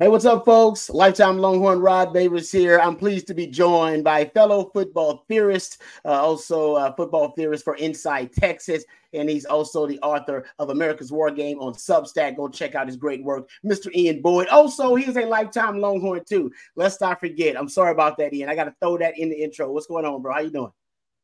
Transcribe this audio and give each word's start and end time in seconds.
Hey, 0.00 0.08
what's 0.08 0.24
up, 0.24 0.46
folks? 0.46 0.88
Lifetime 0.88 1.36
Longhorn 1.36 1.78
Rod 1.78 2.14
Babers 2.14 2.50
here. 2.50 2.78
I'm 2.78 2.96
pleased 2.96 3.26
to 3.26 3.34
be 3.34 3.46
joined 3.46 4.02
by 4.02 4.24
fellow 4.24 4.70
football 4.72 5.26
theorist, 5.28 5.82
uh, 6.06 6.12
also 6.12 6.76
a 6.76 6.94
football 6.96 7.32
theorist 7.32 7.64
for 7.64 7.74
Inside 7.74 8.32
Texas, 8.32 8.82
and 9.12 9.28
he's 9.28 9.44
also 9.44 9.86
the 9.86 9.98
author 9.98 10.46
of 10.58 10.70
America's 10.70 11.12
War 11.12 11.30
Game 11.30 11.58
on 11.58 11.74
Substack. 11.74 12.36
Go 12.38 12.48
check 12.48 12.74
out 12.74 12.86
his 12.86 12.96
great 12.96 13.22
work, 13.22 13.50
Mr. 13.62 13.94
Ian 13.94 14.22
Boyd. 14.22 14.48
Also, 14.48 14.94
he's 14.94 15.18
a 15.18 15.26
lifetime 15.26 15.82
Longhorn 15.82 16.24
too. 16.26 16.50
Let's 16.76 16.98
not 16.98 17.20
forget. 17.20 17.58
I'm 17.58 17.68
sorry 17.68 17.90
about 17.90 18.16
that, 18.16 18.32
Ian. 18.32 18.48
I 18.48 18.54
got 18.54 18.64
to 18.64 18.74
throw 18.80 18.96
that 18.96 19.18
in 19.18 19.28
the 19.28 19.36
intro. 19.36 19.70
What's 19.70 19.86
going 19.86 20.06
on, 20.06 20.22
bro? 20.22 20.32
How 20.32 20.40
you 20.40 20.48
doing? 20.48 20.72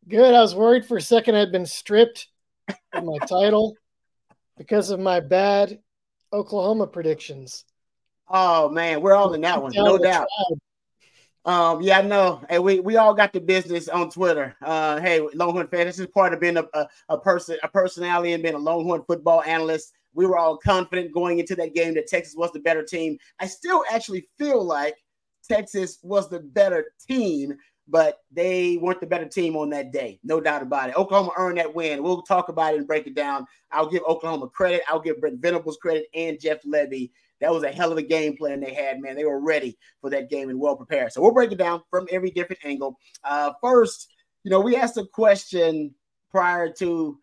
Good. 0.07 0.35
I 0.35 0.43
was 0.43 0.55
worried 0.55 0.85
for 0.85 0.99
a 0.99 1.01
second 1.01 1.35
I'd 1.35 1.51
been 1.51 1.65
stripped 1.65 2.29
of 2.93 3.05
my 3.05 3.17
title 3.27 3.75
because 4.59 4.91
of 4.91 5.01
my 5.01 5.21
bad 5.21 5.79
Oklahoma 6.31 6.87
predictions. 6.87 7.65
Oh 8.29 8.69
man, 8.69 9.01
we're 9.01 9.15
all 9.15 9.33
in 9.35 9.41
that 9.43 9.63
one, 9.63 9.73
no 9.75 9.99
doubt. 9.99 10.27
Um, 11.45 11.81
yeah, 11.81 12.01
no, 12.01 12.43
hey, 12.51 12.59
we 12.59 12.81
we 12.81 12.97
all 12.97 13.15
got 13.15 13.33
the 13.33 13.41
business 13.41 13.89
on 13.89 14.11
Twitter. 14.11 14.57
Uh, 14.61 15.01
hey, 15.01 15.21
Longhorn 15.33 15.69
fan, 15.69 15.87
this 15.87 16.01
is 16.01 16.09
part 16.09 16.35
of 16.35 16.41
being 16.41 16.57
a, 16.57 16.65
a, 16.75 16.89
a 17.09 17.19
person, 17.19 17.57
a 17.63 17.69
personality, 17.69 18.33
and 18.33 18.43
being 18.43 18.57
a 18.57 18.59
Longhorn 18.59 19.05
football 19.07 19.43
analyst. 19.45 19.93
We 20.13 20.27
were 20.27 20.39
all 20.39 20.57
confident 20.57 21.13
going 21.13 21.39
into 21.39 21.55
that 21.57 21.75
game 21.75 21.95
that 21.95 22.09
Texas 22.09 22.35
was 22.37 22.51
the 22.51 22.59
better 22.59 22.83
team. 22.83 23.19
I 23.39 23.47
still 23.47 23.85
actually 23.93 24.29
feel 24.39 24.65
like 24.65 24.97
Texas 25.49 25.99
was 26.03 26.29
the 26.29 26.41
better 26.41 26.87
team, 27.07 27.55
but 27.87 28.19
they 28.33 28.79
weren't 28.79 29.01
the 29.01 29.07
better 29.07 29.29
team 29.29 29.55
on 29.57 29.71
that 29.71 29.93
day. 29.93 30.19
No 30.25 30.41
doubt 30.41 30.63
about 30.63 30.89
it. 30.89 30.97
Oklahoma 30.97 31.31
earned 31.37 31.59
that 31.59 31.75
win. 31.75 32.03
We'll 32.03 32.23
talk 32.23 32.49
about 32.49 32.75
it 32.75 32.79
and 32.79 32.89
break 32.89 33.07
it 33.07 33.15
down. 33.15 33.47
I'll 33.71 33.89
give 33.89 34.03
Oklahoma 34.09 34.49
credit. 34.49 34.83
I'll 34.89 35.01
give 35.01 35.21
Brent 35.21 35.41
Venables 35.41 35.77
credit 35.77 36.07
and 36.15 36.41
Jeff 36.41 36.63
Lebby 36.65 37.11
that 37.41 37.53
was 37.53 37.63
a 37.63 37.71
hell 37.71 37.93
of 37.93 37.99
a 37.99 38.03
game 38.03 38.37
plan 38.37 38.61
they 38.61 38.75
had, 38.75 39.01
man. 39.01 39.17
They 39.17 39.25
were 39.25 39.41
ready 39.41 39.77
for 40.01 40.11
that 40.11 40.31
game 40.31 40.49
and 40.49 40.59
well 40.59 40.77
prepared. 40.77 41.13
So 41.13 41.21
we'll 41.21 41.33
break 41.33 41.53
it 41.53 41.59
down 41.59 41.83
from 41.91 42.07
every 42.11 42.31
different 42.31 42.65
angle. 42.65 42.99
Uh, 43.23 43.53
first, 43.63 44.11
you 44.45 44.51
know, 44.51 44.61
we 44.61 44.77
asked 44.77 44.97
a 44.97 45.05
question 45.05 45.95
prior 46.31 46.73
to 46.75 47.19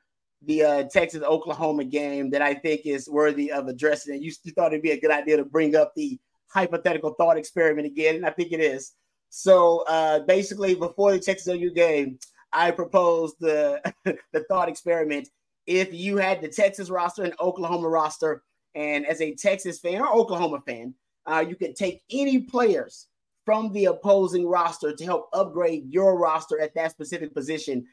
the 0.45 0.63
uh, 0.63 0.83
Texas 0.83 1.23
Oklahoma 1.23 1.85
game 1.85 2.29
that 2.31 2.41
I 2.41 2.53
think 2.53 2.81
is 2.85 3.09
worthy 3.09 3.51
of 3.51 3.67
addressing. 3.67 4.15
And 4.15 4.23
you, 4.23 4.31
you 4.43 4.51
thought 4.51 4.73
it'd 4.73 4.81
be 4.81 4.91
a 4.91 4.99
good 4.99 5.11
idea 5.11 5.37
to 5.37 5.45
bring 5.45 5.75
up 5.75 5.93
the 5.95 6.19
hypothetical 6.53 7.13
thought 7.13 7.37
experiment 7.37 7.87
again, 7.87 8.15
and 8.15 8.25
I 8.25 8.29
think 8.29 8.51
it 8.51 8.59
is. 8.59 8.93
So 9.29 9.83
uh, 9.87 10.19
basically, 10.19 10.75
before 10.75 11.11
the 11.11 11.19
Texas 11.19 11.47
OU 11.47 11.71
game, 11.71 12.19
I 12.51 12.71
proposed 12.71 13.35
the 13.39 13.81
the 14.05 14.43
thought 14.47 14.69
experiment. 14.69 15.27
If 15.65 15.93
you 15.93 16.17
had 16.17 16.41
the 16.41 16.49
Texas 16.49 16.89
roster 16.89 17.23
and 17.23 17.33
Oklahoma 17.39 17.87
roster, 17.87 18.43
and 18.75 19.05
as 19.05 19.21
a 19.21 19.35
Texas 19.35 19.79
fan 19.79 20.01
or 20.01 20.13
Oklahoma 20.13 20.61
fan, 20.65 20.93
uh, 21.25 21.43
you 21.47 21.55
can 21.55 21.73
take 21.73 22.01
any 22.11 22.39
players 22.39 23.07
from 23.45 23.71
the 23.73 23.85
opposing 23.85 24.47
roster 24.47 24.95
to 24.95 25.05
help 25.05 25.29
upgrade 25.33 25.91
your 25.91 26.17
roster 26.17 26.59
at 26.59 26.73
that 26.75 26.91
specific 26.91 27.33
position. 27.33 27.85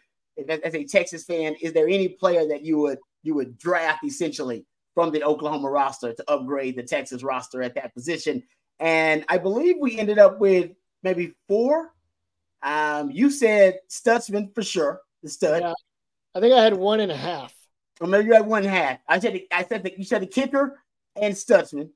As 0.48 0.74
a 0.74 0.84
Texas 0.84 1.24
fan, 1.24 1.54
is 1.60 1.72
there 1.72 1.88
any 1.88 2.08
player 2.08 2.46
that 2.48 2.62
you 2.64 2.78
would 2.78 2.98
you 3.22 3.34
would 3.34 3.58
draft 3.58 4.04
essentially 4.04 4.64
from 4.94 5.10
the 5.10 5.22
Oklahoma 5.22 5.68
roster 5.68 6.12
to 6.14 6.30
upgrade 6.30 6.76
the 6.76 6.82
Texas 6.82 7.22
roster 7.22 7.62
at 7.62 7.74
that 7.74 7.92
position? 7.94 8.42
And 8.78 9.24
I 9.28 9.38
believe 9.38 9.76
we 9.78 9.98
ended 9.98 10.18
up 10.18 10.38
with 10.38 10.70
maybe 11.02 11.34
four. 11.46 11.92
Um, 12.62 13.10
you 13.10 13.30
said 13.30 13.80
Stutsman 13.90 14.54
for 14.54 14.62
sure, 14.62 15.00
the 15.22 15.28
stud. 15.28 15.62
Yeah. 15.62 15.74
I 16.34 16.40
think 16.40 16.54
I 16.54 16.62
had 16.62 16.74
one 16.74 17.00
and 17.00 17.10
a 17.10 17.16
half. 17.16 17.52
Or 18.00 18.06
maybe 18.06 18.26
you 18.26 18.34
had 18.34 18.46
one 18.46 18.64
half. 18.64 18.98
I 19.08 19.18
said 19.18 19.40
I 19.52 19.64
said 19.64 19.82
the, 19.84 19.94
you 19.96 20.04
said 20.04 20.22
the 20.22 20.26
kicker 20.26 20.82
and 21.16 21.34
Stutsman. 21.34 21.90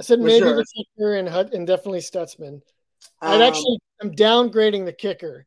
I 0.00 0.02
said 0.02 0.20
maybe 0.20 0.40
sure. 0.40 0.56
the 0.56 0.66
kicker 0.74 1.16
and 1.16 1.28
and 1.28 1.66
definitely 1.66 2.00
Stutsman. 2.00 2.62
I'd 3.20 3.36
um, 3.36 3.42
actually 3.42 3.78
I'm 4.00 4.12
downgrading 4.12 4.86
the 4.86 4.92
kicker. 4.92 5.46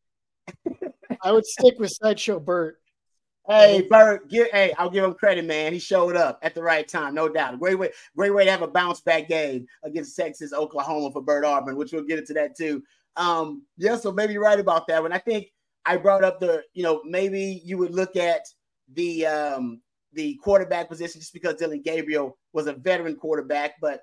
I 1.23 1.31
would 1.31 1.45
stick 1.45 1.75
with 1.79 1.91
Sideshow 1.91 2.39
Bert. 2.39 2.79
Hey, 3.47 3.85
Bert, 3.89 4.29
give, 4.29 4.47
hey, 4.51 4.73
I'll 4.77 4.89
give 4.89 5.03
him 5.03 5.13
credit, 5.15 5.43
man. 5.43 5.73
He 5.73 5.79
showed 5.79 6.15
up 6.15 6.39
at 6.43 6.55
the 6.55 6.63
right 6.63 6.87
time, 6.87 7.13
no 7.13 7.27
doubt. 7.27 7.59
Great 7.59 7.77
way, 7.77 7.89
great 8.15 8.33
way 8.33 8.45
to 8.45 8.51
have 8.51 8.61
a 8.61 8.67
bounce 8.67 9.01
back 9.01 9.27
game 9.27 9.65
against 9.83 10.15
Texas, 10.15 10.53
Oklahoma 10.53 11.11
for 11.11 11.21
Bert 11.21 11.43
Auburn, 11.43 11.75
which 11.75 11.91
we'll 11.91 12.03
get 12.03 12.19
into 12.19 12.33
that 12.33 12.55
too. 12.55 12.81
Um, 13.17 13.63
yeah, 13.77 13.97
so 13.97 14.13
maybe 14.13 14.33
you're 14.33 14.41
right 14.41 14.59
about 14.59 14.87
that 14.87 15.01
one. 15.01 15.11
I 15.11 15.17
think 15.17 15.47
I 15.85 15.97
brought 15.97 16.23
up 16.23 16.39
the, 16.39 16.63
you 16.73 16.83
know, 16.83 17.01
maybe 17.03 17.61
you 17.65 17.77
would 17.77 17.93
look 17.93 18.15
at 18.15 18.45
the 18.93 19.25
um 19.25 19.81
the 20.13 20.35
quarterback 20.35 20.89
position 20.89 21.21
just 21.21 21.33
because 21.33 21.55
Dillon 21.55 21.81
Gabriel 21.81 22.37
was 22.53 22.67
a 22.67 22.73
veteran 22.73 23.15
quarterback, 23.15 23.73
but 23.81 24.01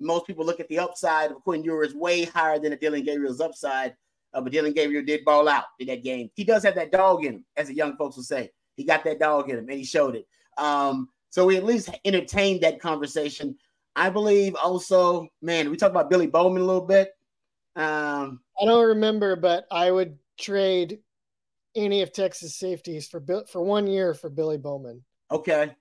most 0.00 0.26
people 0.26 0.44
look 0.44 0.60
at 0.60 0.68
the 0.68 0.78
upside 0.78 1.30
of 1.30 1.42
Quinn 1.42 1.64
Ewers 1.64 1.94
way 1.94 2.24
higher 2.24 2.58
than 2.58 2.70
the 2.70 2.76
Dillon 2.76 3.04
Gabriel's 3.04 3.40
upside. 3.40 3.94
Uh, 4.34 4.40
but 4.40 4.52
Dillon 4.52 4.72
Gabriel 4.72 5.04
did 5.04 5.24
ball 5.24 5.48
out 5.48 5.64
in 5.78 5.86
that 5.88 6.02
game. 6.02 6.30
He 6.34 6.44
does 6.44 6.62
have 6.62 6.74
that 6.76 6.90
dog 6.90 7.24
in 7.24 7.34
him, 7.34 7.44
as 7.56 7.68
the 7.68 7.74
young 7.74 7.96
folks 7.96 8.16
will 8.16 8.24
say. 8.24 8.50
He 8.76 8.84
got 8.84 9.04
that 9.04 9.20
dog 9.20 9.50
in 9.50 9.58
him, 9.58 9.68
and 9.68 9.78
he 9.78 9.84
showed 9.84 10.16
it. 10.16 10.26
Um, 10.56 11.10
so 11.30 11.46
we 11.46 11.56
at 11.56 11.64
least 11.64 11.90
entertained 12.04 12.62
that 12.62 12.80
conversation. 12.80 13.56
I 13.94 14.08
believe 14.08 14.54
also, 14.54 15.28
man, 15.42 15.70
we 15.70 15.76
talked 15.76 15.90
about 15.90 16.08
Billy 16.08 16.26
Bowman 16.26 16.62
a 16.62 16.64
little 16.64 16.86
bit. 16.86 17.10
Um, 17.76 18.40
I 18.60 18.64
don't 18.64 18.86
remember, 18.88 19.36
but 19.36 19.66
I 19.70 19.90
would 19.90 20.18
trade 20.38 21.00
any 21.74 22.02
of 22.02 22.12
Texas 22.12 22.56
safeties 22.56 23.08
for 23.08 23.22
for 23.48 23.62
one 23.62 23.86
year 23.86 24.14
for 24.14 24.30
Billy 24.30 24.58
Bowman. 24.58 25.02
Okay. 25.32 25.74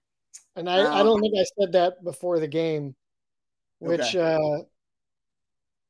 And 0.55 0.69
I, 0.69 0.81
um, 0.81 0.93
I 0.93 1.03
don't 1.03 1.21
think 1.21 1.35
I 1.37 1.45
said 1.59 1.73
that 1.73 2.03
before 2.03 2.39
the 2.39 2.47
game, 2.47 2.95
which 3.79 4.15
okay. 4.15 4.35
uh 4.35 4.63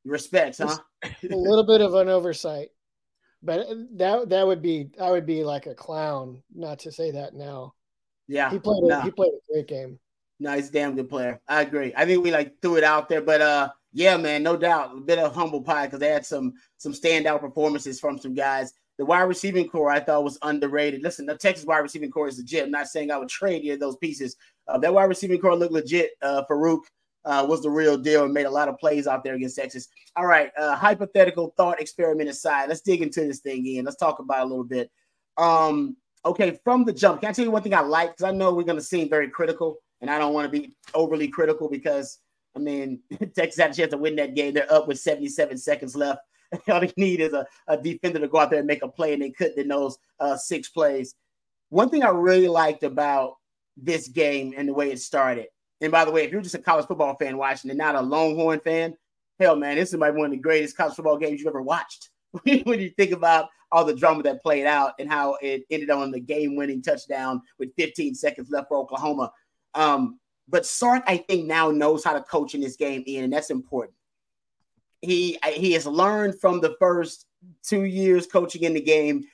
respects, 0.03 0.59
huh? 0.59 0.77
a 1.03 1.35
little 1.35 1.65
bit 1.65 1.81
of 1.81 1.93
an 1.93 2.09
oversight. 2.09 2.69
But 3.43 3.67
that 3.97 4.29
that 4.29 4.47
would 4.47 4.61
be 4.61 4.89
I 4.99 5.11
would 5.11 5.25
be 5.25 5.43
like 5.43 5.65
a 5.65 5.75
clown 5.75 6.43
not 6.53 6.79
to 6.79 6.91
say 6.91 7.11
that 7.11 7.33
now. 7.33 7.73
Yeah. 8.27 8.49
He 8.51 8.59
played 8.59 8.83
a, 8.91 9.01
he 9.01 9.11
played 9.11 9.31
a 9.31 9.53
great 9.53 9.67
game. 9.67 9.99
No, 10.39 10.55
he's 10.55 10.69
a 10.69 10.71
damn 10.71 10.95
good 10.95 11.09
player. 11.09 11.41
I 11.47 11.61
agree. 11.61 11.93
I 11.95 12.05
think 12.05 12.23
we 12.23 12.31
like 12.31 12.61
threw 12.61 12.77
it 12.77 12.83
out 12.83 13.09
there, 13.09 13.21
but 13.21 13.41
uh 13.41 13.69
yeah, 13.93 14.15
man, 14.15 14.41
no 14.43 14.55
doubt. 14.55 14.95
A 14.95 15.01
bit 15.01 15.19
of 15.19 15.35
humble 15.35 15.61
pie 15.61 15.87
because 15.87 15.99
they 15.99 16.09
had 16.09 16.25
some 16.25 16.53
some 16.77 16.93
standout 16.93 17.41
performances 17.41 17.99
from 17.99 18.17
some 18.17 18.33
guys. 18.33 18.73
The 19.01 19.05
wide 19.05 19.23
receiving 19.23 19.67
corps 19.67 19.89
I 19.89 19.99
thought 19.99 20.23
was 20.23 20.37
underrated. 20.43 21.01
Listen, 21.01 21.25
the 21.25 21.35
Texas 21.35 21.65
wide 21.65 21.79
receiving 21.79 22.11
corps 22.11 22.27
is 22.27 22.37
legit. 22.37 22.65
I'm 22.65 22.69
not 22.69 22.85
saying 22.85 23.09
I 23.09 23.17
would 23.17 23.29
trade 23.29 23.61
any 23.61 23.71
of 23.71 23.79
those 23.79 23.95
pieces. 23.95 24.35
Uh, 24.67 24.77
that 24.77 24.93
wide 24.93 25.05
receiving 25.05 25.41
corps 25.41 25.55
looked 25.55 25.73
legit. 25.73 26.11
Uh, 26.21 26.43
Farooq 26.47 26.81
uh, 27.25 27.43
was 27.49 27.63
the 27.63 27.69
real 27.71 27.97
deal 27.97 28.25
and 28.25 28.31
made 28.31 28.45
a 28.45 28.51
lot 28.51 28.67
of 28.67 28.77
plays 28.77 29.07
out 29.07 29.23
there 29.23 29.33
against 29.33 29.55
Texas. 29.55 29.87
All 30.15 30.27
right, 30.27 30.51
uh, 30.55 30.75
hypothetical 30.75 31.51
thought 31.57 31.81
experiment 31.81 32.29
aside, 32.29 32.69
let's 32.69 32.81
dig 32.81 33.01
into 33.01 33.21
this 33.21 33.39
thing, 33.39 33.65
Ian. 33.65 33.85
Let's 33.85 33.97
talk 33.97 34.19
about 34.19 34.45
a 34.45 34.47
little 34.47 34.63
bit. 34.63 34.91
Um, 35.35 35.97
okay, 36.23 36.59
from 36.63 36.85
the 36.85 36.93
jump, 36.93 37.21
can 37.21 37.31
I 37.31 37.33
tell 37.33 37.45
you 37.45 37.49
one 37.49 37.63
thing 37.63 37.73
I 37.73 37.81
like? 37.81 38.11
Because 38.11 38.31
I 38.31 38.31
know 38.31 38.53
we're 38.53 38.61
going 38.61 38.77
to 38.77 38.83
seem 38.83 39.09
very 39.09 39.31
critical, 39.31 39.77
and 40.01 40.11
I 40.11 40.19
don't 40.19 40.35
want 40.35 40.45
to 40.45 40.59
be 40.59 40.75
overly 40.93 41.27
critical 41.27 41.71
because, 41.71 42.19
I 42.55 42.59
mean, 42.59 42.99
Texas 43.35 43.59
had 43.59 43.71
a 43.71 43.73
chance 43.73 43.89
to 43.93 43.97
win 43.97 44.15
that 44.17 44.35
game. 44.35 44.53
They're 44.53 44.71
up 44.71 44.87
with 44.87 44.99
77 44.99 45.57
seconds 45.57 45.95
left. 45.95 46.19
All 46.69 46.81
they 46.81 46.91
need 46.97 47.21
is 47.21 47.33
a, 47.33 47.45
a 47.67 47.77
defender 47.77 48.19
to 48.19 48.27
go 48.27 48.39
out 48.39 48.49
there 48.49 48.59
and 48.59 48.67
make 48.67 48.83
a 48.83 48.87
play, 48.87 49.13
and 49.13 49.21
they 49.21 49.31
couldn't 49.31 49.57
in 49.57 49.67
those 49.67 49.97
uh, 50.19 50.35
six 50.35 50.69
plays. 50.69 51.15
One 51.69 51.89
thing 51.89 52.03
I 52.03 52.09
really 52.09 52.47
liked 52.47 52.83
about 52.83 53.35
this 53.77 54.07
game 54.07 54.53
and 54.57 54.67
the 54.67 54.73
way 54.73 54.91
it 54.91 54.99
started, 54.99 55.47
and 55.79 55.91
by 55.91 56.05
the 56.05 56.11
way, 56.11 56.23
if 56.23 56.31
you're 56.31 56.41
just 56.41 56.55
a 56.55 56.59
college 56.59 56.85
football 56.85 57.15
fan 57.15 57.37
watching 57.37 57.71
and 57.71 57.77
not 57.77 57.95
a 57.95 58.01
Longhorn 58.01 58.59
fan, 58.59 58.95
hell, 59.39 59.55
man, 59.55 59.77
this 59.77 59.93
is 59.93 59.99
like 59.99 60.13
one 60.13 60.25
of 60.25 60.31
the 60.31 60.37
greatest 60.37 60.77
college 60.77 60.95
football 60.95 61.17
games 61.17 61.39
you've 61.39 61.47
ever 61.47 61.61
watched. 61.61 62.09
when 62.43 62.79
you 62.79 62.89
think 62.91 63.11
about 63.11 63.49
all 63.71 63.83
the 63.83 63.95
drama 63.95 64.23
that 64.23 64.41
played 64.41 64.65
out 64.65 64.93
and 64.99 65.09
how 65.09 65.37
it 65.41 65.63
ended 65.69 65.89
on 65.89 66.11
the 66.11 66.19
game-winning 66.19 66.81
touchdown 66.81 67.41
with 67.57 67.73
15 67.77 68.15
seconds 68.15 68.49
left 68.49 68.67
for 68.67 68.77
Oklahoma. 68.77 69.31
Um, 69.73 70.19
but 70.47 70.65
Sark, 70.65 71.03
I 71.07 71.17
think, 71.17 71.45
now 71.45 71.71
knows 71.71 72.03
how 72.03 72.13
to 72.13 72.21
coach 72.21 72.53
in 72.53 72.61
this 72.61 72.75
game, 72.75 73.03
Ian, 73.07 73.25
and 73.25 73.33
that's 73.33 73.49
important 73.49 73.95
he 75.01 75.37
he 75.53 75.73
has 75.73 75.85
learned 75.85 76.39
from 76.39 76.61
the 76.61 76.75
first 76.79 77.25
two 77.63 77.83
years 77.83 78.27
coaching 78.27 78.63
in 78.63 78.73
the 78.73 78.81
game, 78.81 79.25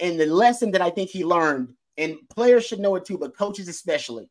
and 0.00 0.18
the 0.18 0.26
lesson 0.26 0.70
that 0.72 0.82
I 0.82 0.90
think 0.90 1.10
he 1.10 1.24
learned, 1.24 1.74
and 1.96 2.16
players 2.28 2.66
should 2.66 2.80
know 2.80 2.96
it 2.96 3.04
too, 3.04 3.18
but 3.18 3.36
coaches 3.36 3.68
especially. 3.68 4.28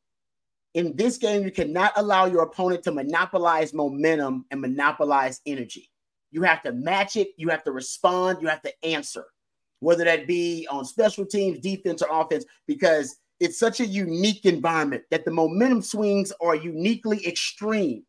In 0.73 0.95
this 0.95 1.17
game, 1.17 1.43
you 1.43 1.51
cannot 1.51 1.91
allow 1.97 2.25
your 2.25 2.43
opponent 2.43 2.83
to 2.83 2.91
monopolize 2.91 3.73
momentum 3.73 4.45
and 4.51 4.61
monopolize 4.61 5.41
energy. 5.45 5.89
You 6.31 6.43
have 6.43 6.63
to 6.63 6.71
match 6.71 7.17
it, 7.17 7.29
you 7.35 7.49
have 7.49 7.63
to 7.65 7.73
respond, 7.73 8.41
you 8.41 8.47
have 8.47 8.61
to 8.61 8.73
answer, 8.85 9.25
whether 9.81 10.05
that 10.05 10.27
be 10.27 10.65
on 10.71 10.85
special 10.85 11.25
teams, 11.25 11.59
defense, 11.59 12.01
or 12.01 12.07
offense, 12.09 12.45
because 12.67 13.17
it's 13.41 13.59
such 13.59 13.81
a 13.81 13.85
unique 13.85 14.45
environment 14.45 15.03
that 15.11 15.25
the 15.25 15.31
momentum 15.31 15.81
swings 15.81 16.31
are 16.39 16.55
uniquely 16.55 17.25
extreme. 17.27 18.05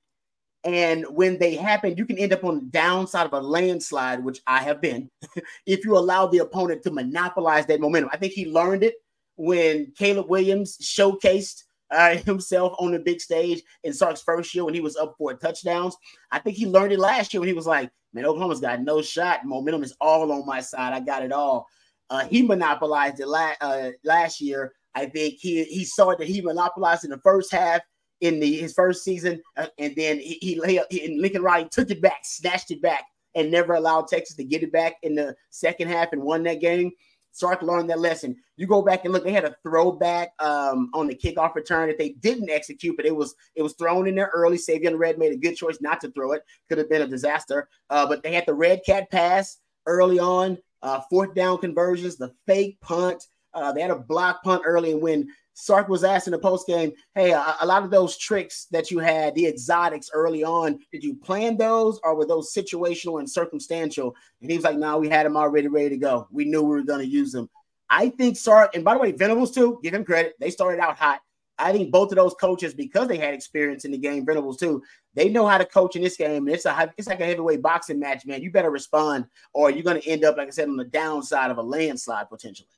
And 0.65 1.05
when 1.11 1.39
they 1.39 1.57
happen, 1.57 1.97
you 1.97 2.07
can 2.07 2.19
end 2.19 2.33
up 2.33 2.45
on 2.45 2.55
the 2.57 2.67
downside 2.67 3.27
of 3.27 3.33
a 3.33 3.41
landslide, 3.41 4.23
which 4.23 4.41
I 4.47 4.63
have 4.63 4.81
been, 4.81 5.11
if 5.67 5.85
you 5.85 5.97
allow 5.97 6.27
the 6.27 6.39
opponent 6.39 6.83
to 6.85 6.91
monopolize 6.93 7.67
that 7.67 7.81
momentum. 7.81 8.11
I 8.13 8.17
think 8.17 8.33
he 8.33 8.47
learned 8.47 8.85
it 8.85 8.95
when 9.37 9.93
Caleb 9.97 10.29
Williams 10.29 10.79
showcased 10.79 11.65
uh, 11.91 12.17
himself 12.27 12.75
on 12.79 12.93
the 12.93 12.99
big 13.01 13.21
stage 13.21 13.63
in 13.83 13.93
Sark's 13.93 14.23
first 14.23 14.55
year 14.55 14.65
when 14.65 14.75
he 14.75 14.81
was 14.81 14.97
up 14.97 15.15
for 15.19 15.35
touchdowns. 15.35 15.97
I 16.31 16.39
think 16.39 16.57
he 16.57 16.67
learned 16.67 16.93
it 16.93 17.01
last 17.01 17.35
year 17.35 17.41
when 17.41 17.49
he 17.49 17.55
was 17.55 17.67
like, 17.67 17.91
man, 18.13 18.25
Oklahoma's 18.25 18.61
got 18.61 18.83
no 18.83 19.03
shot. 19.03 19.45
Momentum 19.45 19.83
is 19.83 19.97
all 20.01 20.31
on 20.31 20.47
my 20.47 20.61
side. 20.61 20.93
I 20.93 21.01
got 21.01 21.25
it 21.25 21.33
all. 21.33 21.67
Uh, 22.09 22.25
he 22.27 22.43
monopolized 22.43 23.21
it 23.21 23.27
la- 23.27 23.55
uh, 23.61 23.91
last 24.05 24.41
year. 24.41 24.73
I 24.95 25.07
think 25.07 25.35
he 25.41 25.65
he 25.65 25.85
saw 25.85 26.15
that 26.15 26.29
he 26.29 26.43
monopolized 26.43 27.05
in 27.05 27.11
the 27.11 27.19
first 27.19 27.51
half 27.51 27.81
in 28.23 28.39
the 28.39 28.57
his 28.57 28.73
first 28.73 29.05
season, 29.05 29.43
uh, 29.57 29.67
and 29.79 29.95
then 29.97 30.19
he, 30.19 30.39
he, 30.41 30.81
he 30.91 31.05
and 31.05 31.21
Lincoln 31.21 31.43
Riley 31.43 31.69
took 31.71 31.91
it 31.91 32.01
back, 32.01 32.21
snatched 32.23 32.71
it 32.71 32.81
back, 32.81 33.05
and 33.35 33.51
never 33.51 33.75
allowed 33.75 34.09
Texas 34.09 34.37
to 34.37 34.45
get 34.45 34.63
it 34.63 34.73
back 34.73 34.95
in 35.03 35.17
the 35.17 35.35
second 35.51 35.89
half 35.89 36.13
and 36.13 36.23
won 36.23 36.45
that 36.45 36.61
game. 36.61 36.93
Sark 37.33 37.63
learned 37.63 37.91
that 37.91 37.99
lesson. 37.99 38.37
You 38.57 38.67
go 38.67 38.81
back 38.81 39.05
and 39.05 39.13
look; 39.13 39.25
they 39.25 39.33
had 39.33 39.45
a 39.45 39.57
throwback 39.65 40.31
um, 40.39 40.91
on 40.95 41.09
the 41.09 41.15
kickoff 41.17 41.55
return 41.57 41.89
that 41.89 41.99
they 41.99 42.11
didn't 42.11 42.49
execute, 42.49 42.97
but 42.97 43.07
it 43.07 43.15
was 43.15 43.35
it 43.57 43.63
was 43.63 43.75
thrown 43.75 44.07
in 44.07 44.15
there 44.15 44.31
early. 44.33 44.57
Savion 44.57 44.99
Red 44.99 45.19
made 45.19 45.33
a 45.33 45.37
good 45.37 45.57
choice 45.57 45.79
not 45.81 46.01
to 46.03 46.11
throw 46.13 46.33
it; 46.33 46.45
could 46.69 46.79
have 46.79 46.89
been 46.89 47.03
a 47.03 47.09
disaster. 47.09 47.69
Uh, 47.91 48.07
but 48.07 48.23
they 48.23 48.33
had 48.33 48.47
the 48.47 48.55
red 48.55 48.83
cat 48.87 49.11
pass 49.11 49.59
early 49.87 50.21
on, 50.21 50.57
uh, 50.83 51.01
fourth 51.11 51.35
down 51.35 51.59
conversions, 51.59 52.17
the 52.17 52.33
fake 52.47 52.79
punt. 52.81 53.27
Uh, 53.55 53.73
they 53.73 53.83
had 53.83 53.91
a 53.91 53.99
block 53.99 54.45
punt 54.45 54.63
early, 54.65 54.93
and 54.93 55.03
when 55.03 55.29
Sark 55.55 55.89
was 55.89 56.03
asked 56.03 56.27
in 56.27 56.33
the 56.33 56.39
post 56.39 56.67
game, 56.67 56.93
"Hey, 57.15 57.33
a, 57.33 57.57
a, 57.61 57.67
lot 57.67 57.83
of 57.83 57.91
those 57.91 58.17
tricks 58.17 58.67
that 58.71 58.91
you 58.91 58.99
had, 58.99 59.35
the 59.35 59.47
exotics 59.47 60.11
early 60.13 60.43
on, 60.43 60.79
did 60.91 61.05
you 61.05 61.15
plan 61.15 61.57
those, 61.57 62.01
or 62.03 62.15
were 62.15 62.27
those 62.27 62.55
situational 62.55 63.19
and 63.19 63.31
circumstantial?" 63.31 64.15
And 64.41 64.51
he 64.51 64.57
was 64.57 64.65
like, 64.65 64.79
"No, 64.79 64.99
we 64.99 65.09
had 65.09 65.27
them 65.27 65.37
already 65.37 65.69
ready 65.69 65.91
to 65.91 65.97
go. 65.99 66.27
We 66.31 66.45
knew 66.45 66.63
we 66.63 66.77
were 66.77 66.83
going 66.83 67.01
to 67.01 67.07
use 67.07 67.33
them." 67.33 67.51
I 67.91 68.09
think 68.09 68.37
Sark, 68.37 68.75
and 68.75 68.85
by 68.85 68.95
the 68.95 69.01
way, 69.01 69.13
Venables 69.13 69.53
too. 69.53 69.79
Give 69.83 69.95
him 69.95 70.05
credit; 70.05 70.35
they 70.41 70.51
started 70.51 70.81
out 70.81 70.99
hot. 70.99 71.21
I 71.59 71.73
think 71.73 71.91
both 71.91 72.11
of 72.11 72.17
those 72.17 72.35
coaches, 72.35 72.75
because 72.75 73.09
they 73.09 73.19
had 73.19 73.35
experience 73.35 73.85
in 73.85 73.93
the 73.93 73.99
game, 73.99 74.25
Venables 74.25 74.57
too, 74.57 74.83
they 75.15 75.29
know 75.29 75.47
how 75.47 75.59
to 75.59 75.65
coach 75.65 75.97
in 75.97 76.03
this 76.03 76.17
game. 76.17 76.49
It's 76.49 76.65
a 76.65 76.93
it's 76.97 77.09
like 77.09 77.21
a 77.21 77.27
heavyweight 77.27 77.63
boxing 77.63 77.99
match, 77.99 78.25
man. 78.27 78.43
You 78.43 78.51
better 78.51 78.71
respond, 78.71 79.27
or 79.53 79.71
you're 79.71 79.85
going 79.85 80.01
to 80.01 80.09
end 80.09 80.25
up, 80.25 80.37
like 80.37 80.49
I 80.49 80.51
said, 80.51 80.69
on 80.69 80.77
the 80.77 80.85
downside 80.85 81.51
of 81.51 81.59
a 81.59 81.63
landslide 81.63 82.31
potentially. 82.31 82.69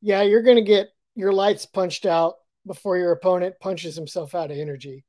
Yeah, 0.00 0.22
you're 0.22 0.42
going 0.42 0.56
to 0.56 0.62
get 0.62 0.90
your 1.14 1.32
lights 1.32 1.66
punched 1.66 2.06
out 2.06 2.36
before 2.66 2.96
your 2.96 3.12
opponent 3.12 3.56
punches 3.60 3.94
himself 3.94 4.34
out 4.34 4.50
of 4.50 4.58
energy. 4.58 5.04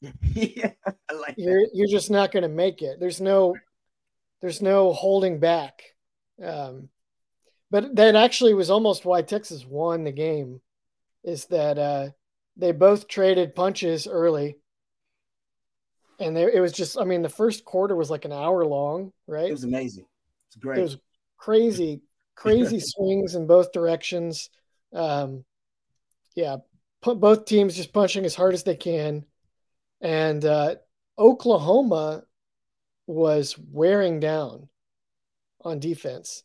yeah, 0.22 0.72
like 1.12 1.34
you're 1.36 1.60
that. 1.60 1.70
you're 1.74 1.88
just 1.88 2.10
not 2.10 2.32
going 2.32 2.42
to 2.42 2.48
make 2.48 2.82
it. 2.82 2.98
There's 2.98 3.20
no 3.20 3.54
there's 4.40 4.62
no 4.62 4.92
holding 4.92 5.38
back. 5.38 5.82
Um, 6.42 6.88
but 7.70 7.94
that 7.96 8.16
actually 8.16 8.54
was 8.54 8.70
almost 8.70 9.04
why 9.04 9.22
Texas 9.22 9.64
won 9.66 10.04
the 10.04 10.12
game, 10.12 10.60
is 11.22 11.44
that 11.46 11.78
uh, 11.78 12.08
they 12.56 12.72
both 12.72 13.08
traded 13.08 13.54
punches 13.54 14.06
early, 14.06 14.56
and 16.18 16.34
they, 16.34 16.44
it 16.44 16.60
was 16.60 16.72
just 16.72 16.98
I 16.98 17.04
mean 17.04 17.22
the 17.22 17.28
first 17.28 17.64
quarter 17.64 17.94
was 17.94 18.10
like 18.10 18.24
an 18.24 18.32
hour 18.32 18.64
long, 18.64 19.12
right? 19.26 19.48
It 19.48 19.52
was 19.52 19.64
amazing. 19.64 20.06
It's 20.48 20.56
great. 20.56 20.78
It 20.78 20.82
was 20.82 20.96
crazy, 21.36 22.00
crazy 22.34 22.80
swings 22.80 23.34
in 23.34 23.46
both 23.46 23.72
directions. 23.72 24.48
Um, 24.94 25.44
yeah, 26.34 26.56
both 27.02 27.44
teams 27.44 27.76
just 27.76 27.92
punching 27.92 28.24
as 28.24 28.34
hard 28.34 28.54
as 28.54 28.62
they 28.62 28.76
can, 28.76 29.24
and 30.00 30.44
uh, 30.44 30.76
Oklahoma 31.18 32.24
was 33.06 33.58
wearing 33.58 34.20
down 34.20 34.68
on 35.64 35.80
defense. 35.80 36.42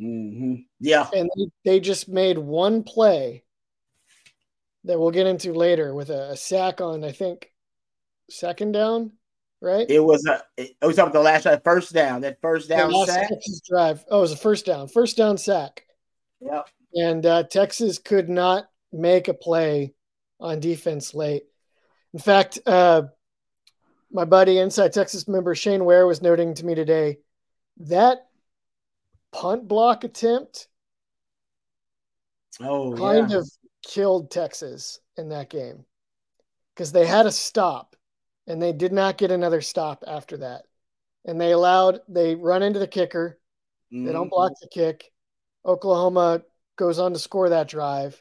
Mm-hmm. 0.00 0.54
Yeah, 0.78 1.08
and 1.14 1.30
they, 1.36 1.72
they, 1.72 1.80
just 1.80 2.08
made 2.08 2.38
one 2.38 2.82
play 2.82 3.44
that 4.84 4.98
we'll 4.98 5.10
get 5.10 5.26
into 5.26 5.52
later 5.52 5.94
with 5.94 6.08
a, 6.08 6.30
a, 6.30 6.36
sack 6.36 6.80
on 6.80 7.04
I 7.04 7.12
think 7.12 7.52
second 8.30 8.72
down, 8.72 9.12
right? 9.60 9.84
It 9.90 10.02
was 10.02 10.24
a 10.26 10.42
it 10.56 10.74
was 10.80 10.98
up 10.98 11.12
the 11.12 11.20
last 11.20 11.42
drive, 11.42 11.62
first 11.62 11.92
down. 11.92 12.22
That 12.22 12.40
first 12.40 12.70
down 12.70 12.90
sack 13.06 13.28
drive. 13.68 14.02
Oh, 14.10 14.18
it 14.18 14.22
was 14.22 14.32
a 14.32 14.38
first 14.38 14.64
down, 14.64 14.88
first 14.88 15.18
down 15.18 15.36
sack. 15.36 15.84
Yep. 16.40 16.68
And 16.94 17.26
uh, 17.26 17.42
Texas 17.44 17.98
could 17.98 18.30
not 18.30 18.69
make 18.92 19.28
a 19.28 19.34
play 19.34 19.94
on 20.38 20.60
defense 20.60 21.14
late. 21.14 21.44
In 22.12 22.20
fact, 22.20 22.58
uh, 22.66 23.02
my 24.10 24.24
buddy, 24.24 24.58
Inside 24.58 24.92
Texas 24.92 25.28
member 25.28 25.54
Shane 25.54 25.84
Ware, 25.84 26.06
was 26.06 26.22
noting 26.22 26.54
to 26.54 26.66
me 26.66 26.74
today 26.74 27.18
that 27.78 28.26
punt 29.32 29.68
block 29.68 30.04
attempt 30.04 30.68
oh, 32.60 32.94
kind 32.96 33.30
yeah. 33.30 33.38
of 33.38 33.50
killed 33.86 34.30
Texas 34.30 34.98
in 35.16 35.28
that 35.28 35.48
game 35.48 35.84
because 36.74 36.92
they 36.92 37.06
had 37.06 37.26
a 37.26 37.32
stop 37.32 37.94
and 38.46 38.60
they 38.60 38.72
did 38.72 38.92
not 38.92 39.18
get 39.18 39.30
another 39.30 39.60
stop 39.60 40.02
after 40.06 40.38
that. 40.38 40.62
And 41.24 41.40
they 41.40 41.52
allowed, 41.52 42.00
they 42.08 42.34
run 42.34 42.62
into 42.62 42.78
the 42.78 42.86
kicker, 42.86 43.38
mm-hmm. 43.92 44.04
they 44.04 44.12
don't 44.12 44.24
mm-hmm. 44.24 44.30
block 44.30 44.52
the 44.60 44.68
kick. 44.68 45.12
Oklahoma 45.64 46.42
goes 46.76 46.98
on 46.98 47.12
to 47.12 47.18
score 47.18 47.50
that 47.50 47.68
drive 47.68 48.20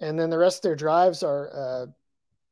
and 0.00 0.18
then 0.18 0.30
the 0.30 0.38
rest 0.38 0.58
of 0.58 0.62
their 0.62 0.76
drives 0.76 1.22
are 1.22 1.50
uh, 1.54 1.86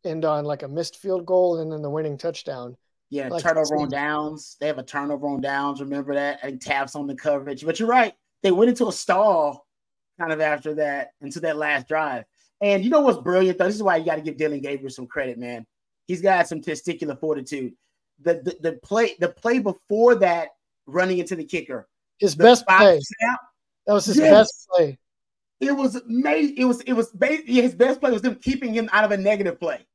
end 0.05 0.25
on 0.25 0.45
like 0.45 0.63
a 0.63 0.69
missed 0.69 0.97
field 0.97 1.27
goal 1.27 1.59
and 1.59 1.71
then 1.73 1.83
the 1.83 1.91
winning 1.91 2.19
touchdown. 2.19 2.77
Yeah, 3.11 3.29
like 3.29 3.43
turnover 3.43 3.77
on 3.77 3.89
downs. 3.89 4.57
They 4.61 4.67
have 4.67 4.79
a 4.79 4.83
turnover 4.83 5.29
on 5.29 5.41
downs. 5.41 5.81
Remember 5.81 6.15
that? 6.15 6.41
And 6.43 6.61
taps 6.61 6.97
on 6.97 7.07
the 7.07 7.15
coverage. 7.15 7.65
But 7.65 7.79
you're 7.79 7.89
right. 7.89 8.15
They 8.43 8.51
went 8.51 8.71
into 8.71 8.89
a 8.89 8.93
stall 8.93 9.67
kind 10.19 10.33
of 10.33 10.41
after 10.41 10.75
that 10.75 11.11
into 11.21 11.41
that 11.41 11.57
last 11.57 11.87
drive. 11.89 12.25
And 12.61 12.83
you 12.83 12.91
know 12.91 13.01
what's 13.01 13.19
brilliant 13.19 13.59
though? 13.59 13.67
This 13.67 13.77
is 13.77 13.83
why 13.83 13.97
you 13.97 14.05
got 14.05 14.17
to 14.17 14.23
give 14.23 14.37
Dillon 14.37 14.61
Gabriel 14.61 14.91
some 14.91 15.07
credit, 15.07 15.39
man. 15.39 15.67
He's 16.07 16.23
got 16.23 16.49
some 16.49 16.61
testicular 16.61 17.19
fortitude. 17.19 17.75
The, 18.23 18.35
the 18.35 18.57
the 18.61 18.73
play 18.79 19.17
the 19.19 19.29
play 19.29 19.59
before 19.59 20.15
that 20.17 20.51
running 20.87 21.19
into 21.19 21.37
the 21.37 21.45
kicker. 21.45 21.89
His 22.19 22.35
best 22.35 22.67
play. 22.67 23.01
Snap, 23.01 23.41
that 23.87 23.93
was 23.93 24.07
his 24.07 24.19
yes. 24.19 24.31
best 24.31 24.69
play. 24.71 24.99
It 25.67 25.77
was 25.77 26.01
made. 26.07 26.59
It 26.59 26.65
was. 26.65 26.81
It 26.83 26.93
was. 26.93 27.15
His 27.47 27.75
best 27.75 28.01
play 28.01 28.11
was 28.11 28.23
them 28.23 28.37
keeping 28.37 28.73
him 28.73 28.89
out 28.93 29.05
of 29.05 29.11
a 29.11 29.17
negative 29.17 29.59
play. 29.59 29.87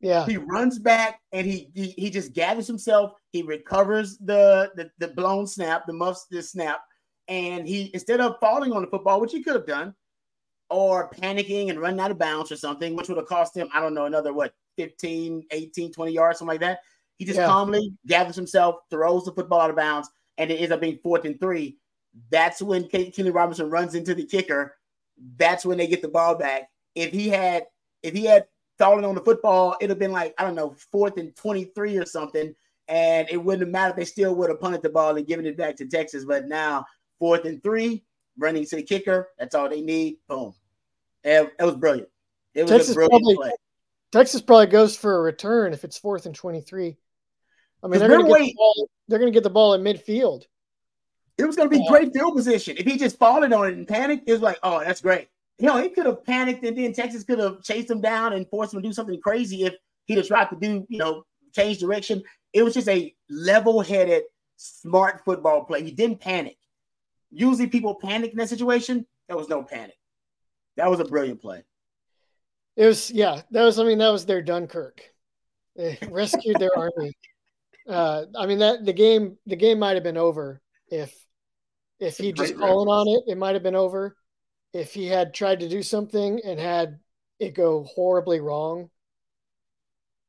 Yeah. 0.00 0.24
He 0.24 0.38
runs 0.38 0.78
back 0.78 1.20
and 1.32 1.46
he 1.46 1.70
he, 1.74 1.90
he 1.90 2.10
just 2.10 2.32
gathers 2.32 2.66
himself. 2.66 3.12
He 3.32 3.42
recovers 3.42 4.16
the, 4.18 4.70
the 4.74 4.90
the 4.98 5.08
blown 5.08 5.46
snap, 5.46 5.86
the 5.86 5.92
muffs, 5.92 6.26
the 6.30 6.42
snap, 6.42 6.80
and 7.28 7.68
he 7.68 7.90
instead 7.92 8.20
of 8.20 8.36
falling 8.40 8.72
on 8.72 8.82
the 8.82 8.88
football, 8.88 9.20
which 9.20 9.32
he 9.32 9.42
could 9.42 9.54
have 9.54 9.66
done, 9.66 9.94
or 10.70 11.10
panicking 11.10 11.68
and 11.68 11.78
running 11.78 12.00
out 12.00 12.10
of 12.10 12.18
bounds 12.18 12.50
or 12.50 12.56
something, 12.56 12.96
which 12.96 13.08
would 13.08 13.18
have 13.18 13.26
cost 13.26 13.54
him, 13.54 13.68
I 13.74 13.80
don't 13.80 13.92
know, 13.92 14.06
another 14.06 14.32
what 14.32 14.54
15, 14.78 15.44
18, 15.50 15.92
20 15.92 16.12
yards, 16.12 16.38
something 16.38 16.54
like 16.54 16.60
that. 16.60 16.80
He 17.18 17.26
just 17.26 17.38
yeah. 17.38 17.46
calmly 17.46 17.92
gathers 18.06 18.36
himself, 18.36 18.76
throws 18.88 19.26
the 19.26 19.32
football 19.32 19.60
out 19.60 19.68
of 19.68 19.76
bounds, 19.76 20.08
and 20.38 20.50
it 20.50 20.56
ends 20.56 20.72
up 20.72 20.80
being 20.80 20.98
fourth 21.02 21.26
and 21.26 21.38
three. 21.38 21.76
That's 22.30 22.62
when 22.62 22.84
Kenley 22.84 23.34
Robinson 23.34 23.68
runs 23.68 23.94
into 23.94 24.14
the 24.14 24.24
kicker 24.24 24.74
that's 25.36 25.64
when 25.64 25.78
they 25.78 25.86
get 25.86 26.02
the 26.02 26.08
ball 26.08 26.34
back. 26.34 26.70
If 26.94 27.12
he 27.12 27.28
had 27.28 27.66
if 28.02 28.14
he 28.14 28.24
had 28.24 28.46
fallen 28.78 29.04
on 29.04 29.14
the 29.14 29.20
football, 29.20 29.76
it'd 29.80 29.90
have 29.90 29.98
been 29.98 30.12
like, 30.12 30.34
I 30.38 30.44
don't 30.44 30.54
know, 30.54 30.74
fourth 30.90 31.18
and 31.18 31.34
23 31.36 31.98
or 31.98 32.06
something. 32.06 32.54
And 32.88 33.28
it 33.30 33.36
wouldn't 33.36 33.62
have 33.62 33.70
mattered. 33.70 33.96
They 33.96 34.04
still 34.04 34.34
would 34.34 34.50
have 34.50 34.60
punted 34.60 34.82
the 34.82 34.88
ball 34.88 35.16
and 35.16 35.26
given 35.26 35.46
it 35.46 35.56
back 35.56 35.76
to 35.76 35.86
Texas. 35.86 36.24
But 36.24 36.48
now, 36.48 36.86
fourth 37.18 37.44
and 37.44 37.62
three, 37.62 38.02
running 38.38 38.64
to 38.64 38.76
the 38.76 38.82
kicker. 38.82 39.28
That's 39.38 39.54
all 39.54 39.68
they 39.68 39.82
need. 39.82 40.16
Boom. 40.28 40.54
It, 41.22 41.52
it 41.58 41.64
was 41.64 41.76
brilliant. 41.76 42.08
It 42.54 42.62
was 42.62 42.70
Texas 42.70 42.94
brilliant 42.94 43.22
probably, 43.22 43.36
play. 43.36 43.52
Texas 44.10 44.40
probably 44.40 44.66
goes 44.66 44.96
for 44.96 45.18
a 45.18 45.22
return 45.22 45.72
if 45.72 45.84
it's 45.84 45.98
fourth 45.98 46.26
and 46.26 46.34
23. 46.34 46.96
I 47.82 47.86
mean, 47.86 48.00
they're 48.00 48.08
going 48.08 48.24
to 48.24 48.28
get 48.28 48.38
the 48.38 48.54
ball, 48.54 48.88
they're 49.08 49.18
going 49.18 49.32
to 49.32 49.36
get 49.36 49.44
the 49.44 49.50
ball 49.50 49.74
in 49.74 49.82
midfield. 49.82 50.44
It 51.40 51.46
was 51.46 51.56
going 51.56 51.70
to 51.70 51.78
be 51.78 51.88
great 51.88 52.12
field 52.12 52.36
position. 52.36 52.76
If 52.76 52.86
he 52.86 52.98
just 52.98 53.18
fallen 53.18 53.52
on 53.52 53.68
it 53.68 53.74
and 53.74 53.88
panicked, 53.88 54.28
it 54.28 54.32
was 54.32 54.42
like, 54.42 54.58
oh, 54.62 54.80
that's 54.80 55.00
great. 55.00 55.28
You 55.58 55.66
know, 55.66 55.82
he 55.82 55.88
could 55.90 56.06
have 56.06 56.24
panicked 56.24 56.64
and 56.64 56.76
then 56.76 56.92
Texas 56.92 57.24
could 57.24 57.38
have 57.38 57.62
chased 57.62 57.90
him 57.90 58.00
down 58.00 58.32
and 58.32 58.48
forced 58.48 58.74
him 58.74 58.82
to 58.82 58.88
do 58.88 58.92
something 58.92 59.20
crazy 59.20 59.64
if 59.64 59.74
he'd 60.06 60.18
have 60.18 60.26
tried 60.26 60.50
to 60.50 60.56
do, 60.56 60.86
you 60.88 60.98
know, 60.98 61.24
change 61.54 61.78
direction. 61.78 62.22
It 62.52 62.62
was 62.62 62.74
just 62.74 62.88
a 62.88 63.14
level-headed, 63.28 64.24
smart 64.56 65.22
football 65.24 65.64
play. 65.64 65.82
He 65.82 65.90
didn't 65.90 66.20
panic. 66.20 66.56
Usually 67.30 67.68
people 67.68 67.94
panic 67.94 68.32
in 68.32 68.38
that 68.38 68.48
situation. 68.48 69.06
There 69.28 69.36
was 69.36 69.48
no 69.48 69.62
panic. 69.62 69.96
That 70.76 70.90
was 70.90 71.00
a 71.00 71.04
brilliant 71.04 71.40
play. 71.40 71.62
It 72.76 72.86
was, 72.86 73.10
yeah, 73.10 73.42
that 73.50 73.64
was, 73.64 73.78
I 73.78 73.84
mean, 73.84 73.98
that 73.98 74.10
was 74.10 74.26
their 74.26 74.42
Dunkirk. 74.42 75.02
They 75.76 75.98
rescued 76.10 76.58
their 76.58 76.76
army. 76.76 77.12
Uh, 77.88 78.24
I 78.36 78.46
mean, 78.46 78.58
that 78.58 78.84
the 78.84 78.92
game, 78.92 79.36
the 79.46 79.56
game 79.56 79.78
might 79.78 79.94
have 79.94 80.02
been 80.02 80.16
over 80.16 80.60
if 80.88 81.14
if 82.00 82.16
he 82.16 82.32
just 82.32 82.56
fallen 82.56 82.88
on 82.88 83.08
it, 83.08 83.30
it 83.30 83.38
might 83.38 83.54
have 83.54 83.62
been 83.62 83.76
over. 83.76 84.16
If 84.72 84.94
he 84.94 85.06
had 85.06 85.34
tried 85.34 85.60
to 85.60 85.68
do 85.68 85.82
something 85.82 86.40
and 86.44 86.58
had 86.58 86.98
it 87.38 87.54
go 87.54 87.84
horribly 87.84 88.40
wrong, 88.40 88.90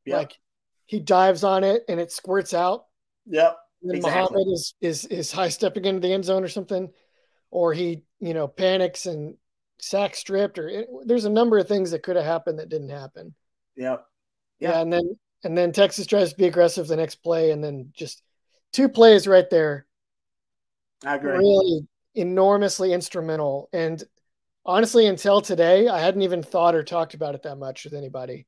like 0.05 0.37
he 0.85 0.99
dives 0.99 1.43
on 1.43 1.63
it 1.63 1.83
and 1.87 1.99
it 1.99 2.11
squirts 2.11 2.53
out. 2.53 2.85
Yep. 3.27 3.57
And 3.83 3.95
exactly. 3.95 4.11
Muhammad 4.11 4.53
is 4.53 4.73
is 4.81 5.05
is 5.05 5.31
high 5.31 5.49
stepping 5.49 5.85
into 5.85 6.01
the 6.01 6.13
end 6.13 6.25
zone 6.25 6.43
or 6.43 6.49
something, 6.49 6.89
or 7.49 7.73
he 7.73 8.03
you 8.19 8.33
know 8.33 8.47
panics 8.47 9.05
and 9.05 9.35
sack 9.79 10.15
stripped, 10.15 10.59
or 10.59 10.67
it, 10.67 10.87
there's 11.05 11.25
a 11.25 11.29
number 11.29 11.57
of 11.57 11.67
things 11.67 11.91
that 11.91 12.03
could 12.03 12.15
have 12.15 12.25
happened 12.25 12.59
that 12.59 12.69
didn't 12.69 12.89
happen. 12.89 13.33
Yep. 13.77 14.05
Yeah. 14.59 14.71
yeah, 14.71 14.81
and 14.81 14.93
then 14.93 15.17
and 15.43 15.57
then 15.57 15.71
Texas 15.71 16.05
tries 16.05 16.31
to 16.31 16.37
be 16.37 16.45
aggressive 16.45 16.87
the 16.87 16.95
next 16.95 17.15
play, 17.15 17.51
and 17.51 17.63
then 17.63 17.91
just 17.93 18.21
two 18.73 18.89
plays 18.89 19.27
right 19.27 19.49
there. 19.49 19.87
I 21.05 21.15
agree. 21.15 21.31
Really 21.31 21.87
enormously 22.15 22.93
instrumental. 22.93 23.69
And 23.73 24.03
honestly, 24.65 25.07
until 25.07 25.41
today, 25.41 25.87
I 25.87 25.99
hadn't 25.99 26.21
even 26.21 26.43
thought 26.43 26.75
or 26.75 26.83
talked 26.83 27.13
about 27.13 27.35
it 27.35 27.43
that 27.43 27.57
much 27.57 27.83
with 27.83 27.93
anybody. 27.93 28.45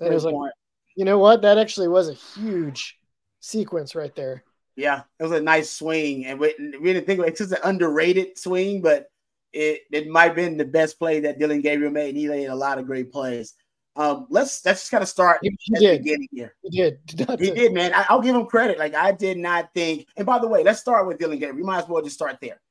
It 0.00 0.12
was 0.12 0.24
like, 0.24 0.34
point. 0.34 0.52
you 0.96 1.04
know 1.04 1.18
what? 1.18 1.42
That 1.42 1.58
actually 1.58 1.88
was 1.88 2.08
a 2.08 2.14
huge 2.14 2.98
sequence 3.40 3.94
right 3.94 4.14
there. 4.14 4.44
Yeah, 4.76 5.02
it 5.18 5.22
was 5.22 5.32
a 5.32 5.42
nice 5.42 5.70
swing, 5.70 6.26
and 6.26 6.38
we, 6.38 6.54
we 6.80 6.92
didn't 6.92 7.06
think 7.06 7.20
it's 7.20 7.40
just 7.40 7.52
an 7.52 7.58
underrated 7.64 8.38
swing, 8.38 8.80
but 8.80 9.06
it 9.52 9.80
it 9.90 10.08
might 10.08 10.26
have 10.26 10.36
been 10.36 10.56
the 10.56 10.64
best 10.64 10.98
play 10.98 11.20
that 11.20 11.38
Dillon 11.38 11.60
Gabriel 11.60 11.92
made. 11.92 12.10
And 12.10 12.18
He 12.18 12.28
made 12.28 12.46
a 12.46 12.54
lot 12.54 12.78
of 12.78 12.86
great 12.86 13.12
plays. 13.12 13.54
Um, 14.00 14.26
let's 14.30 14.64
let's 14.64 14.80
just 14.80 14.90
kind 14.90 15.02
of 15.02 15.10
start 15.10 15.40
he, 15.42 15.54
he 15.60 15.74
did. 15.74 16.02
beginning 16.02 16.28
here. 16.32 16.54
He 16.62 16.70
did. 16.70 16.98
he 17.38 17.50
did, 17.50 17.74
man. 17.74 17.92
I, 17.92 18.14
will 18.14 18.22
give 18.22 18.34
him 18.34 18.46
credit. 18.46 18.78
Like 18.78 18.94
I 18.94 19.12
did 19.12 19.36
not 19.36 19.74
think. 19.74 20.06
And 20.16 20.24
by 20.24 20.38
the 20.38 20.48
way, 20.48 20.64
let's 20.64 20.80
start 20.80 21.06
with 21.06 21.18
Dillon 21.18 21.38
Gabriel. 21.38 21.56
We 21.56 21.62
might 21.64 21.82
as 21.82 21.88
well 21.88 22.02
just 22.02 22.16
start 22.16 22.38
there. 22.40 22.62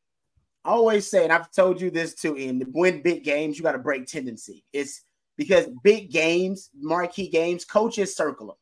I 0.65 0.71
always 0.71 1.07
say, 1.07 1.23
and 1.23 1.31
I've 1.31 1.51
told 1.51 1.79
you 1.79 1.91
this 1.91 2.15
too, 2.15 2.33
in 2.33 2.63
win 2.73 3.03
big 3.03 3.23
games, 3.23 3.57
you 3.57 3.63
got 3.63 3.73
to 3.73 3.77
break 3.77 4.07
tendency. 4.07 4.65
It's 4.73 5.03
because 5.37 5.67
big 5.83 6.09
games, 6.09 6.71
marquee 6.75 7.29
games, 7.29 7.63
coaches 7.63 8.15
circle 8.15 8.47
them. 8.47 8.55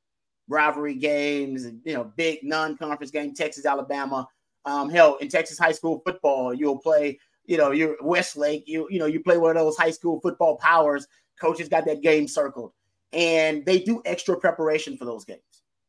Rivalry 0.49 0.95
games, 0.95 1.65
you 1.85 1.93
know, 1.93 2.11
big 2.17 2.39
non-conference 2.43 3.11
game, 3.11 3.33
Texas, 3.33 3.65
Alabama. 3.65 4.27
Um, 4.65 4.89
hell, 4.89 5.15
in 5.17 5.29
Texas 5.29 5.57
high 5.57 5.71
school 5.71 6.01
football, 6.05 6.53
you'll 6.53 6.79
play, 6.79 7.17
you 7.45 7.57
know, 7.57 7.71
you're 7.71 7.95
Westlake, 8.01 8.67
you 8.67 8.89
you 8.89 8.99
know, 8.99 9.05
you 9.05 9.21
play 9.21 9.37
one 9.37 9.55
of 9.55 9.63
those 9.63 9.77
high 9.77 9.91
school 9.91 10.19
football 10.19 10.57
powers 10.57 11.07
Coaches 11.39 11.69
got 11.69 11.85
that 11.85 12.01
game 12.01 12.27
circled, 12.27 12.73
and 13.13 13.65
they 13.65 13.79
do 13.79 14.01
extra 14.05 14.37
preparation 14.37 14.97
for 14.97 15.05
those 15.05 15.25
games 15.25 15.41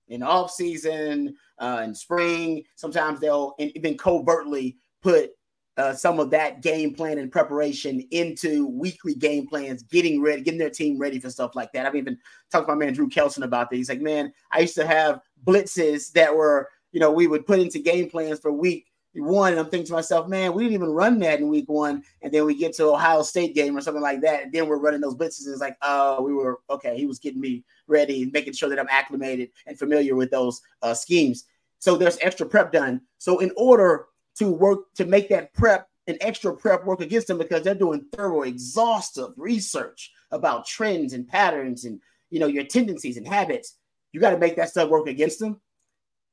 in 0.08 0.22
off 0.22 0.50
season, 0.50 1.34
uh, 1.58 1.82
in 1.84 1.94
spring. 1.94 2.64
Sometimes 2.76 3.20
they'll 3.20 3.54
even 3.58 3.96
covertly 3.96 4.76
put 5.02 5.30
uh, 5.76 5.94
some 5.94 6.18
of 6.18 6.30
that 6.30 6.60
game 6.60 6.92
plan 6.92 7.18
and 7.18 7.30
preparation 7.30 8.00
into 8.10 8.66
weekly 8.66 9.14
game 9.14 9.46
plans, 9.46 9.84
getting 9.84 10.20
ready, 10.20 10.42
getting 10.42 10.58
their 10.58 10.70
team 10.70 10.98
ready 10.98 11.20
for 11.20 11.30
stuff 11.30 11.54
like 11.54 11.72
that. 11.72 11.86
I've 11.86 11.94
even 11.94 12.18
talked 12.50 12.66
to 12.66 12.74
my 12.74 12.84
man 12.84 12.92
Drew 12.92 13.08
Kelson 13.08 13.44
about 13.44 13.70
this. 13.70 13.78
He's 13.78 13.88
like, 13.88 14.00
man, 14.00 14.32
I 14.50 14.60
used 14.60 14.74
to 14.74 14.86
have 14.86 15.20
blitzes 15.44 16.10
that 16.12 16.34
were, 16.34 16.68
you 16.90 16.98
know, 16.98 17.12
we 17.12 17.28
would 17.28 17.46
put 17.46 17.60
into 17.60 17.78
game 17.78 18.10
plans 18.10 18.40
for 18.40 18.50
week 18.50 18.86
one, 19.14 19.52
and 19.52 19.60
I'm 19.60 19.70
thinking 19.70 19.86
to 19.86 19.92
myself, 19.92 20.28
man, 20.28 20.52
we 20.52 20.62
didn't 20.64 20.74
even 20.74 20.90
run 20.90 21.18
that 21.20 21.40
in 21.40 21.48
week 21.48 21.68
one, 21.68 22.02
and 22.22 22.32
then 22.32 22.44
we 22.44 22.54
get 22.54 22.74
to 22.74 22.84
Ohio 22.84 23.22
State 23.22 23.54
game 23.54 23.76
or 23.76 23.80
something 23.80 24.02
like 24.02 24.20
that, 24.20 24.44
and 24.44 24.52
then 24.52 24.68
we're 24.68 24.78
running 24.78 25.00
those 25.00 25.14
blitzes. 25.14 25.46
And 25.46 25.52
it's 25.52 25.60
like, 25.60 25.76
oh, 25.82 26.22
we 26.22 26.32
were 26.32 26.60
okay. 26.70 26.96
He 26.96 27.06
was 27.06 27.18
getting 27.18 27.40
me 27.40 27.64
ready 27.86 28.22
and 28.22 28.32
making 28.32 28.52
sure 28.52 28.68
that 28.68 28.78
I'm 28.78 28.88
acclimated 28.90 29.50
and 29.66 29.78
familiar 29.78 30.14
with 30.14 30.30
those 30.30 30.60
uh, 30.82 30.94
schemes. 30.94 31.44
So 31.78 31.96
there's 31.96 32.18
extra 32.20 32.46
prep 32.46 32.72
done. 32.72 33.00
So 33.18 33.38
in 33.38 33.52
order 33.56 34.06
to 34.38 34.50
work 34.50 34.92
to 34.94 35.04
make 35.04 35.28
that 35.30 35.52
prep 35.52 35.88
an 36.06 36.16
extra 36.20 36.56
prep 36.56 36.84
work 36.84 37.00
against 37.00 37.26
them 37.26 37.38
because 37.38 37.62
they're 37.62 37.74
doing 37.74 38.06
thorough, 38.12 38.42
exhaustive 38.42 39.30
research 39.36 40.12
about 40.30 40.66
trends 40.66 41.12
and 41.12 41.28
patterns 41.28 41.84
and 41.84 42.00
you 42.30 42.40
know 42.40 42.46
your 42.46 42.64
tendencies 42.64 43.16
and 43.16 43.26
habits. 43.26 43.76
You 44.12 44.20
got 44.20 44.30
to 44.30 44.38
make 44.38 44.56
that 44.56 44.70
stuff 44.70 44.88
work 44.88 45.06
against 45.06 45.38
them. 45.38 45.60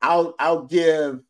I'll 0.01 0.35
I'll 0.39 0.63
give 0.63 1.21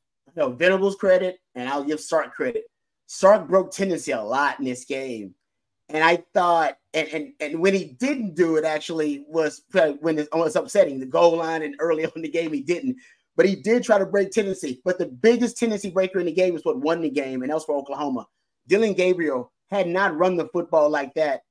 know, 0.42 0.50
Venables 0.50 0.96
credit 0.96 1.40
and 1.56 1.70
I'll 1.70 1.84
give 1.84 2.00
Sark 2.00 2.34
credit. 2.34 2.66
Sark 3.08 3.48
broke 3.48 3.72
tendency 3.72 4.12
a 4.12 4.22
lot 4.22 4.60
in 4.60 4.66
this 4.66 4.86
game. 4.86 5.36
And 5.90 6.04
I 6.04 6.24
thought, 6.34 6.78
and, 6.94 7.08
and, 7.10 7.34
and 7.40 7.60
when 7.60 7.74
he 7.74 7.86
didn't 7.86 8.36
do 8.36 8.56
it, 8.56 8.66
actually 8.66 9.24
was 9.28 9.62
when 10.00 10.18
it 10.18 10.28
was 10.34 10.56
upsetting. 10.56 11.00
The 11.00 11.06
goal 11.06 11.38
line 11.38 11.62
and 11.62 11.76
early 11.80 12.06
on 12.06 12.12
in 12.16 12.22
the 12.24 12.30
game, 12.30 12.52
he 12.52 12.62
didn't. 12.62 12.98
But 13.36 13.46
he 13.46 13.56
did 13.56 13.84
try 13.84 14.00
to 14.00 14.06
break 14.06 14.32
tendency. 14.32 14.82
But 14.84 14.98
the 14.98 15.06
biggest 15.06 15.58
tendency 15.58 15.92
breaker 15.92 16.20
in 16.20 16.26
the 16.26 16.32
game 16.32 16.54
was 16.54 16.66
what 16.66 16.80
won 16.80 17.02
the 17.02 17.10
game, 17.10 17.44
and 17.44 17.54
was 17.54 17.66
for 17.66 17.78
Oklahoma. 17.78 18.26
Dillon 18.68 18.94
Gabriel 18.94 19.52
had 19.70 19.88
not 19.88 20.18
run 20.18 20.38
the 20.38 20.48
football 20.48 20.90
like 20.90 21.14
that 21.16 21.42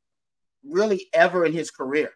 really 0.65 1.09
ever 1.13 1.45
in 1.45 1.53
his 1.53 1.71
career. 1.71 2.11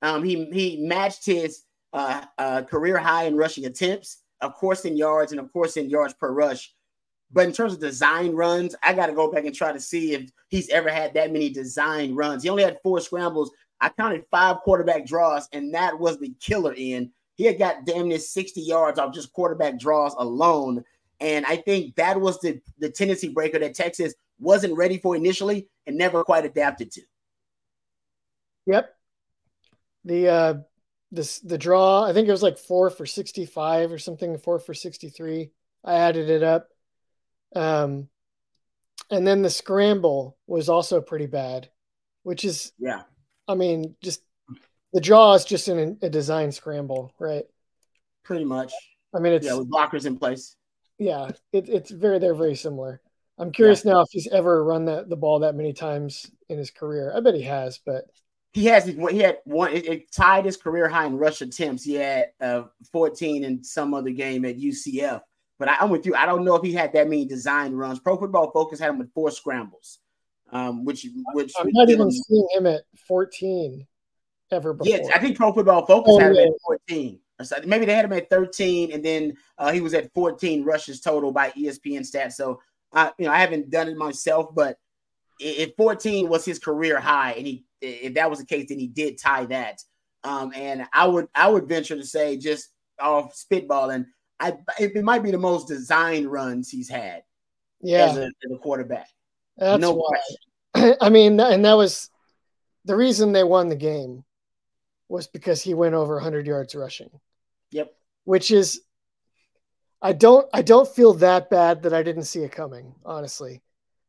Um, 0.00 0.22
he 0.22 0.46
he 0.46 0.86
matched 0.86 1.26
his 1.26 1.64
uh, 1.92 2.22
uh, 2.38 2.62
career 2.62 2.96
high 2.96 3.24
in 3.24 3.36
rushing 3.36 3.66
attempts 3.66 4.22
of 4.42 4.54
course, 4.54 4.84
in 4.84 4.96
yards 4.96 5.32
and 5.32 5.40
of 5.40 5.52
course 5.52 5.76
in 5.76 5.88
yards 5.88 6.14
per 6.14 6.30
rush. 6.32 6.74
But 7.32 7.46
in 7.46 7.52
terms 7.52 7.72
of 7.72 7.80
design 7.80 8.32
runs, 8.32 8.74
I 8.82 8.92
got 8.92 9.06
to 9.06 9.14
go 9.14 9.32
back 9.32 9.46
and 9.46 9.54
try 9.54 9.72
to 9.72 9.80
see 9.80 10.12
if 10.12 10.30
he's 10.48 10.68
ever 10.68 10.90
had 10.90 11.14
that 11.14 11.32
many 11.32 11.48
design 11.48 12.14
runs. 12.14 12.42
He 12.42 12.50
only 12.50 12.62
had 12.62 12.78
four 12.82 13.00
scrambles. 13.00 13.50
I 13.80 13.88
counted 13.88 14.26
five 14.30 14.58
quarterback 14.58 15.06
draws, 15.06 15.48
and 15.52 15.72
that 15.74 15.98
was 15.98 16.18
the 16.18 16.34
killer 16.40 16.74
in. 16.76 17.10
He 17.34 17.44
had 17.44 17.58
got 17.58 17.86
damn 17.86 18.08
near 18.08 18.18
60 18.18 18.60
yards 18.60 18.98
off 18.98 19.14
just 19.14 19.32
quarterback 19.32 19.78
draws 19.78 20.14
alone. 20.18 20.84
And 21.20 21.46
I 21.46 21.56
think 21.56 21.96
that 21.96 22.20
was 22.20 22.38
the, 22.40 22.60
the 22.78 22.90
tendency 22.90 23.28
breaker 23.28 23.58
that 23.58 23.74
Texas 23.74 24.14
wasn't 24.38 24.76
ready 24.76 24.98
for 24.98 25.16
initially 25.16 25.68
and 25.86 25.96
never 25.96 26.24
quite 26.24 26.44
adapted 26.44 26.90
to. 26.92 27.02
Yep. 28.66 28.94
The 30.04 30.28
uh, 30.28 30.54
this 31.12 31.38
the 31.40 31.58
draw. 31.58 32.02
I 32.02 32.12
think 32.12 32.26
it 32.26 32.32
was 32.32 32.42
like 32.42 32.58
four 32.58 32.90
for 32.90 33.06
sixty 33.06 33.46
five 33.46 33.92
or 33.92 33.98
something. 33.98 34.38
Four 34.38 34.58
for 34.58 34.74
sixty 34.74 35.10
three. 35.10 35.50
I 35.84 35.94
added 35.94 36.30
it 36.30 36.42
up. 36.42 36.68
Um, 37.54 38.08
and 39.10 39.26
then 39.26 39.42
the 39.42 39.50
scramble 39.50 40.38
was 40.46 40.68
also 40.68 41.00
pretty 41.00 41.26
bad, 41.26 41.68
which 42.22 42.44
is 42.44 42.72
yeah. 42.78 43.02
I 43.46 43.54
mean, 43.54 43.94
just 44.02 44.22
the 44.92 45.00
draw 45.00 45.34
is 45.34 45.44
just 45.44 45.68
in 45.68 45.98
a, 46.02 46.08
design 46.08 46.50
scramble, 46.50 47.12
right? 47.18 47.44
Pretty 48.24 48.44
much. 48.44 48.72
I 49.14 49.18
mean, 49.18 49.34
it's 49.34 49.46
yeah, 49.46 49.54
with 49.54 49.70
blockers 49.70 50.06
in 50.06 50.16
place. 50.16 50.56
Yeah, 50.98 51.30
it, 51.52 51.68
it's 51.68 51.90
very 51.90 52.18
they're 52.18 52.34
very 52.34 52.54
similar. 52.54 53.00
I'm 53.38 53.52
curious 53.52 53.84
yeah. 53.84 53.92
now 53.92 54.00
if 54.02 54.08
he's 54.10 54.28
ever 54.28 54.64
run 54.64 54.86
that 54.86 55.08
the 55.08 55.16
ball 55.16 55.40
that 55.40 55.54
many 55.54 55.74
times 55.74 56.30
in 56.48 56.56
his 56.58 56.70
career. 56.70 57.12
I 57.14 57.20
bet 57.20 57.34
he 57.34 57.42
has, 57.42 57.80
but 57.84 58.04
he 58.52 58.66
has 58.66 58.84
he 58.84 59.18
had 59.18 59.38
one 59.44 59.72
it, 59.72 59.86
it, 59.86 60.12
tied 60.12 60.44
his 60.44 60.56
career 60.56 60.88
high 60.88 61.06
in 61.06 61.16
rush 61.16 61.40
attempts. 61.40 61.84
He 61.84 61.94
had 61.94 62.32
uh, 62.40 62.64
14 62.92 63.44
in 63.44 63.64
some 63.64 63.94
other 63.94 64.10
game 64.10 64.44
at 64.44 64.58
UCF. 64.58 65.22
But 65.58 65.68
I, 65.68 65.84
am 65.84 65.90
with 65.90 66.04
you. 66.06 66.14
I 66.14 66.26
don't 66.26 66.44
know 66.44 66.56
if 66.56 66.62
he 66.62 66.72
had 66.72 66.92
that 66.92 67.08
many 67.08 67.24
design 67.24 67.72
runs. 67.72 68.00
Pro 68.00 68.16
Football 68.16 68.50
Focus 68.50 68.80
had 68.80 68.90
him 68.90 68.98
with 68.98 69.12
four 69.14 69.30
scrambles, 69.30 70.00
um, 70.50 70.84
which 70.84 71.06
which 71.34 71.52
I'm 71.58 71.68
not 71.72 71.88
even 71.88 72.10
seeing 72.10 72.48
him 72.52 72.66
at 72.66 72.82
14 73.06 73.86
ever 74.50 74.74
before. 74.74 74.96
Yeah, 74.96 75.08
I 75.14 75.20
think 75.20 75.36
Pro 75.36 75.52
Football 75.52 75.86
Focus 75.86 76.14
oh, 76.14 76.18
had 76.18 76.32
him 76.32 76.48
at 76.48 76.78
14. 76.88 77.20
Maybe 77.64 77.86
they 77.86 77.94
had 77.94 78.04
him 78.04 78.12
at 78.12 78.28
13, 78.28 78.92
and 78.92 79.04
then 79.04 79.34
uh, 79.56 79.72
he 79.72 79.80
was 79.80 79.94
at 79.94 80.12
14 80.14 80.64
rushes 80.64 81.00
total 81.00 81.32
by 81.32 81.50
ESPN 81.50 82.00
stats. 82.00 82.32
So, 82.32 82.60
I 82.92 83.12
you 83.18 83.26
know 83.26 83.32
I 83.32 83.38
haven't 83.38 83.70
done 83.70 83.88
it 83.88 83.96
myself, 83.96 84.54
but 84.54 84.78
if 85.38 85.74
14 85.76 86.28
was 86.28 86.44
his 86.44 86.58
career 86.58 86.98
high, 87.00 87.32
and 87.32 87.46
he 87.46 87.64
if 87.82 88.14
that 88.14 88.30
was 88.30 88.38
the 88.38 88.46
case, 88.46 88.66
then 88.68 88.78
he 88.78 88.86
did 88.86 89.18
tie 89.18 89.46
that. 89.46 89.82
Um, 90.24 90.52
and 90.54 90.86
I 90.92 91.06
would 91.06 91.28
I 91.34 91.48
would 91.48 91.68
venture 91.68 91.96
to 91.96 92.06
say 92.06 92.36
just 92.36 92.68
off 93.00 93.34
spitballing, 93.34 94.06
I 94.38 94.56
it 94.78 95.02
might 95.02 95.22
be 95.22 95.30
the 95.30 95.38
most 95.38 95.68
design 95.68 96.26
runs 96.26 96.70
he's 96.70 96.88
had. 96.88 97.22
Yeah, 97.80 98.10
as 98.10 98.16
a, 98.16 98.24
as 98.24 98.52
a 98.54 98.58
quarterback. 98.58 99.08
That's 99.56 99.80
no 99.80 99.92
why. 99.92 100.94
I 101.00 101.08
mean, 101.08 101.38
and 101.40 101.64
that 101.64 101.74
was 101.74 102.08
the 102.84 102.96
reason 102.96 103.32
they 103.32 103.44
won 103.44 103.68
the 103.68 103.76
game 103.76 104.24
was 105.08 105.26
because 105.26 105.60
he 105.62 105.74
went 105.74 105.94
over 105.94 106.14
100 106.14 106.46
yards 106.46 106.74
rushing. 106.74 107.10
Yep. 107.70 107.92
Which 108.24 108.50
is 108.50 108.80
I 110.00 110.12
don't 110.12 110.48
I 110.52 110.62
don't 110.62 110.88
feel 110.88 111.14
that 111.14 111.50
bad 111.50 111.82
that 111.82 111.92
I 111.92 112.02
didn't 112.02 112.24
see 112.24 112.40
it 112.40 112.52
coming, 112.52 112.94
honestly. 113.04 113.62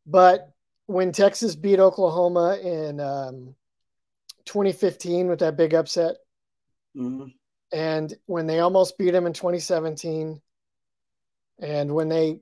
But 0.06 0.50
when 0.86 1.12
Texas 1.12 1.56
beat 1.56 1.80
Oklahoma 1.80 2.58
in 2.62 3.00
um, 3.00 3.56
2015 4.46 5.28
with 5.28 5.40
that 5.40 5.58
big 5.58 5.74
upset. 5.74 6.16
Mm-hmm. 6.96 7.28
And 7.72 8.14
when 8.26 8.46
they 8.46 8.60
almost 8.60 8.98
beat 8.98 9.12
them 9.12 9.26
in 9.26 9.34
2017. 9.34 10.42
And 11.62 11.94
when 11.94 12.10
they, 12.10 12.40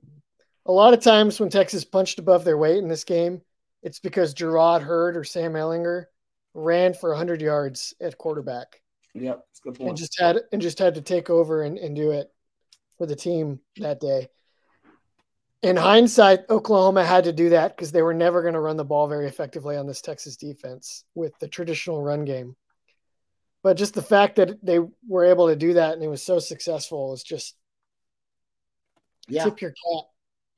a 0.66 0.72
lot 0.72 0.94
of 0.94 1.00
times 1.00 1.40
when 1.40 1.48
Texas 1.48 1.84
punched 1.84 2.18
above 2.18 2.44
their 2.44 2.58
weight 2.58 2.78
in 2.78 2.88
this 2.88 3.04
game, 3.04 3.40
it's 3.82 3.98
because 3.98 4.34
Jerrod 4.34 4.82
Heard 4.82 5.16
or 5.16 5.24
Sam 5.24 5.52
Ehlinger 5.52 6.06
ran 6.54 6.94
for 6.94 7.10
100 7.10 7.40
yards 7.40 7.94
at 8.00 8.18
quarterback. 8.18 8.80
Yep, 9.14 9.44
good 9.64 9.74
point. 9.74 9.88
And 9.90 9.98
just 9.98 10.18
had 10.18 10.38
and 10.52 10.62
just 10.62 10.78
had 10.78 10.94
to 10.94 11.02
take 11.02 11.28
over 11.28 11.62
and, 11.62 11.78
and 11.78 11.94
do 11.94 12.12
it 12.12 12.32
for 12.96 13.06
the 13.06 13.16
team 13.16 13.60
that 13.76 14.00
day 14.00 14.28
in 15.62 15.76
hindsight, 15.76 16.50
Oklahoma 16.50 17.04
had 17.04 17.24
to 17.24 17.32
do 17.32 17.50
that 17.50 17.76
because 17.76 17.92
they 17.92 18.02
were 18.02 18.14
never 18.14 18.42
going 18.42 18.54
to 18.54 18.60
run 18.60 18.76
the 18.76 18.84
ball 18.84 19.06
very 19.06 19.28
effectively 19.28 19.76
on 19.76 19.86
this 19.86 20.00
Texas 20.00 20.36
defense 20.36 21.04
with 21.14 21.32
the 21.38 21.48
traditional 21.48 22.02
run 22.02 22.24
game. 22.24 22.56
But 23.62 23.76
just 23.76 23.94
the 23.94 24.02
fact 24.02 24.36
that 24.36 24.64
they 24.64 24.80
were 25.08 25.24
able 25.24 25.48
to 25.48 25.56
do 25.56 25.74
that 25.74 25.94
and 25.94 26.02
it 26.02 26.08
was 26.08 26.22
so 26.22 26.40
successful 26.40 27.14
is 27.14 27.22
just 27.22 27.54
yeah. 29.28 29.44
tip 29.44 29.60
your 29.60 29.70
cap. 29.70 30.04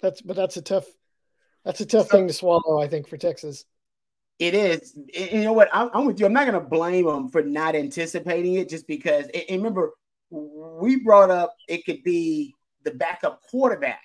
That's 0.01 0.23
but 0.23 0.37
that's 0.37 0.57
a 0.57 0.63
tough 0.63 0.87
that's 1.67 1.81
a 1.81 1.87
tough 1.87 2.09
so, 2.09 2.17
thing 2.17 2.29
to 2.29 2.33
swallow, 2.33 2.81
I 2.81 2.89
think, 2.89 3.09
for 3.09 3.19
Texas. 3.19 3.67
It 4.39 4.55
is. 4.55 4.95
And 4.95 5.33
you 5.33 5.45
know 5.45 5.53
what? 5.53 5.69
I'm, 5.73 5.91
I'm 5.93 6.07
with 6.07 6.19
you. 6.19 6.27
I'm 6.27 6.33
not 6.33 6.47
going 6.47 6.61
to 6.61 6.69
blame 6.69 7.07
them 7.07 7.29
for 7.29 7.43
not 7.43 7.77
anticipating 7.77 8.55
it 8.55 8.69
just 8.69 8.87
because. 8.87 9.27
And 9.27 9.59
remember, 9.63 9.93
we 10.31 10.97
brought 10.97 11.31
up 11.31 11.55
it 11.69 11.85
could 11.85 12.03
be 12.03 12.55
the 12.85 12.91
backup 12.91 13.43
quarterback 13.43 14.03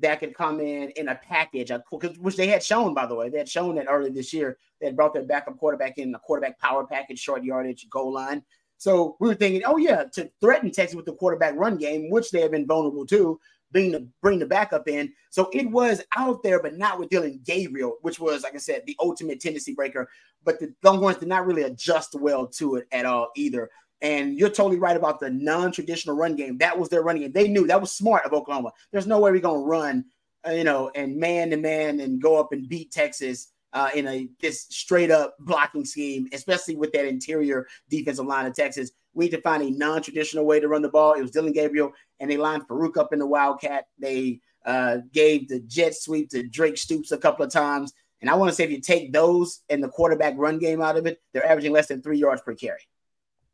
that 0.00 0.20
could 0.20 0.34
come 0.34 0.60
in 0.60 0.90
in 0.90 1.08
a 1.08 1.14
package, 1.16 1.72
which 2.18 2.36
they 2.36 2.46
had 2.46 2.62
shown, 2.62 2.94
by 2.94 3.06
the 3.06 3.14
way. 3.14 3.28
They 3.28 3.38
had 3.38 3.48
shown 3.48 3.74
that 3.76 3.86
earlier 3.88 4.12
this 4.12 4.32
year. 4.32 4.58
They 4.80 4.86
had 4.86 4.96
brought 4.96 5.12
their 5.12 5.24
backup 5.24 5.58
quarterback 5.58 5.98
in 5.98 6.14
a 6.14 6.18
quarterback 6.18 6.58
power 6.60 6.86
package, 6.86 7.18
short 7.18 7.42
yardage, 7.42 7.88
goal 7.90 8.12
line. 8.12 8.44
So 8.76 9.16
we 9.18 9.28
were 9.28 9.34
thinking, 9.34 9.62
oh, 9.66 9.76
yeah, 9.76 10.04
to 10.12 10.30
threaten 10.40 10.70
Texas 10.70 10.94
with 10.94 11.04
the 11.04 11.14
quarterback 11.14 11.54
run 11.56 11.78
game, 11.78 12.10
which 12.10 12.30
they 12.30 12.40
have 12.42 12.52
been 12.52 12.66
vulnerable 12.66 13.04
to, 13.06 13.40
being 13.72 13.90
to 13.90 14.06
bring 14.22 14.38
the 14.38 14.46
backup 14.46 14.86
in. 14.86 15.12
So 15.30 15.50
it 15.52 15.68
was 15.68 16.04
out 16.16 16.44
there, 16.44 16.62
but 16.62 16.78
not 16.78 17.00
with 17.00 17.08
Dillon 17.08 17.40
Gabriel, 17.44 17.96
which 18.02 18.20
was, 18.20 18.44
like 18.44 18.54
I 18.54 18.58
said, 18.58 18.82
the 18.86 18.96
ultimate 19.00 19.40
tendency 19.40 19.74
breaker. 19.74 20.08
But 20.44 20.60
the 20.60 20.72
Longhorns 20.84 21.18
did 21.18 21.28
not 21.28 21.44
really 21.44 21.62
adjust 21.62 22.14
well 22.14 22.46
to 22.46 22.76
it 22.76 22.86
at 22.92 23.04
all 23.04 23.30
either. 23.34 23.68
And 24.00 24.38
you're 24.38 24.48
totally 24.48 24.78
right 24.78 24.96
about 24.96 25.18
the 25.18 25.30
non-traditional 25.30 26.16
run 26.16 26.36
game. 26.36 26.58
That 26.58 26.78
was 26.78 26.88
their 26.88 27.02
running 27.02 27.22
game. 27.22 27.32
They 27.32 27.48
knew 27.48 27.66
that 27.66 27.80
was 27.80 27.92
smart 27.92 28.24
of 28.24 28.32
Oklahoma. 28.32 28.72
There's 28.92 29.06
no 29.06 29.18
way 29.18 29.32
we're 29.32 29.40
gonna 29.40 29.58
run, 29.58 30.04
uh, 30.46 30.52
you 30.52 30.64
know, 30.64 30.90
and 30.94 31.16
man 31.16 31.50
to 31.50 31.56
man 31.56 32.00
and 32.00 32.22
go 32.22 32.38
up 32.38 32.52
and 32.52 32.68
beat 32.68 32.92
Texas 32.92 33.52
uh, 33.72 33.90
in 33.94 34.06
a 34.06 34.28
this 34.40 34.66
straight 34.70 35.10
up 35.10 35.34
blocking 35.40 35.84
scheme, 35.84 36.28
especially 36.32 36.76
with 36.76 36.92
that 36.92 37.06
interior 37.06 37.66
defensive 37.88 38.26
line 38.26 38.46
of 38.46 38.54
Texas. 38.54 38.90
We 39.14 39.26
need 39.26 39.32
to 39.32 39.40
find 39.40 39.62
a 39.62 39.70
non-traditional 39.70 40.46
way 40.46 40.60
to 40.60 40.68
run 40.68 40.82
the 40.82 40.88
ball. 40.88 41.14
It 41.14 41.22
was 41.22 41.32
Dillon 41.32 41.52
Gabriel, 41.52 41.92
and 42.20 42.30
they 42.30 42.36
lined 42.36 42.68
Farooq 42.68 42.96
up 42.96 43.12
in 43.12 43.18
the 43.18 43.26
Wildcat. 43.26 43.86
They 43.98 44.40
uh, 44.64 44.98
gave 45.12 45.48
the 45.48 45.60
jet 45.60 45.94
sweep 45.94 46.30
to 46.30 46.46
Drake 46.46 46.78
Stoops 46.78 47.10
a 47.10 47.18
couple 47.18 47.44
of 47.44 47.50
times. 47.50 47.92
And 48.20 48.30
I 48.30 48.34
want 48.34 48.50
to 48.50 48.54
say 48.54 48.64
if 48.64 48.70
you 48.70 48.80
take 48.80 49.12
those 49.12 49.62
and 49.68 49.82
the 49.82 49.88
quarterback 49.88 50.34
run 50.36 50.58
game 50.58 50.82
out 50.82 50.96
of 50.96 51.06
it, 51.06 51.20
they're 51.32 51.46
averaging 51.46 51.72
less 51.72 51.86
than 51.86 52.02
three 52.02 52.18
yards 52.18 52.42
per 52.42 52.54
carry. 52.54 52.80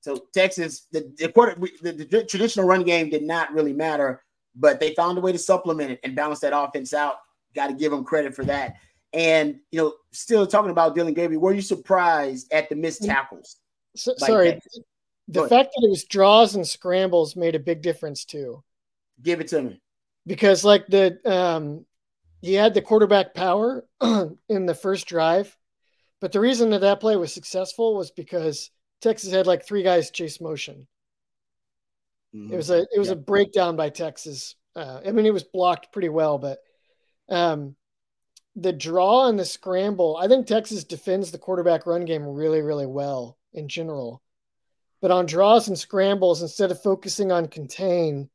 So 0.04 0.26
Texas, 0.34 0.86
the, 0.92 1.10
the 1.16 1.30
quarter, 1.30 1.54
the, 1.80 1.92
the, 1.92 2.24
traditional 2.24 2.66
run 2.66 2.82
game 2.82 3.08
did 3.08 3.22
not 3.22 3.54
really 3.54 3.72
matter, 3.72 4.22
but 4.54 4.78
they 4.78 4.92
found 4.92 5.16
a 5.16 5.20
way 5.22 5.32
to 5.32 5.38
supplement 5.38 5.92
it 5.92 6.00
and 6.04 6.14
balance 6.14 6.40
that 6.40 6.52
offense 6.54 6.92
out. 6.92 7.14
Got 7.54 7.68
to 7.68 7.72
give 7.72 7.90
them 7.90 8.04
credit 8.04 8.34
for 8.34 8.44
that. 8.44 8.74
And 9.14 9.60
you 9.70 9.80
know, 9.80 9.94
still 10.12 10.46
talking 10.46 10.70
about 10.70 10.94
Dillon 10.94 11.14
Gabriel, 11.14 11.40
were 11.40 11.54
you 11.54 11.62
surprised 11.62 12.52
at 12.52 12.68
the 12.68 12.76
missed 12.76 13.02
tackles? 13.02 13.56
So, 13.96 14.12
sorry, 14.18 14.52
Texas? 14.52 14.80
the 15.28 15.48
fact 15.48 15.70
that 15.74 15.86
it 15.86 15.88
was 15.88 16.04
draws 16.04 16.54
and 16.54 16.68
scrambles 16.68 17.34
made 17.34 17.54
a 17.54 17.58
big 17.60 17.80
difference 17.80 18.26
too. 18.26 18.62
Give 19.22 19.40
it 19.40 19.48
to 19.48 19.62
me. 19.62 19.80
Because 20.26 20.64
like 20.64 20.86
the 20.86 21.18
um 21.24 21.86
he 22.42 22.52
had 22.52 22.74
the 22.74 22.82
quarterback 22.82 23.32
power 23.32 23.86
in 24.50 24.66
the 24.66 24.74
first 24.74 25.06
drive, 25.06 25.56
but 26.20 26.30
the 26.30 26.40
reason 26.40 26.68
that 26.70 26.82
that 26.82 27.00
play 27.00 27.16
was 27.16 27.32
successful 27.32 27.94
was 27.96 28.10
because 28.10 28.70
Texas 29.04 29.32
had 29.32 29.46
like 29.46 29.66
three 29.66 29.82
guys 29.82 30.10
chase 30.10 30.40
motion. 30.40 30.86
Mm-hmm. 32.34 32.54
It 32.54 32.56
was 32.56 32.70
a 32.70 32.78
it 32.78 32.98
was 32.98 33.10
a 33.10 33.16
breakdown 33.16 33.76
by 33.76 33.90
Texas. 33.90 34.56
Uh, 34.74 35.00
I 35.06 35.12
mean, 35.12 35.26
it 35.26 35.32
was 35.32 35.44
blocked 35.44 35.92
pretty 35.92 36.08
well, 36.08 36.38
but 36.38 36.58
um, 37.28 37.76
the 38.56 38.72
draw 38.72 39.28
and 39.28 39.38
the 39.38 39.44
scramble. 39.44 40.16
I 40.16 40.26
think 40.26 40.46
Texas 40.46 40.84
defends 40.84 41.30
the 41.30 41.38
quarterback 41.38 41.86
run 41.86 42.06
game 42.06 42.26
really, 42.26 42.62
really 42.62 42.86
well 42.86 43.36
in 43.52 43.68
general. 43.68 44.22
But 45.02 45.10
on 45.10 45.26
draws 45.26 45.68
and 45.68 45.78
scrambles, 45.78 46.40
instead 46.40 46.70
of 46.70 46.82
focusing 46.82 47.30
on 47.30 47.48
contain, 47.48 48.30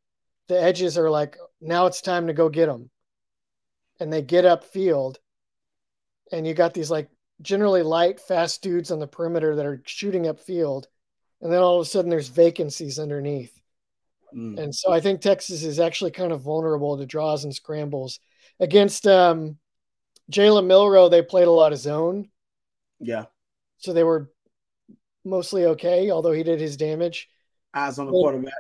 the 0.49 0.61
edges 0.61 0.99
are 0.99 1.09
like, 1.09 1.35
now 1.59 1.87
it's 1.87 2.01
time 2.01 2.27
to 2.27 2.33
go 2.33 2.47
get 2.47 2.67
them. 2.67 2.91
And 3.99 4.13
they 4.13 4.21
get 4.21 4.45
up 4.45 4.63
field. 4.63 5.17
And 6.31 6.45
you 6.45 6.53
got 6.53 6.75
these 6.75 6.91
like 6.91 7.09
generally 7.41 7.83
light, 7.83 8.19
fast 8.19 8.61
dudes 8.61 8.91
on 8.91 8.99
the 8.99 9.07
perimeter 9.07 9.55
that 9.55 9.65
are 9.65 9.81
shooting 9.85 10.27
up 10.27 10.39
field, 10.39 10.87
and 11.41 11.51
then 11.51 11.61
all 11.61 11.79
of 11.79 11.85
a 11.85 11.89
sudden 11.89 12.09
there's 12.09 12.27
vacancies 12.27 12.99
underneath. 12.99 13.59
Mm. 14.35 14.59
And 14.59 14.75
so 14.75 14.91
I 14.91 14.99
think 14.99 15.21
Texas 15.21 15.63
is 15.63 15.79
actually 15.79 16.11
kind 16.11 16.31
of 16.31 16.41
vulnerable 16.41 16.97
to 16.97 17.05
draws 17.05 17.45
and 17.45 17.55
scrambles. 17.55 18.19
Against 18.59 19.07
um, 19.07 19.57
Jalen 20.31 20.67
Milroe, 20.67 21.09
they 21.09 21.21
played 21.21 21.47
a 21.47 21.51
lot 21.51 21.71
of 21.71 21.79
zone. 21.79 22.29
Yeah. 22.99 23.25
So 23.77 23.93
they 23.93 24.03
were 24.03 24.29
mostly 25.23 25.65
okay, 25.65 26.11
although 26.11 26.33
he 26.33 26.43
did 26.43 26.59
his 26.59 26.77
damage. 26.77 27.29
Eyes 27.73 27.97
on 27.97 28.05
the 28.05 28.11
but 28.11 28.19
quarterback. 28.19 28.53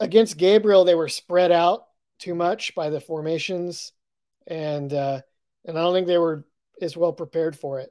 Against 0.00 0.36
Gabriel, 0.36 0.84
they 0.84 0.94
were 0.94 1.08
spread 1.08 1.52
out 1.52 1.84
too 2.18 2.34
much 2.34 2.74
by 2.74 2.90
the 2.90 3.00
formations, 3.00 3.92
and 4.46 4.92
uh, 4.92 5.20
and 5.64 5.78
I 5.78 5.82
don't 5.82 5.92
think 5.92 6.06
they 6.06 6.18
were 6.18 6.44
as 6.80 6.96
well 6.96 7.12
prepared 7.12 7.56
for 7.56 7.80
it 7.80 7.90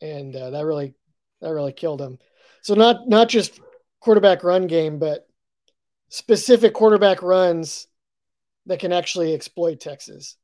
and 0.00 0.34
uh, 0.34 0.50
that 0.50 0.64
really 0.64 0.94
that 1.40 1.50
really 1.50 1.72
killed 1.72 2.00
him. 2.00 2.18
So 2.62 2.74
not 2.74 3.08
not 3.08 3.28
just 3.28 3.60
quarterback 4.00 4.44
run 4.44 4.66
game, 4.66 4.98
but 4.98 5.26
specific 6.08 6.74
quarterback 6.74 7.22
runs 7.22 7.86
that 8.66 8.80
can 8.80 8.92
actually 8.92 9.34
exploit 9.34 9.80
Texas. 9.80 10.36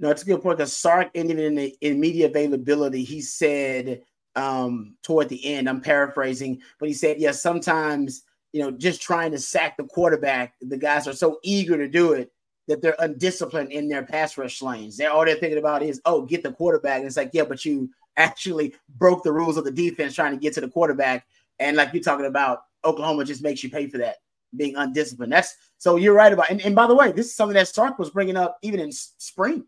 No, 0.00 0.10
it's 0.10 0.22
a 0.22 0.26
good 0.26 0.42
point. 0.42 0.58
Because 0.58 0.74
Sark 0.74 1.10
ended 1.14 1.38
in 1.38 1.54
the 1.54 1.76
in 1.80 2.00
media 2.00 2.26
availability, 2.26 3.04
he 3.04 3.20
said 3.20 4.02
um, 4.36 4.96
toward 5.02 5.28
the 5.28 5.54
end, 5.54 5.68
I'm 5.68 5.80
paraphrasing, 5.80 6.60
but 6.80 6.88
he 6.88 6.94
said, 6.94 7.18
yes, 7.18 7.22
yeah, 7.22 7.30
sometimes 7.32 8.24
you 8.54 8.62
know, 8.62 8.70
just 8.70 9.02
trying 9.02 9.32
to 9.32 9.38
sack 9.38 9.76
the 9.76 9.82
quarterback, 9.82 10.54
the 10.60 10.76
guys 10.76 11.08
are 11.08 11.12
so 11.12 11.40
eager 11.42 11.76
to 11.76 11.88
do 11.88 12.12
it 12.12 12.30
that 12.68 12.80
they're 12.80 12.94
undisciplined 13.00 13.72
in 13.72 13.88
their 13.88 14.06
pass 14.06 14.38
rush 14.38 14.62
lanes. 14.62 14.96
They're 14.96 15.10
all 15.10 15.24
they're 15.24 15.34
thinking 15.34 15.58
about 15.58 15.82
is, 15.82 16.00
oh, 16.04 16.22
get 16.22 16.44
the 16.44 16.52
quarterback. 16.52 16.98
And 16.98 17.06
it's 17.06 17.16
like, 17.16 17.30
yeah, 17.32 17.42
but 17.42 17.64
you 17.64 17.90
actually 18.16 18.74
broke 18.96 19.22
the 19.22 19.32
rules 19.32 19.56
of 19.56 19.64
the 19.64 19.70
defense 19.70 20.14
trying 20.14 20.32
to 20.32 20.40
get 20.40 20.54
to 20.54 20.60
the 20.60 20.68
quarterback. 20.68 21.26
And 21.58 21.76
like 21.76 21.92
you're 21.92 22.02
talking 22.02 22.26
about, 22.26 22.60
Oklahoma 22.84 23.24
just 23.24 23.42
makes 23.42 23.62
you 23.62 23.70
pay 23.70 23.86
for 23.86 23.98
that 23.98 24.16
being 24.56 24.76
undisciplined. 24.76 25.32
That's 25.32 25.56
so 25.78 25.96
you're 25.96 26.14
right 26.14 26.32
about. 26.32 26.50
And, 26.50 26.60
and 26.62 26.74
by 26.74 26.86
the 26.86 26.94
way, 26.94 27.12
this 27.12 27.26
is 27.26 27.34
something 27.34 27.54
that 27.54 27.68
Sark 27.68 27.98
was 27.98 28.10
bringing 28.10 28.36
up 28.36 28.58
even 28.62 28.80
in 28.80 28.92
spring, 28.92 29.64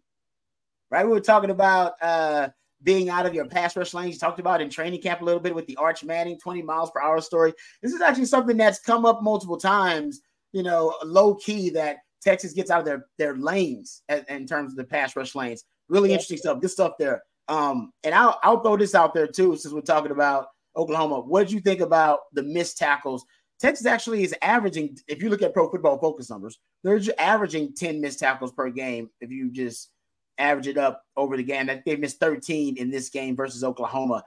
right? 0.90 1.04
We 1.04 1.12
were 1.12 1.20
talking 1.20 1.50
about 1.50 1.94
uh, 2.00 2.48
being 2.82 3.08
out 3.08 3.26
of 3.26 3.34
your 3.34 3.46
pass 3.46 3.76
rush 3.76 3.94
lanes. 3.94 4.14
You 4.14 4.20
talked 4.20 4.40
about 4.40 4.60
in 4.60 4.70
training 4.70 5.02
camp 5.02 5.20
a 5.20 5.24
little 5.24 5.40
bit 5.40 5.54
with 5.54 5.66
the 5.66 5.76
Arch 5.76 6.04
Manning 6.04 6.38
20 6.38 6.62
miles 6.62 6.90
per 6.90 7.00
hour 7.00 7.20
story. 7.20 7.52
This 7.82 7.92
is 7.92 8.00
actually 8.00 8.26
something 8.26 8.56
that's 8.56 8.78
come 8.78 9.04
up 9.04 9.22
multiple 9.22 9.56
times, 9.56 10.20
you 10.52 10.62
know, 10.62 10.94
low 11.04 11.34
key 11.34 11.70
that 11.70 11.98
Texas 12.22 12.52
gets 12.52 12.70
out 12.70 12.80
of 12.80 12.84
their, 12.84 13.06
their 13.18 13.36
lanes 13.36 14.02
in 14.28 14.46
terms 14.46 14.72
of 14.72 14.76
the 14.76 14.84
pass 14.84 15.16
rush 15.16 15.34
lanes. 15.34 15.64
Really 15.88 16.10
yeah. 16.10 16.14
interesting 16.14 16.38
stuff. 16.38 16.60
Good 16.60 16.70
stuff 16.70 16.92
there. 16.98 17.22
Um, 17.48 17.92
and 18.02 18.14
I'll 18.14 18.38
I'll 18.42 18.60
throw 18.60 18.76
this 18.76 18.94
out 18.94 19.14
there 19.14 19.26
too, 19.26 19.56
since 19.56 19.72
we're 19.72 19.80
talking 19.80 20.10
about 20.10 20.48
Oklahoma. 20.76 21.20
What 21.20 21.44
did 21.44 21.52
you 21.52 21.60
think 21.60 21.80
about 21.80 22.20
the 22.32 22.42
missed 22.42 22.78
tackles? 22.78 23.24
Texas 23.58 23.86
actually 23.86 24.22
is 24.22 24.34
averaging, 24.42 24.98
if 25.08 25.22
you 25.22 25.30
look 25.30 25.42
at 25.42 25.54
pro 25.54 25.70
football 25.70 25.98
focus 25.98 26.28
numbers, 26.28 26.58
they're 26.84 27.00
averaging 27.18 27.74
10 27.74 28.00
missed 28.00 28.18
tackles 28.18 28.52
per 28.52 28.68
game. 28.68 29.08
If 29.20 29.30
you 29.30 29.50
just 29.50 29.90
average 30.36 30.66
it 30.66 30.76
up 30.76 31.02
over 31.16 31.36
the 31.36 31.42
game, 31.42 31.70
they 31.86 31.96
missed 31.96 32.20
13 32.20 32.76
in 32.76 32.90
this 32.90 33.08
game 33.08 33.34
versus 33.34 33.64
Oklahoma. 33.64 34.24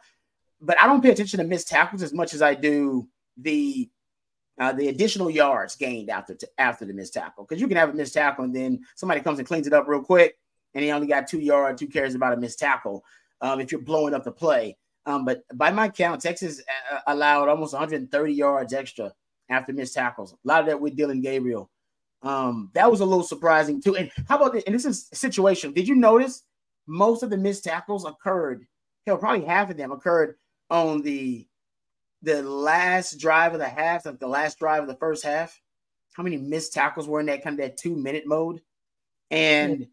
But 0.59 0.81
I 0.81 0.87
don't 0.87 1.01
pay 1.01 1.11
attention 1.11 1.39
to 1.39 1.45
missed 1.45 1.67
tackles 1.67 2.01
as 2.01 2.13
much 2.13 2.33
as 2.33 2.41
I 2.41 2.55
do 2.55 3.07
the 3.37 3.89
uh, 4.59 4.73
the 4.73 4.89
additional 4.89 5.29
yards 5.29 5.77
gained 5.77 6.09
after 6.09 6.35
t- 6.35 6.47
after 6.57 6.83
the 6.83 6.91
missed 6.91 7.13
tackle. 7.13 7.45
Because 7.45 7.61
you 7.61 7.67
can 7.69 7.77
have 7.77 7.91
a 7.91 7.93
missed 7.93 8.15
tackle 8.15 8.43
and 8.43 8.53
then 8.53 8.81
somebody 8.95 9.21
comes 9.21 9.39
and 9.39 9.47
cleans 9.47 9.67
it 9.67 9.73
up 9.73 9.87
real 9.87 10.01
quick 10.01 10.35
and 10.73 10.83
he 10.83 10.91
only 10.91 11.07
got 11.07 11.27
two 11.27 11.39
yards. 11.39 11.81
Who 11.81 11.87
cares 11.87 12.15
about 12.15 12.33
a 12.33 12.37
missed 12.37 12.59
tackle 12.59 13.03
um, 13.41 13.59
if 13.59 13.71
you're 13.71 13.81
blowing 13.81 14.13
up 14.13 14.23
the 14.23 14.31
play? 14.31 14.77
Um, 15.05 15.25
but 15.25 15.43
by 15.55 15.71
my 15.71 15.89
count, 15.89 16.21
Texas 16.21 16.61
uh, 16.91 16.99
allowed 17.07 17.49
almost 17.49 17.73
130 17.73 18.33
yards 18.33 18.73
extra 18.73 19.13
after 19.49 19.73
missed 19.73 19.95
tackles. 19.95 20.33
A 20.33 20.37
lot 20.43 20.61
of 20.61 20.67
that 20.67 20.79
with 20.79 20.95
Dillon 20.95 21.21
Gabriel. 21.21 21.69
Um, 22.21 22.69
that 22.73 22.91
was 22.91 22.99
a 22.99 23.05
little 23.05 23.23
surprising 23.23 23.81
too. 23.81 23.95
And 23.95 24.11
how 24.27 24.37
about 24.37 24.53
this? 24.53 24.63
And 24.65 24.75
this 24.75 24.85
is 24.85 25.07
situation. 25.13 25.73
Did 25.73 25.87
you 25.87 25.95
notice 25.95 26.43
most 26.85 27.23
of 27.23 27.29
the 27.29 27.37
missed 27.37 27.63
tackles 27.63 28.05
occurred? 28.05 28.67
Hell, 29.05 29.17
probably 29.17 29.45
half 29.45 29.69
of 29.69 29.77
them 29.77 29.91
occurred 29.91 30.35
on 30.69 31.01
the 31.01 31.47
the 32.21 32.43
last 32.43 33.17
drive 33.17 33.53
of 33.53 33.59
the 33.59 33.67
half, 33.67 34.05
like 34.05 34.19
the 34.19 34.27
last 34.27 34.59
drive 34.59 34.81
of 34.81 34.89
the 34.89 34.97
first 34.97 35.23
half. 35.23 35.59
How 36.13 36.23
many 36.23 36.37
missed 36.37 36.73
tackles 36.73 37.07
were 37.07 37.21
in 37.21 37.27
that 37.27 37.43
kind 37.43 37.57
of 37.57 37.65
that 37.65 37.77
two 37.77 37.95
minute 37.95 38.23
mode? 38.25 38.61
And 39.31 39.87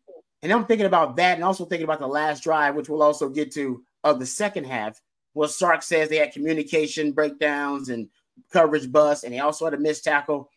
and 0.47 0.53
I'm 0.53 0.65
thinking 0.65 0.87
about 0.87 1.17
that 1.17 1.35
and 1.35 1.43
also 1.43 1.65
thinking 1.65 1.83
about 1.83 1.99
the 1.99 2.07
last 2.07 2.45
drive, 2.45 2.77
which 2.77 2.89
we'll 2.89 3.03
also 3.03 3.29
get 3.29 3.53
to 3.55 3.83
of 4.05 4.21
the 4.21 4.27
second 4.27 4.65
half. 4.65 5.01
Well, 5.35 5.49
Sark 5.49 5.83
says 5.83 6.09
they 6.09 6.19
had 6.19 6.33
communication 6.33 7.11
breakdowns 7.11 7.89
and 7.89 8.09
coverage 8.53 8.93
bust, 8.93 9.25
and 9.25 9.35
he 9.35 9.41
also 9.41 9.65
had 9.65 9.75
a 9.75 9.79
missed 9.79 10.05
tackle. 10.05 10.49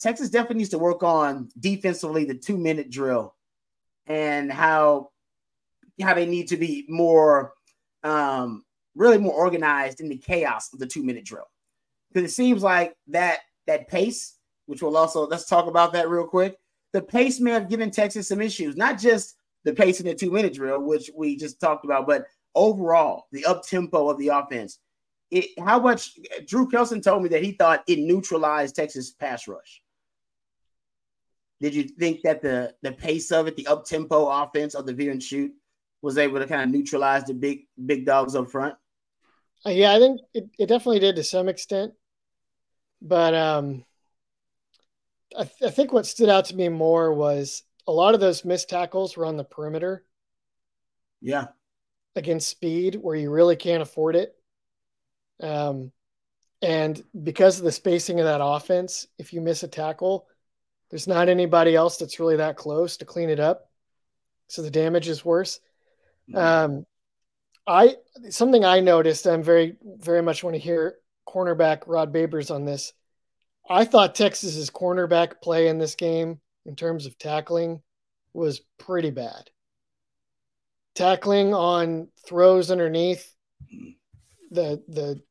Texas 0.00 0.28
definitely 0.28 0.56
needs 0.56 0.70
to 0.70 0.78
work 0.78 1.04
on 1.04 1.50
defensively 1.56 2.24
the 2.24 2.34
two 2.34 2.58
minute 2.58 2.90
drill 2.90 3.36
and 4.08 4.50
how 4.50 5.10
how 6.02 6.14
they 6.14 6.26
need 6.26 6.48
to 6.48 6.56
be 6.56 6.84
more 6.88 7.52
um, 8.02 8.64
really 8.96 9.18
more 9.18 9.34
organized 9.34 10.00
in 10.00 10.08
the 10.08 10.18
chaos 10.18 10.72
of 10.72 10.80
the 10.80 10.86
two 10.86 11.04
minute 11.04 11.24
drill 11.24 11.48
because 12.12 12.28
it 12.28 12.34
seems 12.34 12.60
like 12.64 12.96
that 13.06 13.38
that 13.68 13.86
pace 13.86 14.34
which 14.66 14.82
we'll 14.82 14.96
also 14.96 15.28
let's 15.28 15.46
talk 15.46 15.68
about 15.68 15.92
that 15.92 16.08
real 16.08 16.26
quick 16.26 16.56
the 16.92 17.02
pace 17.02 17.40
may 17.40 17.50
have 17.50 17.68
given 17.68 17.90
Texas 17.90 18.28
some 18.28 18.40
issues, 18.40 18.76
not 18.76 18.98
just 18.98 19.36
the 19.64 19.72
pace 19.72 20.00
in 20.00 20.06
the 20.06 20.14
two 20.14 20.30
minute 20.30 20.54
drill, 20.54 20.80
which 20.80 21.10
we 21.14 21.36
just 21.36 21.60
talked 21.60 21.84
about, 21.84 22.06
but 22.06 22.24
overall, 22.54 23.26
the 23.32 23.44
up 23.44 23.66
tempo 23.66 24.08
of 24.08 24.18
the 24.18 24.28
offense, 24.28 24.78
it, 25.30 25.46
how 25.58 25.78
much 25.78 26.18
Drew 26.46 26.68
Kelson 26.68 27.00
told 27.00 27.22
me 27.22 27.28
that 27.30 27.42
he 27.42 27.52
thought 27.52 27.84
it 27.86 27.98
neutralized 27.98 28.76
Texas 28.76 29.10
pass 29.10 29.46
rush. 29.46 29.82
Did 31.60 31.74
you 31.74 31.84
think 31.84 32.22
that 32.22 32.40
the 32.40 32.74
the 32.82 32.92
pace 32.92 33.32
of 33.32 33.46
it, 33.46 33.56
the 33.56 33.66
up 33.66 33.84
tempo 33.84 34.28
offense 34.28 34.74
of 34.74 34.86
the 34.86 34.92
veer 34.92 35.10
and 35.10 35.22
shoot, 35.22 35.52
was 36.02 36.16
able 36.16 36.38
to 36.38 36.46
kind 36.46 36.62
of 36.62 36.70
neutralize 36.70 37.24
the 37.24 37.34
big 37.34 37.66
big 37.84 38.06
dogs 38.06 38.34
up 38.34 38.50
front? 38.50 38.76
Uh, 39.66 39.70
yeah, 39.70 39.92
I 39.92 39.98
think 39.98 40.20
it, 40.34 40.48
it 40.58 40.66
definitely 40.66 41.00
did 41.00 41.16
to 41.16 41.24
some 41.24 41.48
extent, 41.48 41.92
but 43.02 43.34
um, 43.34 43.84
I, 45.38 45.44
th- 45.44 45.70
I 45.70 45.70
think 45.70 45.92
what 45.92 46.06
stood 46.06 46.28
out 46.28 46.46
to 46.46 46.56
me 46.56 46.68
more 46.68 47.12
was 47.12 47.62
a 47.86 47.92
lot 47.92 48.14
of 48.14 48.20
those 48.20 48.44
missed 48.44 48.68
tackles 48.68 49.16
were 49.16 49.24
on 49.24 49.36
the 49.36 49.44
perimeter. 49.44 50.04
Yeah, 51.20 51.48
against 52.16 52.48
speed 52.48 52.96
where 53.00 53.16
you 53.16 53.30
really 53.30 53.56
can't 53.56 53.82
afford 53.82 54.16
it. 54.16 54.34
Um, 55.40 55.92
and 56.60 57.02
because 57.22 57.58
of 57.58 57.64
the 57.64 57.72
spacing 57.72 58.18
of 58.18 58.26
that 58.26 58.42
offense, 58.42 59.06
if 59.18 59.32
you 59.32 59.40
miss 59.40 59.62
a 59.62 59.68
tackle, 59.68 60.26
there's 60.90 61.06
not 61.06 61.28
anybody 61.28 61.76
else 61.76 61.96
that's 61.98 62.18
really 62.18 62.36
that 62.36 62.56
close 62.56 62.96
to 62.96 63.04
clean 63.04 63.30
it 63.30 63.38
up. 63.38 63.70
So 64.48 64.62
the 64.62 64.70
damage 64.70 65.08
is 65.08 65.24
worse. 65.24 65.60
Mm-hmm. 66.28 66.38
Um, 66.38 66.86
I 67.66 67.96
something 68.30 68.64
I 68.64 68.80
noticed. 68.80 69.26
I'm 69.26 69.42
very 69.42 69.76
very 69.82 70.22
much 70.22 70.42
want 70.42 70.54
to 70.54 70.60
hear 70.60 70.96
cornerback 71.28 71.82
Rod 71.86 72.12
Babers 72.12 72.52
on 72.52 72.64
this. 72.64 72.92
I 73.68 73.84
thought 73.84 74.14
Texas's 74.14 74.70
cornerback 74.70 75.40
play 75.42 75.68
in 75.68 75.78
this 75.78 75.94
game, 75.94 76.40
in 76.66 76.74
terms 76.74 77.06
of 77.06 77.18
tackling, 77.18 77.82
was 78.32 78.60
pretty 78.78 79.10
bad 79.10 79.50
tackling 80.98 81.54
on 81.54 82.08
throws 82.26 82.72
underneath 82.72 83.32
the 84.50 84.82
the 84.88 85.22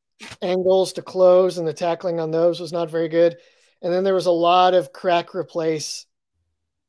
angles 0.42 0.94
to 0.94 1.02
close 1.02 1.58
and 1.58 1.68
the 1.68 1.74
tackling 1.74 2.22
on 2.22 2.32
those 2.32 2.62
was 2.62 2.72
not 2.72 2.90
very 2.90 3.10
good 3.10 3.36
and 3.82 3.94
then 3.94 4.06
there 4.06 4.14
was 4.14 4.28
a 4.28 4.32
lot 4.32 4.74
of 4.74 4.94
crack 4.94 5.36
replace 5.36 6.06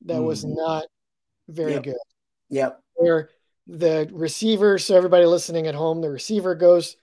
that 0.04 0.14
mm-hmm. 0.14 0.26
was 0.26 0.44
not 0.44 0.84
very 1.48 1.72
yep. 1.72 1.82
good 1.82 1.96
yep 2.50 2.80
where 2.94 3.30
the 3.66 4.08
receiver 4.12 4.78
so 4.78 4.96
everybody 4.96 5.26
listening 5.26 5.66
at 5.66 5.74
home 5.74 6.00
the 6.00 6.08
receiver 6.08 6.54
goes 6.54 6.96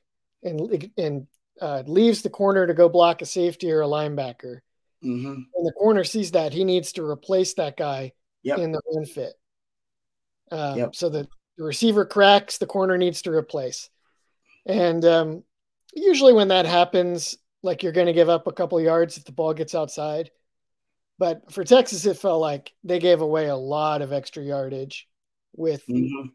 and 0.43 0.89
and 0.97 1.27
uh, 1.61 1.83
leaves 1.85 2.21
the 2.21 2.29
corner 2.29 2.67
to 2.67 2.73
go 2.73 2.89
block 2.89 3.21
a 3.21 3.25
safety 3.25 3.71
or 3.71 3.81
a 3.81 3.87
linebacker 3.87 4.59
mm-hmm. 5.03 5.33
and 5.33 5.65
the 5.65 5.73
corner 5.73 6.03
sees 6.03 6.31
that 6.31 6.53
he 6.53 6.63
needs 6.63 6.91
to 6.93 7.05
replace 7.05 7.53
that 7.53 7.77
guy 7.77 8.11
yep. 8.43 8.59
in 8.59 8.71
the 8.71 8.81
run 8.93 9.05
fit 9.05 9.33
um, 10.51 10.77
yep. 10.77 10.95
so 10.95 11.09
that 11.09 11.27
the 11.57 11.63
receiver 11.63 12.05
cracks, 12.05 12.57
the 12.57 12.65
corner 12.65 12.97
needs 12.97 13.21
to 13.23 13.31
replace. 13.31 13.89
And 14.65 15.03
um, 15.05 15.43
usually 15.93 16.33
when 16.33 16.49
that 16.49 16.65
happens, 16.65 17.37
like 17.63 17.83
you're 17.83 17.91
going 17.91 18.07
to 18.07 18.13
give 18.13 18.29
up 18.29 18.47
a 18.47 18.51
couple 18.51 18.79
yards 18.81 19.17
if 19.17 19.25
the 19.25 19.31
ball 19.31 19.53
gets 19.53 19.75
outside. 19.75 20.31
But 21.17 21.51
for 21.51 21.63
Texas, 21.63 22.05
it 22.05 22.17
felt 22.17 22.41
like 22.41 22.73
they 22.83 22.99
gave 22.99 23.21
away 23.21 23.47
a 23.47 23.55
lot 23.55 24.01
of 24.01 24.11
extra 24.11 24.43
yardage 24.43 25.07
with 25.55 25.85
mm-hmm. 25.87 26.27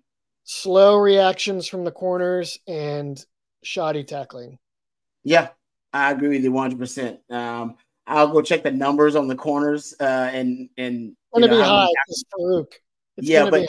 slow 0.45 0.97
reactions 0.97 1.69
from 1.69 1.85
the 1.85 1.93
corners 1.93 2.59
and 2.67 3.23
shoddy 3.63 4.05
tackling. 4.05 4.59
Yeah, 5.25 5.49
I 5.93 6.13
agree 6.13 6.29
with 6.29 6.45
you 6.45 6.53
100%. 6.53 7.19
Um, 7.31 7.77
I'll 8.07 8.29
go 8.29 8.43
check 8.43 8.63
the 8.63 8.71
numbers 8.71 9.15
on 9.15 9.29
the 9.29 9.37
corners 9.37 9.95
uh, 10.01 10.31
and 10.33 10.69
and 10.77 11.11
it's 11.11 11.17
going 11.33 11.49
to 11.49 11.57
be 11.57 11.63
high. 11.63 11.87
Farooq. 12.39 12.73
It's 13.17 13.29
yeah, 13.29 13.49
but 13.49 13.67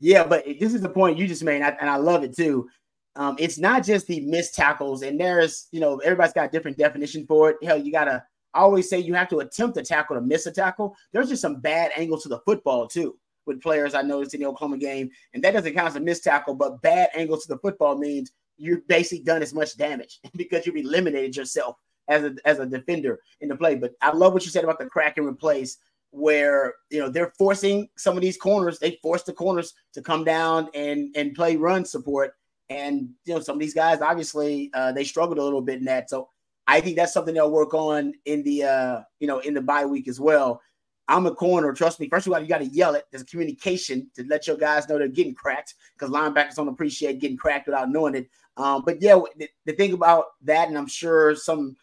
yeah, 0.00 0.24
but 0.24 0.44
this 0.60 0.74
is 0.74 0.80
the 0.80 0.88
point 0.88 1.18
you 1.18 1.26
just 1.26 1.42
made, 1.42 1.56
and 1.56 1.64
I, 1.64 1.76
and 1.80 1.90
I 1.90 1.96
love 1.96 2.22
it 2.22 2.36
too. 2.36 2.68
Um, 3.16 3.36
it's 3.38 3.58
not 3.58 3.84
just 3.84 4.06
the 4.06 4.20
missed 4.20 4.54
tackles, 4.54 5.02
and 5.02 5.18
there's 5.18 5.68
you 5.72 5.80
know 5.80 5.98
everybody's 5.98 6.32
got 6.32 6.46
a 6.46 6.50
different 6.50 6.78
definition 6.78 7.26
for 7.26 7.50
it. 7.50 7.56
Hell, 7.62 7.78
you 7.78 7.90
gotta 7.90 8.22
I 8.54 8.60
always 8.60 8.88
say 8.88 8.98
you 8.98 9.14
have 9.14 9.28
to 9.30 9.40
attempt 9.40 9.76
a 9.76 9.82
tackle 9.82 10.16
to 10.16 10.22
miss 10.22 10.46
a 10.46 10.52
tackle. 10.52 10.96
There's 11.12 11.28
just 11.28 11.42
some 11.42 11.60
bad 11.60 11.90
angles 11.96 12.22
to 12.22 12.28
the 12.28 12.40
football 12.40 12.86
too 12.86 13.18
with 13.46 13.60
players 13.60 13.94
I 13.94 14.02
noticed 14.02 14.34
in 14.34 14.40
the 14.40 14.46
Oklahoma 14.46 14.78
game, 14.78 15.10
and 15.34 15.42
that 15.42 15.52
doesn't 15.52 15.74
count 15.74 15.88
as 15.88 15.96
a 15.96 16.00
missed 16.00 16.24
tackle, 16.24 16.54
but 16.54 16.80
bad 16.80 17.10
angles 17.14 17.44
to 17.44 17.54
the 17.54 17.58
football 17.58 17.96
means 17.96 18.32
you've 18.56 18.86
basically 18.88 19.24
done 19.24 19.42
as 19.42 19.54
much 19.54 19.76
damage 19.76 20.20
because 20.36 20.66
you've 20.66 20.76
eliminated 20.76 21.36
yourself 21.36 21.76
as 22.08 22.22
a 22.22 22.36
as 22.44 22.58
a 22.58 22.66
defender 22.66 23.20
in 23.40 23.48
the 23.48 23.56
play. 23.56 23.74
But 23.74 23.92
I 24.00 24.12
love 24.12 24.32
what 24.32 24.44
you 24.44 24.50
said 24.50 24.64
about 24.64 24.78
the 24.78 24.86
crack 24.86 25.18
and 25.18 25.26
replace 25.26 25.78
where 26.10 26.74
you 26.90 27.00
know 27.00 27.08
they're 27.08 27.32
forcing 27.36 27.88
some 27.96 28.16
of 28.16 28.22
these 28.22 28.36
corners. 28.36 28.78
They 28.78 28.98
force 29.02 29.22
the 29.22 29.32
corners 29.32 29.74
to 29.94 30.02
come 30.02 30.24
down 30.24 30.68
and 30.74 31.14
and 31.16 31.34
play 31.34 31.56
run 31.56 31.84
support. 31.84 32.34
And 32.70 33.10
you 33.24 33.34
know 33.34 33.40
some 33.40 33.56
of 33.56 33.60
these 33.60 33.74
guys 33.74 34.00
obviously 34.00 34.70
uh, 34.74 34.92
they 34.92 35.04
struggled 35.04 35.38
a 35.38 35.44
little 35.44 35.62
bit 35.62 35.78
in 35.78 35.84
that. 35.86 36.10
So 36.10 36.28
I 36.66 36.80
think 36.80 36.96
that's 36.96 37.12
something 37.12 37.34
they'll 37.34 37.50
work 37.50 37.74
on 37.74 38.14
in 38.24 38.42
the 38.42 38.64
uh, 38.64 39.00
you 39.20 39.26
know 39.26 39.40
in 39.40 39.54
the 39.54 39.60
bye 39.60 39.86
week 39.86 40.08
as 40.08 40.20
well. 40.20 40.60
I'm 41.06 41.26
a 41.26 41.34
corner. 41.34 41.72
Trust 41.74 42.00
me. 42.00 42.08
First 42.08 42.26
of 42.26 42.32
all, 42.32 42.40
you 42.40 42.48
got 42.48 42.58
to 42.58 42.66
yell 42.66 42.94
it. 42.94 43.04
There's 43.10 43.24
communication 43.24 44.10
to 44.14 44.24
let 44.24 44.46
your 44.46 44.56
guys 44.56 44.88
know 44.88 44.98
they're 44.98 45.08
getting 45.08 45.34
cracked 45.34 45.74
because 45.92 46.10
linebackers 46.10 46.54
don't 46.54 46.68
appreciate 46.68 47.18
getting 47.18 47.36
cracked 47.36 47.66
without 47.66 47.90
knowing 47.90 48.14
it. 48.14 48.30
Um, 48.56 48.82
but 48.84 49.02
yeah, 49.02 49.18
the, 49.36 49.48
the, 49.66 49.72
thing 49.72 49.92
about 49.92 50.26
that, 50.42 50.68
and 50.68 50.78
I'm 50.78 50.86
sure 50.86 51.34
some 51.34 51.76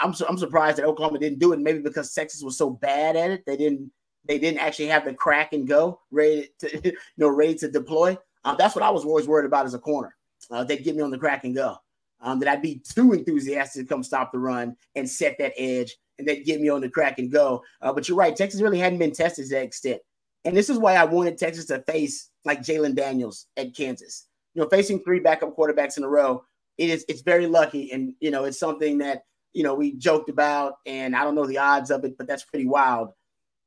I'm 0.00 0.14
I'm 0.28 0.38
surprised 0.38 0.78
that 0.78 0.86
Oklahoma 0.86 1.18
didn't 1.18 1.38
do 1.38 1.52
it. 1.52 1.60
Maybe 1.60 1.80
because 1.80 2.14
Texas 2.14 2.42
was 2.42 2.56
so 2.56 2.70
bad 2.70 3.16
at 3.16 3.30
it, 3.30 3.44
they 3.46 3.56
didn't 3.56 3.90
they 4.26 4.38
didn't 4.38 4.60
actually 4.60 4.86
have 4.86 5.04
the 5.04 5.12
crack 5.12 5.52
and 5.52 5.68
go 5.68 6.00
ready 6.10 6.48
to 6.60 6.80
you 6.84 6.96
know 7.18 7.28
ready 7.28 7.54
to 7.56 7.70
deploy. 7.70 8.16
Um, 8.44 8.56
that's 8.58 8.74
what 8.74 8.84
I 8.84 8.90
was 8.90 9.04
always 9.04 9.26
worried 9.26 9.46
about 9.46 9.66
as 9.66 9.74
a 9.74 9.78
corner. 9.78 10.14
Uh, 10.50 10.64
they'd 10.64 10.84
get 10.84 10.96
me 10.96 11.02
on 11.02 11.10
the 11.10 11.18
crack 11.18 11.44
and 11.44 11.54
go. 11.54 11.76
Um, 12.20 12.38
that 12.38 12.48
I'd 12.48 12.62
be 12.62 12.78
too 12.78 13.12
enthusiastic 13.12 13.82
to 13.82 13.88
come 13.88 14.02
stop 14.02 14.32
the 14.32 14.38
run 14.38 14.76
and 14.94 15.08
set 15.08 15.36
that 15.38 15.52
edge, 15.58 15.94
and 16.18 16.26
they'd 16.26 16.44
get 16.44 16.60
me 16.60 16.70
on 16.70 16.80
the 16.80 16.88
crack 16.88 17.18
and 17.18 17.30
go. 17.30 17.62
Uh, 17.82 17.92
but 17.92 18.08
you're 18.08 18.16
right, 18.16 18.34
Texas 18.34 18.62
really 18.62 18.78
hadn't 18.78 18.98
been 18.98 19.12
tested 19.12 19.46
to 19.46 19.54
that 19.54 19.64
extent, 19.64 20.00
and 20.46 20.56
this 20.56 20.70
is 20.70 20.78
why 20.78 20.94
I 20.94 21.04
wanted 21.04 21.36
Texas 21.36 21.66
to 21.66 21.82
face 21.82 22.30
like 22.46 22.62
Jalon 22.62 22.94
Daniels 22.94 23.46
at 23.58 23.74
Kansas. 23.74 24.26
You 24.54 24.62
know, 24.62 24.68
facing 24.68 25.00
three 25.00 25.20
backup 25.20 25.56
quarterbacks 25.56 25.96
in 25.96 26.04
a 26.04 26.08
row, 26.08 26.44
it 26.78 26.90
is 26.90 27.04
it's 27.08 27.22
very 27.22 27.46
lucky, 27.46 27.92
and 27.92 28.14
you 28.20 28.30
know 28.30 28.44
it's 28.44 28.58
something 28.58 28.98
that 28.98 29.24
you 29.54 29.62
know, 29.62 29.74
we 29.74 29.92
joked 29.92 30.28
about, 30.28 30.74
and 30.84 31.16
I 31.16 31.22
don't 31.22 31.36
know 31.36 31.46
the 31.46 31.58
odds 31.58 31.90
of 31.90 32.04
it, 32.04 32.18
but 32.18 32.26
that's 32.26 32.44
pretty 32.44 32.66
wild. 32.66 33.10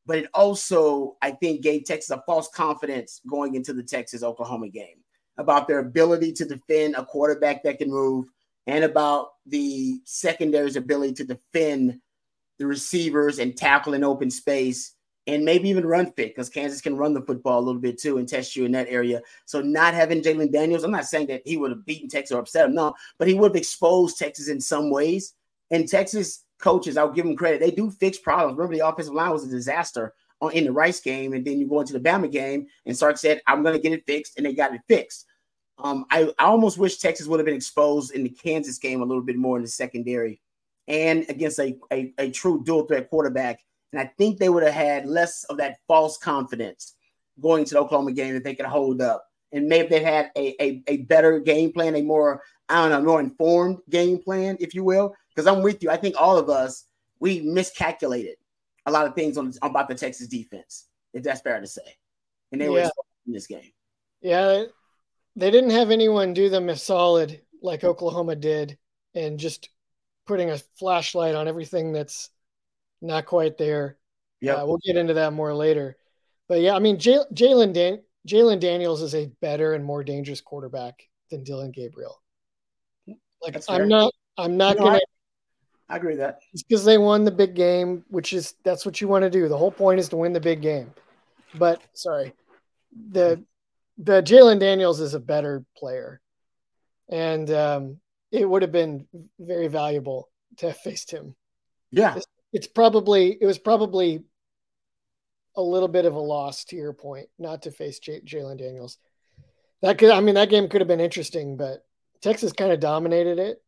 But 0.06 0.20
it 0.20 0.30
also, 0.34 1.16
I 1.22 1.32
think, 1.32 1.64
gave 1.64 1.86
Texas 1.86 2.12
a 2.12 2.22
false 2.26 2.50
confidence 2.54 3.22
going 3.28 3.56
into 3.56 3.74
the 3.74 3.84
Texas 3.84 4.22
Oklahoma 4.22 4.70
game 4.70 5.04
about 5.38 5.68
their 5.68 5.80
ability 5.80 6.34
to 6.34 6.46
defend 6.46 6.96
a 6.96 7.06
quarterback 7.06 7.64
that 7.64 7.78
can 7.78 7.90
move 7.90 8.28
and 8.68 8.84
about 8.84 9.30
the 9.46 10.00
secondary's 10.04 10.76
ability 10.76 11.14
to 11.14 11.24
defend 11.24 12.00
the 12.60 12.68
receivers 12.68 13.40
and 13.40 13.56
tackle 13.56 13.94
in 13.94 14.04
open 14.04 14.30
space 14.30 14.94
and 15.28 15.46
maybe 15.46 15.70
even 15.70 15.86
run 15.86 16.06
fit 16.14 16.30
because 16.30 16.50
Kansas 16.50 16.82
can 16.82 16.98
run 16.98 17.14
the 17.14 17.22
football 17.22 17.60
a 17.60 17.66
little 17.66 17.82
bit 17.82 18.00
too 18.00 18.18
and 18.18 18.28
test 18.28 18.56
you 18.56 18.66
in 18.66 18.72
that 18.72 18.88
area. 18.90 19.22
So 19.46 19.62
not 19.62 19.94
having 19.94 20.22
Jalon 20.22 20.52
Daniels, 20.52 20.84
I'm 20.84 20.92
not 20.92 21.06
saying 21.06 21.28
that 21.28 21.42
he 21.46 21.58
would 21.58 21.72
have 21.72 21.86
beaten 21.86 22.10
Texas 22.10 22.34
or 22.34 22.40
upset 22.40 22.66
him, 22.66 22.76
no, 22.76 22.94
but 23.18 23.28
he 23.28 23.34
would 23.34 23.52
have 23.52 23.56
exposed 23.56 24.18
Texas 24.18 24.48
in 24.48 24.60
some 24.60 24.90
ways 24.90 25.34
and 25.72 25.88
Texas 25.88 26.46
coaches, 26.60 26.98
I'll 26.98 27.12
give 27.12 27.26
them 27.26 27.36
credit. 27.36 27.60
They 27.60 27.72
do 27.72 27.92
fix 27.92 28.18
problems. 28.18 28.58
Remember, 28.58 28.76
the 28.76 28.88
offensive 28.88 29.14
line 29.14 29.32
was 29.32 29.46
a 29.46 29.50
disaster 29.50 30.14
on, 30.42 30.52
in 30.54 30.66
the 30.66 30.72
Rice 30.72 31.00
game, 31.00 31.34
and 31.34 31.46
then 31.46 31.60
you 31.60 31.68
go 31.68 31.82
into 31.82 31.94
the 31.94 32.00
Bama 32.00 32.32
game, 32.32 32.68
and 32.86 32.98
Sark 32.98 33.18
said, 33.18 33.42
"I'm 33.48 33.64
going 33.64 33.76
to 33.76 33.82
get 33.82 33.94
it 33.94 34.06
fixed," 34.06 34.38
and 34.38 34.46
they 34.46 34.54
got 34.54 34.74
it 34.74 34.82
fixed. 34.88 35.26
Um, 35.80 36.06
I, 36.10 36.32
I 36.40 36.46
almost 36.46 36.78
wish 36.78 36.98
Texas 36.98 37.28
would 37.28 37.40
have 37.40 37.46
been 37.46 37.56
exposed 37.56 38.12
in 38.12 38.24
the 38.24 38.30
Kansas 38.30 38.80
game 38.80 39.02
a 39.02 39.06
little 39.06 39.24
bit 39.24 39.38
more 39.38 39.58
in 39.58 39.64
the 39.64 39.70
secondary, 39.70 40.42
and 40.88 41.26
against 41.30 41.60
a, 41.60 41.78
a, 41.92 42.14
a 42.18 42.32
true 42.32 42.64
dual 42.64 42.86
threat 42.86 43.10
quarterback. 43.10 43.60
And 43.92 44.02
I 44.02 44.12
think 44.18 44.38
they 44.38 44.50
would 44.50 44.64
have 44.64 44.74
had 44.74 45.06
less 45.06 45.44
of 45.46 45.58
that 45.58 45.78
false 45.88 46.18
confidence 46.18 46.96
going 47.42 47.66
to 47.66 47.74
the 47.76 47.80
Oklahoma 47.80 48.12
game 48.12 48.34
that 48.34 48.44
they 48.44 48.56
could 48.56 48.66
hold 48.66 49.02
up. 49.02 49.26
And 49.52 49.68
maybe 49.68 49.88
they 49.88 50.04
had 50.04 50.32
a, 50.36 50.62
a, 50.62 50.84
a 50.88 50.98
better 50.98 51.40
game 51.40 51.72
plan, 51.72 51.96
a 51.96 52.02
more, 52.02 52.42
I 52.68 52.90
don't 52.90 53.04
know, 53.04 53.10
more 53.10 53.20
informed 53.22 53.78
game 53.90 54.22
plan, 54.22 54.58
if 54.60 54.74
you 54.74 54.84
will, 54.84 55.16
because 55.34 55.48
I'm 55.48 55.64
with 55.64 55.82
you. 55.82 55.90
I 55.90 55.98
think 55.98 56.16
all 56.20 56.38
of 56.38 56.50
us 56.50 56.88
we 57.20 57.42
miscalculated 57.42 58.36
a 58.86 58.92
lot 58.92 59.08
of 59.08 59.16
things 59.16 59.38
on 59.38 59.54
about 59.62 59.88
the 59.88 59.96
Texas 59.96 60.28
defense, 60.28 60.86
if 61.14 61.24
that's 61.24 61.42
fair 61.42 61.60
to 61.60 61.68
say, 61.68 61.82
and 62.52 62.62
they 62.62 62.66
yeah. 62.66 62.72
were 62.72 62.92
in 63.26 63.34
this 63.34 63.48
game. 63.48 63.72
Yeah, 64.22 64.66
they 65.36 65.52
didn't 65.52 65.72
have 65.72 65.92
anyone 65.92 66.34
do 66.34 66.50
them 66.50 66.70
as 66.70 66.84
solid 66.84 67.42
like 67.62 67.84
Oklahoma 67.84 68.36
did, 68.36 68.78
and 69.14 69.40
just 69.40 69.70
putting 70.26 70.50
a 70.52 70.58
flashlight 70.80 71.36
on 71.36 71.48
everything 71.48 71.92
that's 71.92 72.30
not 73.02 73.26
quite 73.26 73.58
there. 73.58 73.98
Yeah, 74.42 74.56
uh, 74.56 74.66
we'll 74.66 74.80
get 74.86 74.96
into 74.96 75.16
that 75.16 75.34
more 75.34 75.54
later. 75.54 75.98
But 76.48 76.62
yeah, 76.62 76.76
I 76.76 76.80
mean, 76.80 76.98
Jalon 76.98 77.74
Dan- 77.74 78.04
Jalon 78.28 78.60
Daniels 78.60 79.02
is 79.02 79.16
a 79.16 79.32
better 79.42 79.74
and 79.74 79.84
more 79.84 80.04
dangerous 80.04 80.42
quarterback 80.42 81.02
than 81.32 81.44
Dillon 81.44 81.72
Gabriel. 81.72 82.22
Like 83.42 83.62
I'm 83.70 83.88
not, 83.88 84.14
I'm 84.38 84.58
not 84.58 84.78
gonna. 84.78 85.00
I 85.90 85.96
agree 85.96 86.12
with 86.12 86.20
that. 86.20 86.40
It's 86.54 86.64
because 86.64 86.84
they 86.84 86.98
won 86.98 87.24
the 87.24 87.32
big 87.32 87.56
game, 87.56 88.04
which 88.10 88.34
is 88.34 88.56
that's 88.64 88.86
what 88.86 89.00
you 89.00 89.08
want 89.08 89.24
to 89.24 89.30
do. 89.30 89.48
The 89.48 89.58
whole 89.58 89.72
point 89.72 90.00
is 90.00 90.10
to 90.10 90.18
win 90.18 90.34
the 90.34 90.40
big 90.40 90.62
game. 90.62 90.92
But 91.56 91.82
sorry, 91.94 92.34
the 93.12 93.44
the 93.98 94.22
Jalon 94.22 94.60
Daniels 94.60 95.00
is 95.00 95.14
a 95.14 95.20
better 95.20 95.64
player. 95.78 96.22
and 97.10 97.50
um, 97.52 97.98
it 98.32 98.48
would 98.48 98.62
have 98.62 98.72
been 98.72 99.08
very 99.40 99.68
valuable 99.68 100.30
to 100.58 100.68
have 100.68 100.78
faced 100.78 101.10
him. 101.12 101.36
Yeah, 101.92 102.20
it's, 102.58 102.68
probably 102.68 103.38
it 103.40 103.46
was 103.46 103.60
probably 103.60 104.24
a 105.56 105.62
little 105.62 105.88
bit 105.88 106.06
of 106.06 106.16
a 106.16 106.20
loss 106.20 106.66
to 106.66 106.76
your 106.76 106.94
point 106.94 107.30
not 107.38 107.64
to 107.64 107.72
face 107.72 108.00
J- 108.00 108.22
Jalon 108.22 108.58
Daniels. 108.58 108.98
That 109.82 109.98
could, 109.98 110.10
I 110.10 110.20
mean, 110.22 110.36
that 110.36 110.50
game 110.50 110.68
could 110.68 110.82
have 110.82 110.88
been 110.88 111.00
interesting, 111.00 111.56
but 111.56 111.86
Texas 112.22 112.52
kind 112.52 112.72
of 112.72 112.80
dominated 112.80 113.38
it. 113.38 113.62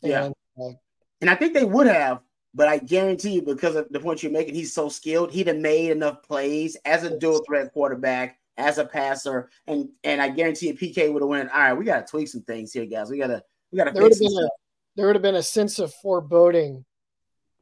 Yeah, 0.00 0.24
and, 0.24 0.34
uh, 0.58 0.72
and 1.20 1.28
I 1.28 1.34
think 1.34 1.52
they 1.52 1.64
would 1.64 1.86
have, 1.86 2.20
but 2.54 2.66
I 2.66 2.78
guarantee 2.78 3.32
you, 3.32 3.42
because 3.42 3.76
of 3.76 3.88
the 3.90 4.00
point 4.00 4.22
you're 4.22 4.32
making, 4.32 4.54
he's 4.54 4.72
so 4.72 4.88
skilled. 4.88 5.30
He'd 5.30 5.48
have 5.48 5.58
made 5.58 5.90
enough 5.90 6.22
plays 6.22 6.78
as 6.86 7.04
a 7.04 7.18
dual 7.18 7.42
threat 7.46 7.74
quarterback, 7.74 8.38
as 8.56 8.78
a 8.78 8.86
passer, 8.86 9.50
and 9.66 9.90
and 10.02 10.22
I 10.22 10.30
guarantee 10.30 10.68
you, 10.68 10.74
PK 10.74 11.12
would 11.12 11.20
have 11.20 11.28
went. 11.28 11.50
All 11.50 11.60
right, 11.60 11.74
we 11.74 11.84
got 11.84 12.06
to 12.06 12.10
tweak 12.10 12.28
some 12.28 12.40
things 12.42 12.72
here, 12.72 12.86
guys. 12.86 13.10
We 13.10 13.18
gotta 13.18 13.42
we 13.70 13.76
gotta 13.76 13.92
there 13.92 14.04
fix 14.04 14.18
been 14.18 14.32
a, 14.32 14.48
There 14.96 15.06
would 15.06 15.16
have 15.16 15.22
been 15.22 15.34
a 15.34 15.42
sense 15.42 15.78
of 15.78 15.92
foreboding 15.92 16.86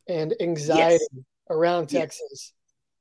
and 0.08 0.34
anxiety 0.40 1.04
yes. 1.12 1.24
around 1.50 1.88
Texas. 1.88 2.52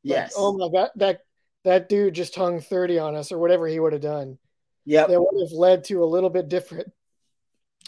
Yes. 0.03 0.35
Like, 0.35 0.43
oh 0.43 0.57
my 0.57 0.69
god, 0.71 0.89
that 0.95 1.21
that 1.63 1.89
dude 1.89 2.15
just 2.15 2.35
hung 2.35 2.61
30 2.61 2.99
on 2.99 3.15
us 3.15 3.31
or 3.31 3.37
whatever 3.39 3.67
he 3.67 3.79
would 3.79 3.93
have 3.93 4.01
done. 4.01 4.37
Yeah. 4.85 5.05
That 5.07 5.19
would 5.19 5.41
have 5.41 5.51
led 5.51 5.83
to 5.85 6.03
a 6.03 6.05
little 6.05 6.29
bit 6.29 6.47
different 6.47 6.91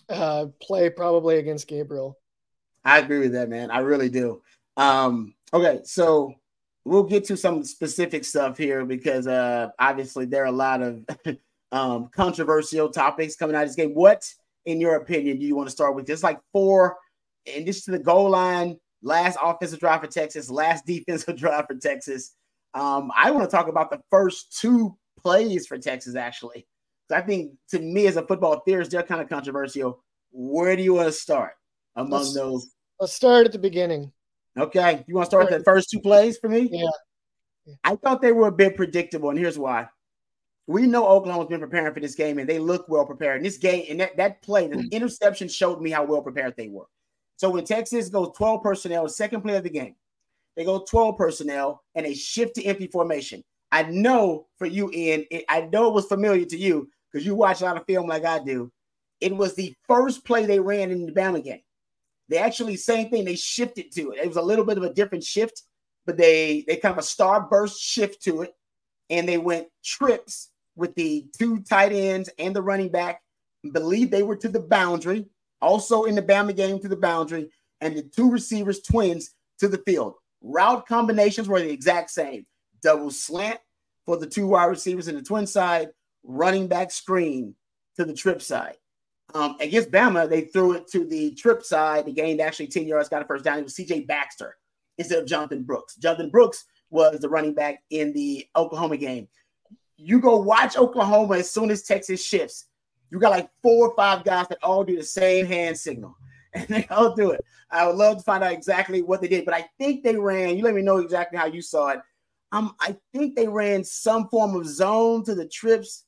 uh, 0.09 0.47
play 0.61 0.89
probably 0.89 1.37
against 1.37 1.67
Gabriel. 1.67 2.17
I 2.83 2.99
agree 2.99 3.19
with 3.19 3.33
that, 3.33 3.49
man. 3.49 3.71
I 3.71 3.79
really 3.79 4.09
do. 4.09 4.41
Um, 4.75 5.33
okay, 5.53 5.81
so 5.83 6.33
we'll 6.85 7.03
get 7.03 7.25
to 7.25 7.37
some 7.37 7.63
specific 7.63 8.25
stuff 8.25 8.57
here 8.57 8.85
because 8.85 9.27
uh, 9.27 9.69
obviously 9.77 10.25
there 10.25 10.43
are 10.43 10.47
a 10.47 10.51
lot 10.51 10.81
of 10.81 11.05
um, 11.71 12.09
controversial 12.13 12.89
topics 12.89 13.35
coming 13.35 13.55
out 13.55 13.63
of 13.63 13.69
this 13.69 13.75
game. 13.75 13.93
What, 13.93 14.23
in 14.65 14.81
your 14.81 14.95
opinion, 14.95 15.39
do 15.39 15.45
you 15.45 15.55
want 15.55 15.67
to 15.67 15.71
start 15.71 15.95
with? 15.95 16.07
Just 16.07 16.23
like 16.23 16.39
four, 16.51 16.97
and 17.45 17.65
this 17.65 17.85
to 17.85 17.91
the 17.91 17.99
goal 17.99 18.29
line, 18.29 18.77
last 19.01 19.37
offensive 19.41 19.79
drive 19.79 20.01
for 20.01 20.07
Texas, 20.07 20.49
last 20.49 20.85
defensive 20.87 21.37
drive 21.37 21.65
for 21.67 21.75
Texas. 21.75 22.35
Um, 22.73 23.11
I 23.15 23.31
want 23.31 23.49
to 23.49 23.55
talk 23.55 23.67
about 23.67 23.89
the 23.89 24.01
first 24.09 24.57
two 24.59 24.95
plays 25.21 25.67
for 25.67 25.77
Texas, 25.77 26.15
actually. 26.15 26.67
I 27.11 27.21
think 27.21 27.53
to 27.69 27.79
me, 27.79 28.05
as 28.05 28.17
a 28.17 28.25
football 28.25 28.59
theorist, 28.59 28.91
they're 28.91 29.03
kind 29.03 29.21
of 29.21 29.29
controversial. 29.29 30.03
Where 30.31 30.75
do 30.75 30.83
you 30.83 30.93
want 30.93 31.07
to 31.07 31.11
start 31.11 31.53
among 31.95 32.19
let's, 32.19 32.35
those? 32.35 32.69
Let's 32.99 33.13
start 33.13 33.47
at 33.47 33.51
the 33.51 33.57
beginning. 33.59 34.11
Okay. 34.57 35.03
You 35.07 35.15
want 35.15 35.25
to 35.25 35.29
start 35.29 35.49
with 35.49 35.57
the 35.57 35.63
first 35.63 35.89
two 35.89 35.99
plays 35.99 36.37
for 36.37 36.49
me? 36.49 36.69
Yeah. 36.71 37.75
I 37.83 37.95
thought 37.95 38.21
they 38.21 38.31
were 38.31 38.47
a 38.47 38.51
bit 38.51 38.75
predictable, 38.75 39.29
and 39.29 39.39
here's 39.39 39.57
why. 39.57 39.87
We 40.67 40.85
know 40.85 41.07
Oklahoma's 41.07 41.49
been 41.49 41.59
preparing 41.59 41.93
for 41.93 41.99
this 41.99 42.15
game, 42.15 42.37
and 42.37 42.47
they 42.47 42.59
look 42.59 42.87
well 42.87 43.05
prepared. 43.05 43.37
In 43.37 43.43
this 43.43 43.57
game, 43.57 43.85
and 43.89 43.99
that, 43.99 44.17
that 44.17 44.41
play, 44.43 44.67
the 44.67 44.77
mm. 44.77 44.91
interception 44.91 45.47
showed 45.47 45.81
me 45.81 45.89
how 45.89 46.03
well 46.03 46.21
prepared 46.21 46.53
they 46.57 46.67
were. 46.67 46.85
So 47.39 47.49
when 47.49 47.63
Texas 47.63 48.09
goes 48.09 48.33
12 48.35 48.61
personnel, 48.61 49.07
second 49.07 49.43
play 49.43 49.55
of 49.55 49.63
the 49.63 49.69
game, 49.69 49.95
they 50.57 50.65
go 50.65 50.83
12 50.83 51.15
personnel 51.15 51.81
and 51.95 52.05
they 52.05 52.13
shift 52.13 52.55
to 52.55 52.65
empty 52.65 52.87
formation. 52.87 53.45
I 53.71 53.83
know 53.83 54.47
for 54.57 54.65
you, 54.65 54.91
Ian, 54.91 55.25
it, 55.31 55.45
I 55.47 55.61
know 55.61 55.87
it 55.87 55.93
was 55.93 56.07
familiar 56.07 56.43
to 56.43 56.57
you 56.57 56.89
because 57.09 57.25
you 57.25 57.35
watch 57.35 57.61
a 57.61 57.63
lot 57.63 57.77
of 57.77 57.85
film 57.85 58.09
like 58.09 58.25
I 58.25 58.43
do. 58.43 58.69
It 59.21 59.33
was 59.33 59.55
the 59.55 59.73
first 59.87 60.25
play 60.25 60.45
they 60.45 60.59
ran 60.59 60.91
in 60.91 61.05
the 61.05 61.13
Bama 61.13 61.41
game. 61.41 61.61
They 62.27 62.39
actually 62.39 62.75
same 62.75 63.09
thing. 63.09 63.23
They 63.23 63.37
shifted 63.37 63.89
to 63.93 64.11
it. 64.11 64.19
It 64.19 64.27
was 64.27 64.35
a 64.35 64.41
little 64.41 64.65
bit 64.65 64.77
of 64.77 64.83
a 64.83 64.93
different 64.93 65.23
shift, 65.23 65.63
but 66.05 66.17
they 66.17 66.65
they 66.67 66.75
kind 66.75 66.91
of 66.91 66.99
a 66.99 67.03
star 67.03 67.47
burst 67.49 67.81
shift 67.81 68.21
to 68.23 68.41
it, 68.41 68.53
and 69.09 69.29
they 69.29 69.37
went 69.37 69.69
trips 69.81 70.49
with 70.75 70.93
the 70.95 71.25
two 71.37 71.61
tight 71.61 71.93
ends 71.93 72.29
and 72.37 72.53
the 72.53 72.61
running 72.61 72.89
back. 72.89 73.21
Believe 73.71 74.11
they 74.11 74.23
were 74.23 74.35
to 74.35 74.49
the 74.49 74.59
boundary. 74.59 75.25
Also 75.61 76.03
in 76.03 76.15
the 76.15 76.21
Bama 76.21 76.55
game 76.55 76.79
to 76.79 76.87
the 76.87 76.95
boundary, 76.95 77.49
and 77.81 77.95
the 77.95 78.03
two 78.03 78.31
receivers 78.31 78.81
twins 78.81 79.31
to 79.59 79.67
the 79.67 79.81
field. 79.85 80.15
Route 80.41 80.87
combinations 80.87 81.47
were 81.47 81.59
the 81.59 81.71
exact 81.71 82.09
same. 82.09 82.45
Double 82.81 83.11
slant 83.11 83.59
for 84.05 84.17
the 84.17 84.27
two 84.27 84.47
wide 84.47 84.65
receivers 84.65 85.07
in 85.07 85.15
the 85.15 85.21
twin 85.21 85.45
side, 85.45 85.89
running 86.23 86.67
back 86.67 86.91
screen 86.91 87.55
to 87.97 88.05
the 88.05 88.13
trip 88.13 88.41
side. 88.41 88.77
Um, 89.33 89.57
against 89.59 89.91
Bama, 89.91 90.27
they 90.27 90.41
threw 90.41 90.73
it 90.73 90.87
to 90.87 91.05
the 91.05 91.35
trip 91.35 91.63
side. 91.63 92.05
They 92.05 92.13
gained 92.13 92.41
actually 92.41 92.67
10 92.67 92.87
yards, 92.87 93.09
got 93.09 93.21
a 93.21 93.25
first 93.25 93.43
down. 93.43 93.59
It 93.59 93.63
was 93.63 93.75
CJ 93.75 94.07
Baxter 94.07 94.55
instead 94.97 95.19
of 95.19 95.27
Jonathan 95.27 95.63
Brooks. 95.63 95.95
Jonathan 95.95 96.29
Brooks 96.29 96.65
was 96.89 97.19
the 97.19 97.29
running 97.29 97.53
back 97.53 97.83
in 97.89 98.13
the 98.13 98.47
Oklahoma 98.55 98.97
game. 98.97 99.27
You 99.97 100.19
go 100.19 100.37
watch 100.37 100.77
Oklahoma 100.77 101.37
as 101.37 101.51
soon 101.51 101.69
as 101.69 101.83
Texas 101.83 102.23
shifts. 102.23 102.65
You 103.11 103.19
got 103.19 103.31
like 103.31 103.49
four 103.61 103.89
or 103.89 103.95
five 103.95 104.23
guys 104.23 104.47
that 104.49 104.63
all 104.63 104.83
do 104.83 104.95
the 104.95 105.03
same 105.03 105.45
hand 105.45 105.77
signal, 105.77 106.15
and 106.53 106.67
they 106.67 106.87
all 106.89 107.15
do 107.15 107.31
it. 107.31 107.43
I 107.71 107.85
would 107.85 107.95
love 107.95 108.17
to 108.17 108.23
find 108.23 108.43
out 108.43 108.53
exactly 108.53 109.01
what 109.01 109.21
they 109.21 109.27
did, 109.27 109.45
but 109.45 109.53
I 109.53 109.65
think 109.77 110.03
they 110.03 110.15
ran. 110.15 110.57
You 110.57 110.63
let 110.63 110.73
me 110.73 110.81
know 110.81 110.97
exactly 110.97 111.37
how 111.37 111.45
you 111.45 111.61
saw 111.61 111.89
it. 111.89 111.99
Um, 112.51 112.75
I 112.79 112.97
think 113.13 113.35
they 113.35 113.47
ran 113.47 113.83
some 113.83 114.27
form 114.29 114.55
of 114.55 114.65
zone 114.65 115.23
to 115.25 115.35
the 115.35 115.47
trips 115.47 116.05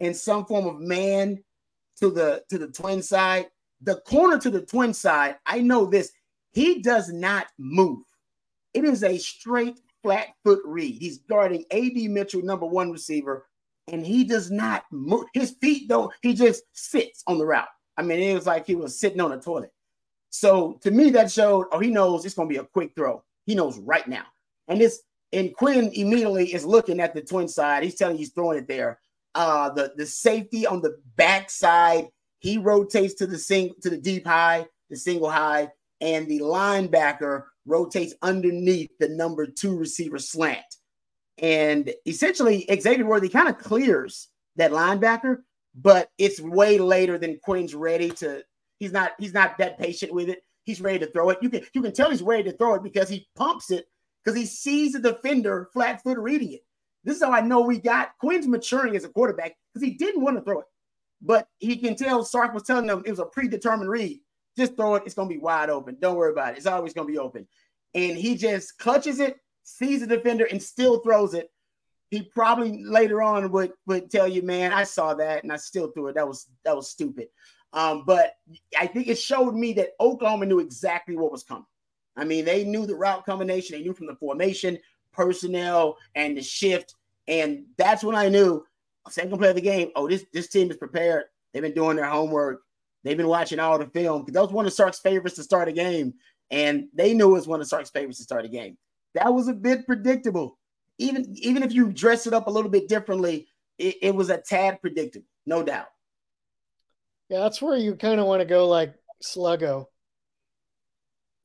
and 0.00 0.16
some 0.16 0.44
form 0.44 0.66
of 0.66 0.80
man 0.80 1.42
to 2.00 2.10
the 2.10 2.42
to 2.50 2.58
the 2.58 2.68
twin 2.68 3.02
side. 3.02 3.46
The 3.82 3.96
corner 4.06 4.38
to 4.38 4.50
the 4.50 4.62
twin 4.62 4.94
side, 4.94 5.36
I 5.46 5.60
know 5.60 5.86
this. 5.86 6.10
He 6.52 6.80
does 6.82 7.12
not 7.12 7.46
move. 7.58 8.02
It 8.72 8.84
is 8.84 9.04
a 9.04 9.18
straight 9.18 9.80
flat 10.02 10.28
foot 10.42 10.60
read. 10.64 11.00
He's 11.00 11.18
guarding 11.18 11.64
AD 11.70 11.94
Mitchell, 12.10 12.42
number 12.42 12.66
one 12.66 12.90
receiver, 12.90 13.46
and 13.88 14.06
he 14.06 14.24
does 14.24 14.50
not 14.50 14.84
move. 14.90 15.24
His 15.34 15.52
feet 15.60 15.88
though, 15.88 16.12
he 16.22 16.34
just 16.34 16.62
sits 16.72 17.22
on 17.26 17.38
the 17.38 17.46
route. 17.46 17.68
I 17.96 18.02
mean, 18.02 18.20
it 18.20 18.34
was 18.34 18.46
like 18.46 18.66
he 18.66 18.74
was 18.74 18.98
sitting 18.98 19.20
on 19.20 19.32
a 19.32 19.40
toilet. 19.40 19.70
So 20.30 20.78
to 20.82 20.90
me, 20.90 21.10
that 21.10 21.30
showed, 21.30 21.66
oh, 21.70 21.78
he 21.78 21.90
knows 21.90 22.24
it's 22.24 22.34
going 22.34 22.48
to 22.48 22.52
be 22.52 22.58
a 22.58 22.64
quick 22.64 22.92
throw. 22.96 23.22
He 23.46 23.54
knows 23.54 23.78
right 23.78 24.06
now. 24.08 24.24
And 24.68 24.80
this 24.80 25.02
and 25.32 25.54
Quinn 25.54 25.90
immediately 25.92 26.54
is 26.54 26.64
looking 26.64 27.00
at 27.00 27.14
the 27.14 27.20
twin 27.20 27.48
side. 27.48 27.82
He's 27.82 27.96
telling 27.96 28.16
you 28.16 28.20
he's 28.20 28.32
throwing 28.32 28.58
it 28.58 28.68
there. 28.68 29.00
Uh, 29.34 29.70
the 29.70 29.92
the 29.96 30.06
safety 30.06 30.66
on 30.66 30.80
the 30.80 30.96
back 31.16 31.50
side 31.50 32.08
he 32.44 32.58
rotates 32.58 33.14
to 33.14 33.26
the 33.26 33.38
sing 33.38 33.72
to 33.80 33.88
the 33.88 33.96
deep 33.96 34.26
high, 34.26 34.66
the 34.90 34.96
single 34.96 35.30
high, 35.30 35.66
and 36.02 36.28
the 36.28 36.40
linebacker 36.40 37.44
rotates 37.64 38.12
underneath 38.20 38.90
the 39.00 39.08
number 39.08 39.46
two 39.46 39.74
receiver 39.74 40.18
slant. 40.18 40.62
And 41.38 41.92
essentially, 42.06 42.66
Xavier 42.80 43.06
Worthy 43.06 43.28
kind 43.28 43.48
of 43.48 43.58
clears 43.58 44.28
that 44.56 44.70
linebacker, 44.70 45.38
but 45.74 46.10
it's 46.18 46.40
way 46.40 46.78
later 46.78 47.18
than 47.18 47.40
Quinn's 47.42 47.74
ready 47.74 48.10
to. 48.10 48.42
He's 48.78 48.92
not. 48.92 49.12
He's 49.18 49.34
not 49.34 49.58
that 49.58 49.78
patient 49.78 50.12
with 50.12 50.28
it. 50.28 50.42
He's 50.64 50.80
ready 50.80 50.98
to 51.00 51.06
throw 51.10 51.30
it. 51.30 51.38
You 51.42 51.50
can 51.50 51.62
you 51.72 51.82
can 51.82 51.92
tell 51.92 52.10
he's 52.10 52.22
ready 52.22 52.44
to 52.44 52.56
throw 52.56 52.74
it 52.74 52.82
because 52.82 53.08
he 53.08 53.28
pumps 53.34 53.70
it 53.70 53.86
because 54.24 54.38
he 54.38 54.46
sees 54.46 54.92
the 54.92 55.00
defender 55.00 55.68
flat 55.72 56.02
foot 56.02 56.18
reading 56.18 56.52
it. 56.52 56.64
This 57.04 57.16
is 57.16 57.22
how 57.22 57.32
I 57.32 57.40
know 57.40 57.60
we 57.60 57.78
got 57.78 58.16
Quinn's 58.18 58.46
maturing 58.46 58.96
as 58.96 59.04
a 59.04 59.08
quarterback 59.08 59.56
because 59.72 59.86
he 59.86 59.94
didn't 59.94 60.22
want 60.22 60.38
to 60.38 60.42
throw 60.42 60.60
it, 60.60 60.66
but 61.20 61.48
he 61.58 61.76
can 61.76 61.96
tell 61.96 62.24
Sark 62.24 62.54
was 62.54 62.62
telling 62.62 62.88
him 62.88 63.02
it 63.04 63.10
was 63.10 63.18
a 63.18 63.26
predetermined 63.26 63.90
read. 63.90 64.20
Just 64.56 64.76
throw 64.76 64.94
it; 64.94 65.02
it's 65.04 65.14
gonna 65.14 65.28
be 65.28 65.38
wide 65.38 65.68
open. 65.68 65.96
Don't 66.00 66.16
worry 66.16 66.32
about 66.32 66.54
it. 66.54 66.58
It's 66.58 66.66
always 66.66 66.94
gonna 66.94 67.08
be 67.08 67.18
open. 67.18 67.46
And 67.94 68.16
he 68.16 68.36
just 68.36 68.78
clutches 68.78 69.20
it, 69.20 69.36
sees 69.64 70.00
the 70.00 70.06
defender, 70.06 70.44
and 70.44 70.62
still 70.62 71.00
throws 71.00 71.34
it. 71.34 71.50
He 72.10 72.22
probably 72.22 72.84
later 72.84 73.22
on 73.22 73.50
would 73.50 73.72
would 73.86 74.10
tell 74.10 74.28
you, 74.28 74.42
man, 74.42 74.72
I 74.72 74.84
saw 74.84 75.14
that 75.14 75.42
and 75.42 75.52
I 75.52 75.56
still 75.56 75.90
threw 75.90 76.08
it. 76.08 76.14
That 76.14 76.28
was 76.28 76.46
that 76.64 76.76
was 76.76 76.88
stupid. 76.88 77.28
Um, 77.72 78.04
but 78.06 78.36
I 78.78 78.86
think 78.86 79.08
it 79.08 79.18
showed 79.18 79.54
me 79.54 79.72
that 79.74 79.90
Oklahoma 79.98 80.46
knew 80.46 80.60
exactly 80.60 81.16
what 81.16 81.32
was 81.32 81.42
coming. 81.42 81.66
I 82.16 82.24
mean, 82.24 82.44
they 82.44 82.64
knew 82.64 82.86
the 82.86 82.94
route 82.94 83.26
combination, 83.26 83.76
they 83.76 83.82
knew 83.82 83.94
from 83.94 84.06
the 84.06 84.14
formation, 84.14 84.78
personnel, 85.12 85.96
and 86.14 86.36
the 86.36 86.42
shift. 86.42 86.94
And 87.26 87.64
that's 87.76 88.04
when 88.04 88.14
I 88.14 88.28
knew 88.28 88.64
second 89.10 89.36
play 89.38 89.48
of 89.48 89.56
the 89.56 89.60
game. 89.60 89.90
Oh, 89.96 90.08
this 90.08 90.24
this 90.32 90.48
team 90.48 90.70
is 90.70 90.76
prepared. 90.76 91.24
They've 91.52 91.62
been 91.62 91.74
doing 91.74 91.96
their 91.96 92.06
homework. 92.06 92.62
They've 93.02 93.16
been 93.16 93.28
watching 93.28 93.58
all 93.58 93.78
the 93.78 93.86
film 93.86 94.24
that 94.28 94.40
was 94.40 94.52
one 94.52 94.66
of 94.66 94.72
Sark's 94.72 95.00
favorites 95.00 95.36
to 95.36 95.42
start 95.42 95.68
a 95.68 95.72
game, 95.72 96.14
and 96.50 96.88
they 96.94 97.12
knew 97.12 97.30
it 97.30 97.32
was 97.34 97.48
one 97.48 97.60
of 97.60 97.66
Sark's 97.66 97.90
favorites 97.90 98.18
to 98.18 98.24
start 98.24 98.44
a 98.44 98.48
game. 98.48 98.78
That 99.14 99.32
was 99.32 99.48
a 99.48 99.54
bit 99.54 99.86
predictable. 99.86 100.58
Even 100.98 101.34
even 101.38 101.62
if 101.62 101.72
you 101.72 101.92
dress 101.92 102.26
it 102.26 102.34
up 102.34 102.46
a 102.46 102.50
little 102.50 102.70
bit 102.70 102.88
differently, 102.88 103.48
it, 103.78 103.96
it 104.02 104.14
was 104.14 104.30
a 104.30 104.38
tad 104.38 104.80
predictable, 104.80 105.26
no 105.46 105.62
doubt. 105.62 105.88
Yeah, 107.28 107.40
that's 107.40 107.60
where 107.60 107.76
you 107.76 107.94
kind 107.96 108.20
of 108.20 108.26
want 108.26 108.40
to 108.40 108.46
go 108.46 108.68
like 108.68 108.94
Sluggo. 109.22 109.86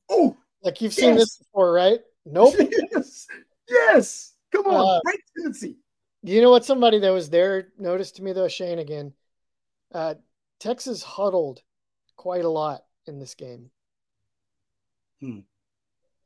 Oh, 0.08 0.36
like 0.62 0.80
you've 0.80 0.92
seen 0.94 1.16
this 1.16 1.36
before, 1.36 1.72
right? 1.72 2.00
Nope. 2.26 2.54
yes. 2.58 3.26
Yes. 3.66 4.34
Come 4.52 4.66
on. 4.66 4.98
Uh, 4.98 5.00
Great 5.06 5.20
tendency. 5.34 5.78
You 6.22 6.42
know 6.42 6.50
what? 6.50 6.66
Somebody 6.66 6.98
that 6.98 7.10
was 7.10 7.30
there 7.30 7.68
noticed 7.78 8.16
to 8.16 8.22
me 8.22 8.34
though, 8.34 8.46
Shane 8.46 8.78
again. 8.78 9.14
Uh, 9.92 10.14
Texas 10.60 11.02
huddled 11.02 11.62
quite 12.16 12.44
a 12.44 12.48
lot 12.48 12.82
in 13.06 13.18
this 13.18 13.34
game. 13.34 13.70
Hmm. 15.20 15.38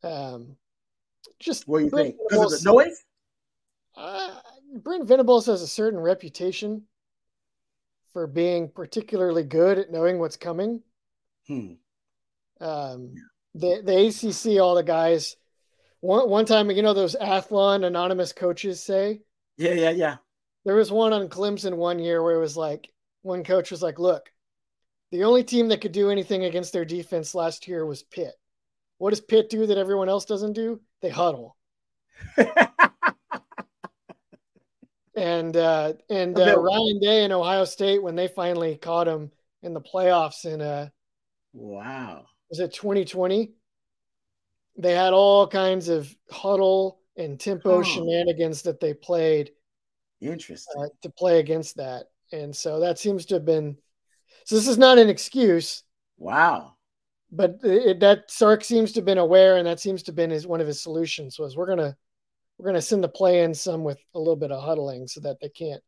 Um, 0.02 0.56
just 1.38 1.68
what 1.68 1.78
do 1.78 1.84
you 1.84 1.90
Brent 1.90 2.16
think? 2.16 2.28
Because 2.28 2.52
of 2.54 2.62
the 2.62 2.72
noise? 2.72 3.04
Uh, 3.96 4.34
Brent 4.76 5.06
Venables 5.06 5.46
has 5.46 5.62
a 5.62 5.68
certain 5.68 6.00
reputation 6.00 6.82
for 8.12 8.26
being 8.26 8.68
particularly 8.68 9.42
good 9.42 9.78
at 9.78 9.90
knowing 9.90 10.18
what's 10.18 10.36
coming. 10.36 10.82
Hmm. 11.46 11.74
Um, 12.60 13.14
the 13.54 13.82
the 13.84 14.06
ACC, 14.06 14.60
all 14.60 14.74
the 14.74 14.82
guys. 14.82 15.36
One 16.00 16.28
one 16.28 16.44
time, 16.44 16.70
you 16.70 16.82
know, 16.82 16.94
those 16.94 17.16
Athlon 17.16 17.84
anonymous 17.84 18.32
coaches 18.32 18.82
say. 18.82 19.20
Yeah, 19.56 19.72
yeah, 19.72 19.90
yeah. 19.90 20.16
There 20.64 20.76
was 20.76 20.90
one 20.90 21.12
on 21.12 21.28
Clemson 21.28 21.76
one 21.76 21.98
year 21.98 22.22
where 22.22 22.36
it 22.36 22.40
was 22.40 22.56
like 22.56 22.88
one 23.22 23.44
coach 23.44 23.70
was 23.70 23.82
like, 23.82 23.98
"Look, 23.98 24.30
the 25.10 25.24
only 25.24 25.44
team 25.44 25.68
that 25.68 25.80
could 25.80 25.92
do 25.92 26.10
anything 26.10 26.44
against 26.44 26.72
their 26.72 26.84
defense 26.84 27.34
last 27.34 27.68
year 27.68 27.86
was 27.86 28.02
Pitt. 28.02 28.34
What 29.04 29.10
does 29.10 29.20
Pitt 29.20 29.50
do 29.50 29.66
that 29.66 29.76
everyone 29.76 30.08
else 30.08 30.24
doesn't 30.24 30.54
do? 30.54 30.80
They 31.02 31.10
huddle." 31.10 31.58
and 35.14 35.54
uh, 35.54 35.92
and 36.08 36.38
uh, 36.40 36.58
Ryan 36.58 37.00
Day 37.00 37.24
in 37.24 37.30
Ohio 37.30 37.66
State 37.66 38.02
when 38.02 38.14
they 38.14 38.28
finally 38.28 38.76
caught 38.76 39.06
him 39.06 39.30
in 39.62 39.74
the 39.74 39.80
playoffs 39.82 40.46
in 40.46 40.62
uh 40.62 40.88
wow. 41.52 42.24
was 42.48 42.60
it 42.60 42.72
2020 42.72 43.52
they 44.78 44.94
had 44.94 45.12
all 45.12 45.46
kinds 45.48 45.90
of 45.90 46.10
huddle 46.30 46.98
and 47.18 47.38
tempo 47.38 47.80
oh. 47.80 47.82
shenanigans 47.82 48.62
that 48.62 48.80
they 48.80 48.94
played 48.94 49.50
interesting. 50.22 50.82
uh, 50.82 50.88
to 51.02 51.10
play 51.10 51.40
against 51.40 51.76
that. 51.76 52.04
And 52.32 52.56
so 52.56 52.80
that 52.80 52.98
seems 52.98 53.26
to 53.26 53.34
have 53.34 53.44
been 53.44 53.76
so 54.46 54.54
this 54.56 54.66
is 54.66 54.78
not 54.78 54.96
an 54.96 55.10
excuse. 55.10 55.82
Wow 56.16 56.73
but 57.30 57.56
it, 57.62 58.00
that 58.00 58.30
sark 58.30 58.64
seems 58.64 58.92
to 58.92 58.98
have 58.98 59.04
been 59.04 59.18
aware 59.18 59.56
and 59.56 59.66
that 59.66 59.80
seems 59.80 60.02
to 60.02 60.10
have 60.10 60.16
been 60.16 60.30
his 60.30 60.46
one 60.46 60.60
of 60.60 60.66
his 60.66 60.82
solutions 60.82 61.38
was 61.38 61.56
we're 61.56 61.66
gonna 61.66 61.96
we're 62.58 62.64
going 62.64 62.74
to 62.74 62.82
send 62.82 63.02
the 63.02 63.08
play 63.08 63.42
in 63.42 63.54
some 63.54 63.82
with 63.82 63.98
a 64.14 64.18
little 64.18 64.36
bit 64.36 64.52
of 64.52 64.62
huddling 64.62 65.06
so 65.06 65.20
that 65.20 65.38
they 65.40 65.48
can't. 65.48 65.82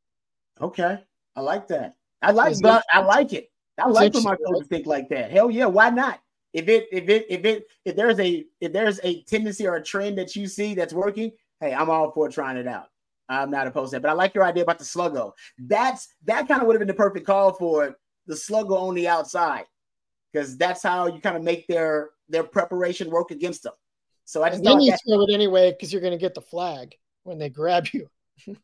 Okay, 0.60 0.98
I 1.34 1.40
like 1.40 1.68
that. 1.68 1.94
I 2.22 2.32
like, 2.32 2.56
but 2.60 2.84
I 2.92 3.00
like 3.00 3.32
it. 3.32 3.50
I 3.78 3.88
like 3.88 4.14
when 4.14 4.24
my 4.24 4.36
coaches 4.36 4.68
think 4.68 4.86
like 4.86 5.08
that. 5.10 5.30
Hell 5.30 5.50
yeah, 5.50 5.66
why 5.66 5.90
not? 5.90 6.18
If 6.52 6.68
it, 6.68 6.86
if 6.90 7.08
it, 7.08 7.26
if 7.28 7.44
it, 7.44 7.64
if 7.84 7.94
there's 7.94 8.18
a, 8.18 8.44
if 8.60 8.72
there's 8.72 8.98
a 9.04 9.22
tendency 9.24 9.66
or 9.66 9.76
a 9.76 9.82
trend 9.82 10.16
that 10.16 10.34
you 10.34 10.46
see 10.46 10.74
that's 10.74 10.94
working, 10.94 11.30
hey, 11.60 11.74
I'm 11.74 11.90
all 11.90 12.10
for 12.10 12.28
trying 12.30 12.56
it 12.56 12.66
out. 12.66 12.86
I'm 13.28 13.50
not 13.50 13.66
opposed 13.66 13.90
to 13.90 13.96
that, 13.96 14.02
but 14.02 14.10
I 14.10 14.14
like 14.14 14.34
your 14.34 14.44
idea 14.44 14.62
about 14.62 14.78
the 14.78 14.84
sluggo. 14.84 15.32
That's 15.58 16.08
that 16.24 16.48
kind 16.48 16.62
of 16.62 16.66
would 16.66 16.74
have 16.74 16.80
been 16.80 16.88
the 16.88 16.94
perfect 16.94 17.26
call 17.26 17.52
for 17.52 17.96
the 18.26 18.34
sluggo 18.34 18.80
on 18.80 18.94
the 18.94 19.08
outside, 19.08 19.66
because 20.32 20.56
that's 20.56 20.82
how 20.82 21.06
you 21.06 21.20
kind 21.20 21.36
of 21.36 21.42
make 21.42 21.66
their 21.66 22.10
their 22.28 22.44
preparation 22.44 23.10
work 23.10 23.30
against 23.30 23.62
them. 23.62 23.72
So 24.24 24.42
I 24.42 24.48
just 24.48 24.58
and 24.58 24.66
then 24.66 24.80
you 24.80 24.90
that, 24.90 25.00
throw 25.06 25.22
it 25.22 25.32
anyway 25.32 25.70
because 25.70 25.92
you're 25.92 26.02
going 26.02 26.12
to 26.12 26.18
get 26.18 26.34
the 26.34 26.40
flag 26.40 26.94
when 27.22 27.38
they 27.38 27.48
grab 27.48 27.88
you. 27.92 28.08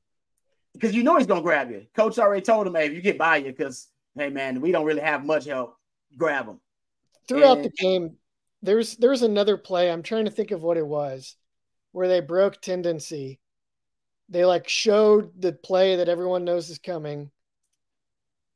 Because 0.75 0.95
you 0.95 1.03
know 1.03 1.19
he's 1.19 1.27
going 1.27 1.43
to 1.43 1.45
grab 1.45 1.71
you. 1.71 1.87
Coach 1.95 2.19
already 2.19 2.41
told 2.41 2.67
him, 2.67 2.75
hey, 2.75 2.87
if 2.87 2.95
you 2.95 3.03
get 3.03 3.19
by 3.19 3.37
you, 3.37 3.53
because 3.53 3.89
hey 4.17 4.31
man, 4.31 4.63
we 4.63 4.73
don't 4.73 4.87
really 4.87 5.03
have 5.03 5.23
much 5.23 5.45
help. 5.45 5.77
Grab 6.17 6.47
him. 6.47 6.61
Throughout 7.29 7.59
and, 7.59 7.67
the 7.67 7.71
game, 7.71 8.17
there's 8.63 8.97
there's 8.97 9.21
another 9.21 9.57
play. 9.59 9.91
I'm 9.91 10.03
trying 10.03 10.25
to 10.25 10.31
think 10.31 10.51
of 10.51 10.63
what 10.63 10.79
it 10.79 10.87
was, 10.87 11.37
where 11.93 12.09
they 12.09 12.21
broke 12.21 12.61
tendency. 12.61 13.39
They 14.29 14.45
like 14.45 14.69
showed 14.69 15.41
the 15.41 15.53
play 15.53 15.97
that 15.97 16.09
everyone 16.09 16.45
knows 16.45 16.71
is 16.71 16.79
coming. 16.79 17.31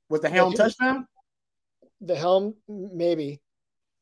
Was 0.09 0.23
the 0.23 0.31
helm 0.31 0.55
touchdown? 0.55 1.07
The 2.01 2.17
helm, 2.17 2.55
maybe. 2.69 3.41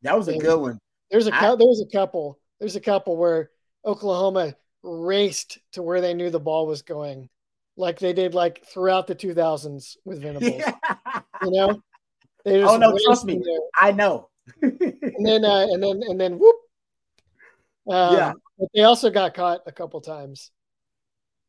That 0.02 0.16
was 0.16 0.28
a 0.28 0.33
maybe. 0.33 0.44
good 0.44 0.61
one. 0.61 0.78
There's 1.11 1.26
a 1.26 1.35
I, 1.35 1.40
there 1.40 1.59
was 1.59 1.85
a 1.87 1.96
couple 1.96 2.38
there's 2.61 2.76
a 2.76 2.80
couple 2.80 3.16
where 3.16 3.50
Oklahoma 3.85 4.57
raced 4.83 5.59
to 5.72 5.83
where 5.83 6.00
they 6.00 6.14
knew 6.14 6.30
the 6.30 6.40
ball 6.40 6.66
was 6.66 6.83
going, 6.83 7.28
like 7.76 7.98
they 7.98 8.12
did 8.12 8.35
like 8.35 8.64
throughout 8.66 9.07
the 9.07 9.14
2000s 9.14 9.96
with 10.04 10.22
Venables. 10.22 10.52
Yeah. 10.57 10.72
You 11.42 11.50
know, 11.50 11.83
they 12.44 12.61
just 12.61 12.72
oh 12.72 12.78
no, 12.78 12.96
trust 13.04 13.26
me, 13.26 13.35
there. 13.35 13.59
I 13.78 13.92
know. 13.92 14.30
and 14.62 15.26
then 15.26 15.44
uh, 15.44 15.66
and 15.68 15.83
then 15.83 16.00
and 16.09 16.18
then 16.18 16.38
whoop. 16.38 16.57
Um, 17.90 18.16
yeah, 18.16 18.33
but 18.59 18.68
they 18.74 18.85
also 18.85 19.11
got 19.11 19.35
caught 19.35 19.61
a 19.66 19.72
couple 19.72 20.00
times. 20.00 20.52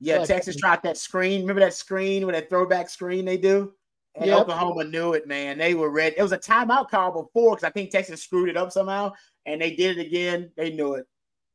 Yeah, 0.01 0.17
like, 0.17 0.27
Texas 0.27 0.58
tried 0.58 0.84
that 0.84 0.97
screen. 0.97 1.41
Remember 1.41 1.62
that 1.62 1.75
screen 1.75 2.25
with 2.25 2.36
that 2.36 2.49
throwback 2.49 2.89
screen 2.89 3.23
they 3.23 3.38
do? 3.38 3.73
And 4.15 4.28
yep. 4.28 4.41
Oklahoma 4.41 4.86
knew 4.86 5.13
it, 5.13 5.28
man. 5.28 5.58
They 5.58 5.73
were 5.73 5.89
ready. 5.89 6.15
It 6.17 6.21
was 6.21 6.32
a 6.32 6.38
timeout 6.38 6.89
call 6.89 7.12
before 7.12 7.56
because 7.56 7.65
I 7.65 7.69
think 7.69 7.91
Texas 7.91 8.23
screwed 8.23 8.49
it 8.49 8.56
up 8.56 8.71
somehow 8.71 9.12
and 9.45 9.62
they 9.62 9.75
did 9.75 9.97
it 9.97 10.08
again. 10.08 10.51
They 10.56 10.71
knew 10.71 10.95
it. 10.95 11.06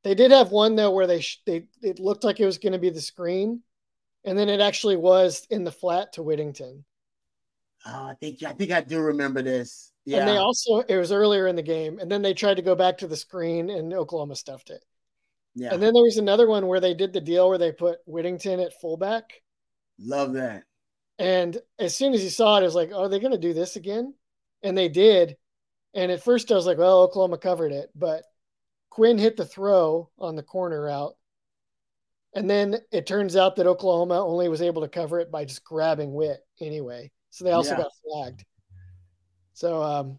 They 0.02 0.14
did 0.14 0.30
have 0.30 0.50
one 0.50 0.76
though 0.76 0.92
where 0.92 1.06
they 1.06 1.20
sh- 1.20 1.42
they 1.44 1.64
it 1.82 1.98
looked 1.98 2.24
like 2.24 2.40
it 2.40 2.46
was 2.46 2.58
going 2.58 2.72
to 2.72 2.78
be 2.78 2.90
the 2.90 3.00
screen, 3.00 3.62
and 4.24 4.38
then 4.38 4.48
it 4.48 4.60
actually 4.60 4.96
was 4.96 5.46
in 5.50 5.64
the 5.64 5.72
flat 5.72 6.14
to 6.14 6.22
Whittington. 6.22 6.84
Oh, 7.86 8.08
I 8.08 8.14
think 8.20 8.42
I 8.42 8.52
think 8.52 8.70
I 8.70 8.80
do 8.80 9.00
remember 9.00 9.42
this. 9.42 9.92
Yeah. 10.06 10.20
And 10.20 10.28
they 10.28 10.36
also 10.38 10.80
it 10.80 10.96
was 10.96 11.12
earlier 11.12 11.46
in 11.48 11.56
the 11.56 11.62
game, 11.62 11.98
and 11.98 12.10
then 12.10 12.22
they 12.22 12.34
tried 12.34 12.56
to 12.56 12.62
go 12.62 12.74
back 12.74 12.98
to 12.98 13.06
the 13.06 13.16
screen, 13.16 13.68
and 13.68 13.92
Oklahoma 13.92 14.36
stuffed 14.36 14.70
it. 14.70 14.82
Yeah. 15.54 15.74
And 15.74 15.82
then 15.82 15.92
there 15.92 16.04
was 16.04 16.16
another 16.16 16.46
one 16.46 16.66
where 16.66 16.80
they 16.80 16.94
did 16.94 17.12
the 17.12 17.20
deal 17.20 17.48
where 17.48 17.58
they 17.58 17.72
put 17.72 17.98
Whittington 18.06 18.60
at 18.60 18.80
fullback. 18.80 19.42
Love 19.98 20.32
that. 20.34 20.62
And 21.20 21.58
as 21.78 21.94
soon 21.94 22.14
as 22.14 22.24
you 22.24 22.30
saw 22.30 22.56
it, 22.56 22.62
it 22.62 22.64
was 22.64 22.74
like, 22.74 22.92
oh, 22.94 23.02
are 23.02 23.08
they 23.08 23.20
going 23.20 23.32
to 23.32 23.38
do 23.38 23.52
this 23.52 23.76
again? 23.76 24.14
And 24.62 24.76
they 24.76 24.88
did. 24.88 25.36
And 25.92 26.10
at 26.10 26.24
first 26.24 26.50
I 26.50 26.54
was 26.54 26.64
like, 26.64 26.78
well, 26.78 27.02
Oklahoma 27.02 27.36
covered 27.36 27.72
it, 27.72 27.90
but 27.94 28.24
Quinn 28.88 29.18
hit 29.18 29.36
the 29.36 29.44
throw 29.44 30.08
on 30.18 30.34
the 30.34 30.42
corner 30.42 30.82
route. 30.82 31.14
And 32.34 32.48
then 32.48 32.78
it 32.90 33.06
turns 33.06 33.36
out 33.36 33.56
that 33.56 33.66
Oklahoma 33.66 34.18
only 34.24 34.48
was 34.48 34.62
able 34.62 34.80
to 34.80 34.88
cover 34.88 35.20
it 35.20 35.30
by 35.30 35.44
just 35.44 35.62
grabbing 35.62 36.14
Witt 36.14 36.40
anyway. 36.58 37.10
So 37.28 37.44
they 37.44 37.52
also 37.52 37.72
yeah. 37.72 37.82
got 37.82 37.92
flagged. 38.02 38.44
So 39.52 39.82
um, 39.82 40.18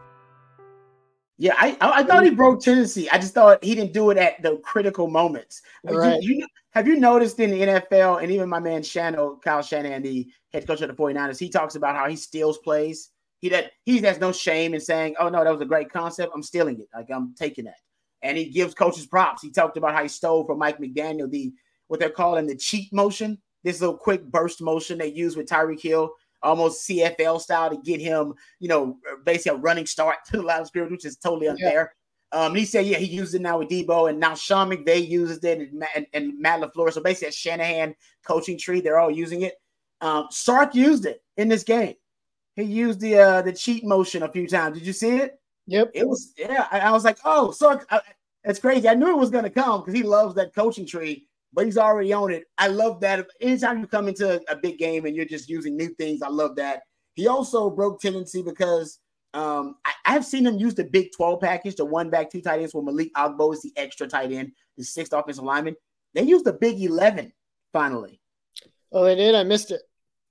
Yeah, 1.41 1.55
I 1.57 1.75
I 1.81 2.03
thought 2.03 2.23
he 2.23 2.29
broke 2.29 2.61
tendency. 2.61 3.09
I 3.09 3.17
just 3.17 3.33
thought 3.33 3.63
he 3.63 3.73
didn't 3.73 3.93
do 3.93 4.11
it 4.11 4.17
at 4.19 4.43
the 4.43 4.57
critical 4.57 5.07
moments. 5.07 5.63
Right. 5.83 6.21
You, 6.21 6.35
you, 6.35 6.47
have 6.69 6.87
you 6.87 6.97
noticed 6.97 7.39
in 7.39 7.49
the 7.49 7.61
NFL, 7.61 8.21
and 8.21 8.31
even 8.31 8.47
my 8.47 8.59
man 8.59 8.83
Shano, 8.83 9.41
Kyle 9.41 9.63
Shanahan, 9.63 10.03
the 10.03 10.31
head 10.53 10.67
coach 10.67 10.81
of 10.81 10.87
the 10.87 10.93
49ers, 10.93 11.39
he 11.39 11.49
talks 11.49 11.73
about 11.73 11.95
how 11.95 12.07
he 12.07 12.15
steals 12.15 12.59
plays. 12.59 13.09
He 13.39 13.49
that 13.49 13.71
he 13.85 13.97
has 14.01 14.19
no 14.19 14.31
shame 14.31 14.75
in 14.75 14.79
saying, 14.79 15.15
Oh 15.17 15.29
no, 15.29 15.43
that 15.43 15.51
was 15.51 15.61
a 15.61 15.65
great 15.65 15.91
concept. 15.91 16.31
I'm 16.35 16.43
stealing 16.43 16.79
it. 16.79 16.87
Like 16.93 17.07
I'm 17.09 17.33
taking 17.33 17.65
that. 17.65 17.79
And 18.21 18.37
he 18.37 18.45
gives 18.45 18.75
coaches 18.75 19.07
props. 19.07 19.41
He 19.41 19.49
talked 19.49 19.77
about 19.77 19.95
how 19.95 20.03
he 20.03 20.09
stole 20.09 20.45
from 20.45 20.59
Mike 20.59 20.77
McDaniel 20.77 21.27
the 21.27 21.51
what 21.87 21.99
they're 21.99 22.11
calling 22.11 22.45
the 22.45 22.55
cheat 22.55 22.93
motion, 22.93 23.39
this 23.63 23.81
little 23.81 23.97
quick 23.97 24.23
burst 24.25 24.61
motion 24.61 24.99
they 24.99 25.07
use 25.07 25.35
with 25.35 25.47
Tyreek 25.47 25.81
Hill 25.81 26.11
almost 26.43 26.87
CFL 26.87 27.39
style 27.39 27.69
to 27.69 27.77
get 27.77 28.01
him, 28.01 28.33
you 28.59 28.67
know, 28.67 28.97
basically 29.25 29.57
a 29.57 29.61
running 29.61 29.85
start 29.85 30.17
to 30.27 30.37
the 30.37 30.43
line 30.43 30.61
of 30.61 30.67
scrimmage, 30.67 30.91
which 30.91 31.05
is 31.05 31.17
totally 31.17 31.47
unfair. 31.47 31.93
Yeah. 31.93 31.97
Um, 32.33 32.55
he 32.55 32.63
said, 32.63 32.85
yeah, 32.85 32.97
he 32.97 33.07
used 33.07 33.35
it 33.35 33.41
now 33.41 33.59
with 33.59 33.67
Deebo, 33.67 34.09
and 34.09 34.17
now 34.17 34.35
Sean 34.35 34.69
McVay 34.69 35.05
uses 35.05 35.43
it, 35.43 35.59
and, 35.59 35.83
and, 35.95 36.07
and 36.13 36.39
Matt 36.39 36.61
LaFleur. 36.61 36.93
So 36.93 37.01
basically, 37.01 37.27
a 37.27 37.31
Shanahan 37.33 37.93
coaching 38.25 38.57
tree, 38.57 38.79
they're 38.79 38.99
all 38.99 39.11
using 39.11 39.41
it. 39.41 39.55
Um, 39.99 40.27
Sark 40.31 40.73
used 40.73 41.05
it 41.05 41.21
in 41.35 41.49
this 41.49 41.63
game. 41.63 41.95
He 42.55 42.63
used 42.63 43.01
the 43.01 43.17
uh, 43.17 43.41
the 43.41 43.51
cheat 43.51 43.83
motion 43.83 44.23
a 44.23 44.31
few 44.31 44.47
times. 44.47 44.77
Did 44.77 44.87
you 44.87 44.93
see 44.93 45.17
it? 45.17 45.39
Yep. 45.67 45.91
It 45.93 46.07
was 46.07 46.33
yeah. 46.37 46.67
I, 46.71 46.79
I 46.79 46.91
was 46.91 47.03
like, 47.03 47.17
oh, 47.23 47.51
Sark. 47.51 47.85
I, 47.89 48.01
it's 48.43 48.59
crazy. 48.59 48.89
I 48.89 48.95
knew 48.95 49.09
it 49.09 49.17
was 49.17 49.29
going 49.29 49.43
to 49.43 49.49
come 49.49 49.81
because 49.81 49.93
he 49.93 50.03
loves 50.03 50.35
that 50.35 50.55
coaching 50.55 50.85
tree 50.85 51.27
but 51.53 51.65
he's 51.65 51.77
already 51.77 52.13
on 52.13 52.31
it. 52.31 52.45
I 52.57 52.67
love 52.67 53.01
that. 53.01 53.27
Anytime 53.39 53.79
you 53.79 53.87
come 53.87 54.07
into 54.07 54.41
a 54.49 54.55
big 54.55 54.77
game 54.77 55.05
and 55.05 55.15
you're 55.15 55.25
just 55.25 55.49
using 55.49 55.75
new 55.75 55.89
things, 55.95 56.21
I 56.21 56.29
love 56.29 56.55
that. 56.55 56.83
He 57.15 57.27
also 57.27 57.69
broke 57.69 57.99
tendency 57.99 58.41
because 58.41 58.99
um, 59.33 59.75
I, 59.85 60.13
have 60.13 60.25
seen 60.25 60.45
him 60.45 60.57
use 60.57 60.75
the 60.75 60.83
Big 60.83 61.09
12 61.15 61.39
package, 61.39 61.75
the 61.75 61.85
one 61.85 62.09
back, 62.09 62.31
two 62.31 62.41
tight 62.41 62.59
ends, 62.59 62.73
where 62.73 62.83
Malik 62.83 63.13
Agbo 63.13 63.53
is 63.53 63.61
the 63.61 63.71
extra 63.75 64.07
tight 64.07 64.31
end, 64.31 64.51
the 64.77 64.83
sixth 64.83 65.13
offensive 65.13 65.43
lineman. 65.43 65.75
They 66.13 66.23
used 66.23 66.45
the 66.45 66.53
Big 66.53 66.81
11 66.81 67.31
finally. 67.71 68.19
Oh, 68.91 69.03
they 69.05 69.15
did? 69.15 69.35
I 69.35 69.43
missed 69.43 69.71
it. 69.71 69.81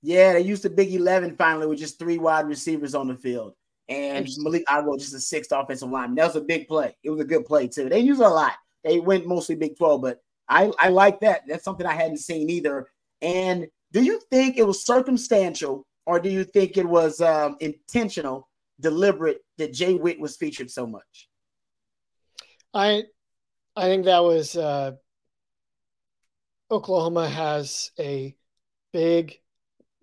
Yeah, 0.03 0.33
they 0.33 0.41
used 0.41 0.63
the 0.63 0.69
Big 0.69 0.93
11 0.93 1.35
finally 1.35 1.67
with 1.67 1.79
just 1.79 1.99
three 1.99 2.17
wide 2.17 2.47
receivers 2.47 2.95
on 2.95 3.07
the 3.07 3.15
field. 3.15 3.53
And 3.89 4.27
Malik 4.37 4.65
Agbo 4.67 4.97
just 4.97 5.13
a 5.13 5.19
sixth 5.19 5.51
offensive 5.51 5.89
lineman. 5.89 6.15
That 6.15 6.27
was 6.27 6.35
a 6.35 6.41
big 6.41 6.67
play. 6.67 6.95
It 7.03 7.09
was 7.09 7.19
a 7.19 7.25
good 7.25 7.45
play, 7.45 7.67
too. 7.67 7.89
They 7.89 7.99
use 7.99 8.19
a 8.19 8.27
lot. 8.27 8.53
They 8.83 8.99
went 8.99 9.27
mostly 9.27 9.55
Big 9.55 9.77
12, 9.77 10.01
but 10.01 10.21
I, 10.49 10.71
I 10.79 10.89
like 10.89 11.21
that. 11.21 11.43
That's 11.47 11.63
something 11.63 11.85
I 11.85 11.93
hadn't 11.93 12.17
seen 12.17 12.49
either. 12.49 12.87
And 13.21 13.67
do 13.91 14.03
you 14.03 14.19
think 14.29 14.57
it 14.57 14.67
was 14.67 14.85
circumstantial 14.85 15.85
or 16.05 16.19
do 16.19 16.29
you 16.29 16.43
think 16.43 16.77
it 16.77 16.85
was 16.87 17.21
um, 17.21 17.57
intentional, 17.59 18.49
deliberate 18.79 19.39
that 19.57 19.73
Jay 19.73 19.93
Witt 19.93 20.19
was 20.19 20.37
featured 20.37 20.71
so 20.71 20.87
much? 20.87 21.29
I 22.73 23.03
I 23.75 23.83
think 23.83 24.05
that 24.05 24.23
was 24.23 24.57
uh, 24.57 24.93
Oklahoma 26.69 27.29
has 27.29 27.91
a 27.99 28.35
big 28.91 29.39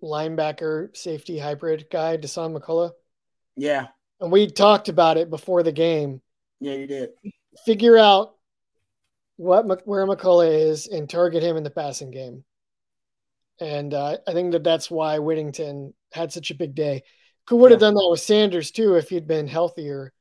linebacker 0.01 0.95
safety 0.95 1.37
hybrid 1.37 1.87
guy, 1.91 2.17
Dasan 2.17 2.57
McCullough. 2.57 2.91
Yeah. 3.55 3.87
And 4.19 4.31
we 4.31 4.47
talked 4.47 4.89
about 4.89 5.17
it 5.17 5.29
before 5.29 5.63
the 5.63 5.71
game. 5.71 6.21
Yeah, 6.59 6.73
you 6.73 6.87
did. 6.87 7.11
Figure 7.65 7.97
out 7.97 8.35
what 9.39 9.87
where 9.87 10.05
McCullough 10.05 10.69
is 10.69 10.87
and 10.87 11.09
target 11.09 11.41
him 11.41 11.55
in 11.55 11.63
the 11.63 11.69
passing 11.69 12.11
game. 12.11 12.43
And 13.61 13.93
uh, 13.93 14.17
I 14.27 14.33
think 14.33 14.51
that 14.51 14.65
that's 14.65 14.91
why 14.91 15.19
Whittington 15.19 15.93
had 16.11 16.33
such 16.33 16.51
a 16.51 16.55
big 16.55 16.75
day. 16.75 17.03
Could 17.45 17.55
would 17.57 17.71
have 17.71 17.79
yeah. 17.79 17.87
done 17.87 17.93
that 17.93 18.09
with 18.11 18.19
Sanders 18.19 18.71
too 18.71 18.95
if 18.95 19.07
he'd 19.07 19.27
been 19.27 19.47
healthier, 19.47 20.11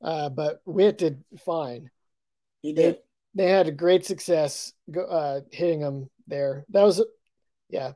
uh, 0.00 0.28
but 0.28 0.60
Witt 0.64 0.96
did 0.98 1.24
fine. 1.44 1.90
He 2.62 2.72
did. 2.72 2.98
They, 3.34 3.44
they 3.44 3.50
had 3.50 3.66
a 3.66 3.72
great 3.72 4.06
success 4.06 4.72
uh, 4.96 5.40
hitting 5.50 5.80
him 5.80 6.08
there. 6.28 6.64
That 6.70 6.84
was, 6.84 7.04
yeah, 7.68 7.92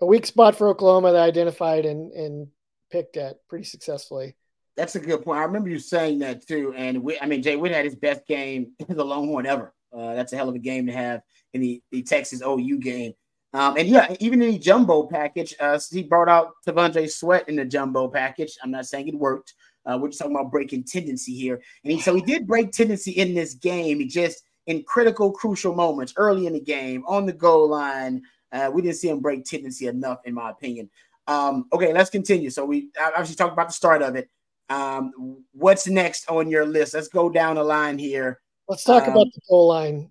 a 0.00 0.06
weak 0.06 0.26
spot 0.26 0.56
for 0.56 0.68
Oklahoma 0.68 1.12
that 1.12 1.22
I 1.22 1.26
identified 1.26 1.86
and 1.86 2.12
and 2.12 2.48
picked 2.90 3.16
at 3.16 3.36
pretty 3.48 3.64
successfully. 3.64 4.34
That's 4.76 4.96
a 4.96 5.00
good 5.00 5.24
point. 5.24 5.38
I 5.38 5.44
remember 5.44 5.68
you 5.68 5.78
saying 5.78 6.18
that 6.20 6.46
too. 6.46 6.74
And 6.76 7.02
we, 7.04 7.18
I 7.20 7.26
mean, 7.26 7.42
Jay 7.42 7.54
Witt 7.54 7.72
had 7.72 7.84
his 7.84 7.94
best 7.94 8.26
game 8.26 8.72
as 8.88 8.96
a 8.96 9.04
Longhorn 9.04 9.46
ever. 9.46 9.73
Uh, 9.96 10.14
that's 10.14 10.32
a 10.32 10.36
hell 10.36 10.48
of 10.48 10.54
a 10.54 10.58
game 10.58 10.86
to 10.86 10.92
have 10.92 11.22
in 11.52 11.60
the, 11.60 11.82
the 11.90 12.02
Texas 12.02 12.42
OU 12.42 12.78
game. 12.78 13.12
Um, 13.52 13.76
and 13.76 13.86
yeah, 13.86 14.14
even 14.18 14.42
in 14.42 14.50
the 14.50 14.58
jumbo 14.58 15.04
package, 15.04 15.54
uh, 15.60 15.78
he 15.90 16.02
brought 16.02 16.28
out 16.28 16.54
T'Vondre 16.66 17.08
Sweat 17.08 17.48
in 17.48 17.54
the 17.56 17.64
jumbo 17.64 18.08
package. 18.08 18.56
I'm 18.62 18.72
not 18.72 18.86
saying 18.86 19.08
it 19.08 19.14
worked. 19.14 19.54
Uh, 19.86 19.96
we're 20.00 20.08
just 20.08 20.18
talking 20.18 20.34
about 20.34 20.50
breaking 20.50 20.84
tendency 20.84 21.34
here. 21.34 21.60
And 21.84 21.92
he, 21.92 22.00
so 22.00 22.14
he 22.14 22.22
did 22.22 22.46
break 22.46 22.72
tendency 22.72 23.12
in 23.12 23.34
this 23.34 23.54
game. 23.54 24.00
He 24.00 24.06
just 24.06 24.42
in 24.66 24.82
critical, 24.82 25.30
crucial 25.30 25.74
moments 25.74 26.14
early 26.16 26.46
in 26.46 26.54
the 26.54 26.60
game, 26.60 27.04
on 27.06 27.26
the 27.26 27.32
goal 27.32 27.68
line. 27.68 28.22
Uh, 28.50 28.70
we 28.72 28.82
didn't 28.82 28.96
see 28.96 29.08
him 29.08 29.20
break 29.20 29.44
tendency 29.44 29.86
enough, 29.86 30.18
in 30.24 30.34
my 30.34 30.50
opinion. 30.50 30.88
Um, 31.26 31.66
okay, 31.72 31.92
let's 31.92 32.10
continue. 32.10 32.50
So 32.50 32.64
we 32.64 32.88
obviously 33.00 33.36
talked 33.36 33.52
about 33.52 33.68
the 33.68 33.74
start 33.74 34.02
of 34.02 34.16
it. 34.16 34.28
Um, 34.68 35.44
what's 35.52 35.86
next 35.86 36.28
on 36.30 36.48
your 36.48 36.64
list? 36.64 36.94
Let's 36.94 37.08
go 37.08 37.28
down 37.28 37.56
the 37.56 37.64
line 37.64 37.98
here. 37.98 38.40
Let's 38.68 38.84
talk 38.84 39.04
um, 39.04 39.10
about 39.10 39.26
the 39.34 39.40
goal 39.48 39.68
line 39.68 40.10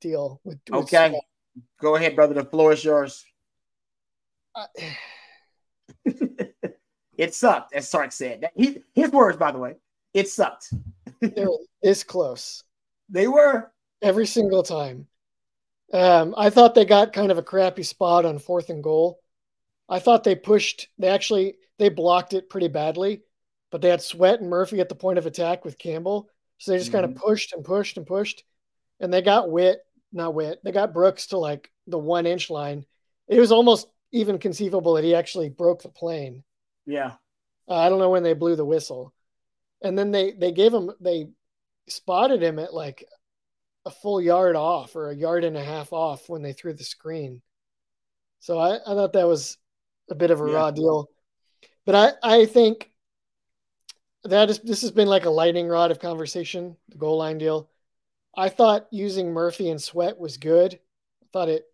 deal. 0.00 0.40
With, 0.44 0.58
with 0.70 0.84
okay. 0.84 1.08
Sweat. 1.10 1.22
Go 1.80 1.96
ahead, 1.96 2.14
brother. 2.14 2.34
The 2.34 2.44
floor 2.44 2.72
is 2.72 2.84
yours. 2.84 3.24
Uh, 4.54 4.66
it 7.16 7.34
sucked, 7.34 7.74
as 7.74 7.88
Sark 7.88 8.12
said. 8.12 8.50
He, 8.54 8.78
his 8.94 9.10
words, 9.10 9.36
by 9.36 9.52
the 9.52 9.58
way. 9.58 9.74
It 10.14 10.28
sucked. 10.28 10.72
they 11.20 11.44
were 11.44 11.58
this 11.82 12.04
close. 12.04 12.62
They 13.08 13.26
were 13.26 13.72
every 14.02 14.26
single 14.26 14.62
time. 14.62 15.06
Um, 15.92 16.34
I 16.36 16.50
thought 16.50 16.74
they 16.74 16.84
got 16.84 17.12
kind 17.12 17.32
of 17.32 17.38
a 17.38 17.42
crappy 17.42 17.82
spot 17.82 18.24
on 18.24 18.38
fourth 18.38 18.68
and 18.70 18.82
goal. 18.82 19.20
I 19.88 20.00
thought 20.00 20.22
they 20.22 20.34
pushed. 20.34 20.88
They 20.98 21.08
actually 21.08 21.56
they 21.78 21.88
blocked 21.88 22.34
it 22.34 22.50
pretty 22.50 22.68
badly, 22.68 23.22
but 23.70 23.80
they 23.80 23.88
had 23.88 24.02
Sweat 24.02 24.40
and 24.40 24.50
Murphy 24.50 24.80
at 24.80 24.88
the 24.88 24.94
point 24.94 25.18
of 25.18 25.26
attack 25.26 25.64
with 25.64 25.78
Campbell, 25.78 26.28
so 26.58 26.72
they 26.72 26.78
just 26.78 26.90
mm-hmm. 26.90 27.00
kind 27.00 27.16
of 27.16 27.20
pushed 27.20 27.52
and 27.52 27.64
pushed 27.64 27.96
and 27.96 28.06
pushed, 28.06 28.44
and 29.00 29.12
they 29.12 29.22
got 29.22 29.50
Witt 29.50 29.80
not 30.12 30.34
Witt. 30.34 30.60
They 30.64 30.72
got 30.72 30.94
Brooks 30.94 31.28
to 31.28 31.38
like 31.38 31.70
the 31.86 31.98
one 31.98 32.26
inch 32.26 32.50
line. 32.50 32.84
It 33.26 33.38
was 33.38 33.52
almost 33.52 33.88
even 34.12 34.38
conceivable 34.38 34.94
that 34.94 35.04
he 35.04 35.14
actually 35.14 35.48
broke 35.48 35.82
the 35.82 35.88
plane. 35.88 36.42
Yeah. 36.86 37.12
Uh, 37.68 37.74
I 37.74 37.88
don't 37.88 37.98
know 37.98 38.10
when 38.10 38.22
they 38.22 38.32
blew 38.32 38.56
the 38.56 38.64
whistle. 38.64 39.12
And 39.82 39.98
then 39.98 40.10
they 40.10 40.32
they 40.32 40.52
gave 40.52 40.72
him 40.72 40.90
they 41.00 41.28
spotted 41.88 42.42
him 42.42 42.58
at 42.58 42.74
like 42.74 43.04
a 43.84 43.90
full 43.90 44.20
yard 44.20 44.56
off 44.56 44.96
or 44.96 45.10
a 45.10 45.16
yard 45.16 45.44
and 45.44 45.56
a 45.56 45.62
half 45.62 45.92
off 45.92 46.28
when 46.28 46.42
they 46.42 46.52
threw 46.52 46.72
the 46.72 46.84
screen. 46.84 47.42
So 48.40 48.58
I, 48.58 48.76
I 48.76 48.94
thought 48.94 49.12
that 49.12 49.28
was 49.28 49.56
a 50.10 50.14
bit 50.14 50.30
of 50.30 50.40
a 50.40 50.46
yeah. 50.46 50.54
raw 50.54 50.70
deal. 50.70 51.08
But 51.84 52.18
I, 52.22 52.40
I 52.40 52.46
think 52.46 52.90
that 54.24 54.50
is 54.50 54.58
this 54.60 54.82
has 54.82 54.90
been 54.90 55.08
like 55.08 55.24
a 55.24 55.30
lightning 55.30 55.68
rod 55.68 55.90
of 55.90 56.00
conversation, 56.00 56.76
the 56.88 56.98
goal 56.98 57.18
line 57.18 57.38
deal. 57.38 57.70
I 58.36 58.48
thought 58.48 58.88
using 58.90 59.32
Murphy 59.32 59.70
and 59.70 59.80
Sweat 59.80 60.18
was 60.18 60.36
good. 60.36 60.74
I 61.22 61.26
thought 61.32 61.48
it 61.48 61.64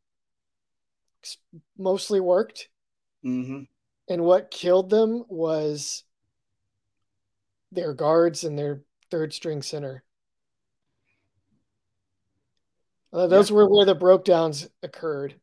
mostly 1.76 2.20
worked. 2.20 2.68
Mm-hmm. 3.24 3.62
And 4.08 4.24
what 4.24 4.50
killed 4.50 4.90
them 4.90 5.24
was 5.28 6.04
their 7.72 7.94
guards 7.94 8.44
and 8.44 8.58
their 8.58 8.82
third 9.10 9.32
string 9.32 9.62
center. 9.62 10.04
Uh, 13.12 13.26
those 13.26 13.50
yeah. 13.50 13.56
were 13.56 13.68
where 13.68 13.86
the 13.86 13.94
breakdowns 13.94 14.68
occurred. 14.82 15.34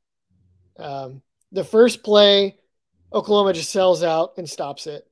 Um, 0.77 1.21
the 1.51 1.63
first 1.63 2.03
play, 2.03 2.57
Oklahoma 3.13 3.53
just 3.53 3.71
sells 3.71 4.03
out 4.03 4.33
and 4.37 4.49
stops 4.49 4.87
it. 4.87 5.07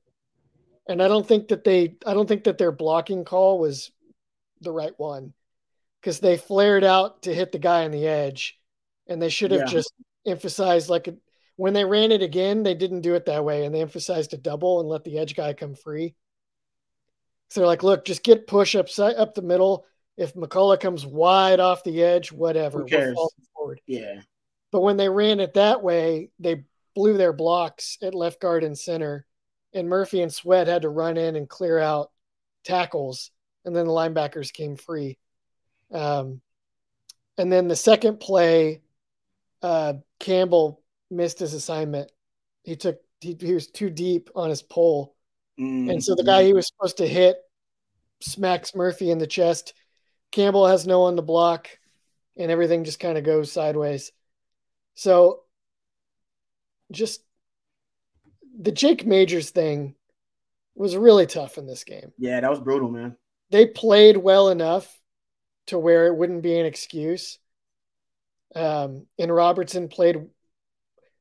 And 0.90 1.00
I 1.00 1.06
don't 1.06 1.26
think 1.26 1.48
that 1.48 1.62
they, 1.62 1.94
I 2.04 2.14
don't 2.14 2.26
think 2.26 2.44
that 2.44 2.58
their 2.58 2.72
blocking 2.72 3.24
call 3.24 3.60
was 3.60 3.92
the 4.60 4.72
right 4.72 4.92
one 4.98 5.32
because 6.00 6.18
they 6.18 6.36
flared 6.36 6.82
out 6.82 7.22
to 7.22 7.34
hit 7.34 7.52
the 7.52 7.60
guy 7.60 7.84
on 7.84 7.92
the 7.92 8.08
edge, 8.08 8.58
and 9.06 9.22
they 9.22 9.28
should 9.28 9.52
have 9.52 9.60
yeah. 9.60 9.66
just 9.66 9.92
emphasized 10.26 10.88
like 10.88 11.06
a, 11.06 11.14
when 11.54 11.74
they 11.74 11.84
ran 11.84 12.10
it 12.10 12.22
again, 12.22 12.64
they 12.64 12.74
didn't 12.74 13.02
do 13.02 13.14
it 13.14 13.26
that 13.26 13.44
way, 13.44 13.64
and 13.64 13.72
they 13.72 13.80
emphasized 13.80 14.34
a 14.34 14.36
double 14.36 14.80
and 14.80 14.88
let 14.88 15.04
the 15.04 15.18
edge 15.18 15.36
guy 15.36 15.52
come 15.52 15.76
free. 15.76 16.16
So 17.50 17.60
they're 17.60 17.68
like, 17.68 17.84
look, 17.84 18.04
just 18.04 18.24
get 18.24 18.48
push 18.48 18.74
up 18.74 18.88
side 18.88 19.14
up 19.16 19.34
the 19.34 19.42
middle. 19.42 19.86
If 20.16 20.34
McCullough 20.34 20.80
comes 20.80 21.06
wide 21.06 21.60
off 21.60 21.84
the 21.84 22.02
edge, 22.02 22.32
whatever, 22.32 22.84
we'll 22.84 23.30
forward. 23.54 23.80
Yeah. 23.86 24.22
But 24.72 24.80
when 24.80 24.96
they 24.96 25.08
ran 25.08 25.38
it 25.38 25.54
that 25.54 25.84
way, 25.84 26.30
they 26.40 26.64
blew 26.96 27.16
their 27.16 27.32
blocks 27.32 27.96
at 28.02 28.14
left 28.14 28.40
guard 28.40 28.64
and 28.64 28.76
center, 28.76 29.24
and 29.72 29.88
Murphy 29.88 30.22
and 30.22 30.32
Sweat 30.32 30.66
had 30.66 30.82
to 30.82 30.88
run 30.88 31.16
in 31.16 31.36
and 31.36 31.48
clear 31.48 31.78
out 31.78 32.10
tackles, 32.64 33.30
and 33.64 33.74
then 33.74 33.86
the 33.86 33.92
linebackers 33.92 34.52
came 34.52 34.76
free. 34.76 35.18
Um, 35.92 36.40
and 37.38 37.52
then 37.52 37.68
the 37.68 37.76
second 37.76 38.20
play, 38.20 38.82
uh, 39.62 39.94
Campbell 40.18 40.82
missed 41.10 41.38
his 41.38 41.54
assignment. 41.54 42.10
He 42.64 42.76
took 42.76 43.00
he, 43.20 43.36
he 43.38 43.54
was 43.54 43.66
too 43.66 43.90
deep 43.90 44.30
on 44.34 44.50
his 44.50 44.62
pole, 44.62 45.14
mm-hmm. 45.58 45.90
and 45.90 46.02
so 46.02 46.14
the 46.14 46.24
guy 46.24 46.44
he 46.44 46.52
was 46.52 46.68
supposed 46.68 46.98
to 46.98 47.06
hit 47.06 47.36
smacks 48.20 48.74
Murphy 48.74 49.10
in 49.10 49.18
the 49.18 49.26
chest. 49.26 49.74
Campbell 50.32 50.66
has 50.66 50.86
no 50.86 51.00
one 51.00 51.16
to 51.16 51.22
block, 51.22 51.68
and 52.36 52.50
everything 52.50 52.84
just 52.84 53.00
kind 53.00 53.18
of 53.18 53.24
goes 53.24 53.50
sideways. 53.50 54.12
So, 54.94 55.40
just 56.92 57.22
the 58.60 58.72
Jake 58.72 59.06
Majors 59.06 59.50
thing 59.50 59.94
was 60.74 60.96
really 60.96 61.26
tough 61.26 61.58
in 61.58 61.66
this 61.66 61.84
game. 61.84 62.12
Yeah, 62.18 62.40
that 62.40 62.50
was 62.50 62.60
brutal, 62.60 62.90
man. 62.90 63.16
They 63.50 63.66
played 63.66 64.16
well 64.16 64.50
enough 64.50 64.98
to 65.68 65.78
where 65.78 66.06
it 66.06 66.14
wouldn't 66.14 66.42
be 66.42 66.58
an 66.58 66.66
excuse. 66.66 67.38
Um, 68.54 69.06
and 69.18 69.34
Robertson 69.34 69.88
played 69.88 70.28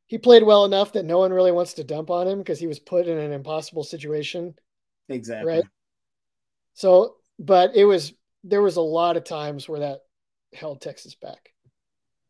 he 0.08 0.18
played 0.18 0.42
well 0.42 0.66
enough 0.66 0.94
that 0.94 1.06
no 1.06 1.20
one 1.20 1.32
really 1.32 1.52
wants 1.52 1.74
to 1.76 1.84
dump 1.84 2.10
on 2.10 2.28
him 2.28 2.40
because 2.40 2.60
he 2.60 2.66
was 2.66 2.80
put 2.80 3.08
in 3.08 3.20
an 3.20 3.32
impossible 3.32 3.84
situation. 3.84 4.56
Exactly. 5.08 5.54
Right. 5.54 5.64
So, 6.74 7.18
but 7.38 7.76
it 7.76 7.86
was 7.86 8.14
there 8.44 8.62
was 8.62 8.78
a 8.78 8.82
lot 8.82 9.18
of 9.18 9.24
times 9.24 9.70
where 9.70 9.82
that 9.82 10.00
held 10.54 10.82
Texas 10.82 11.14
back. 11.14 11.54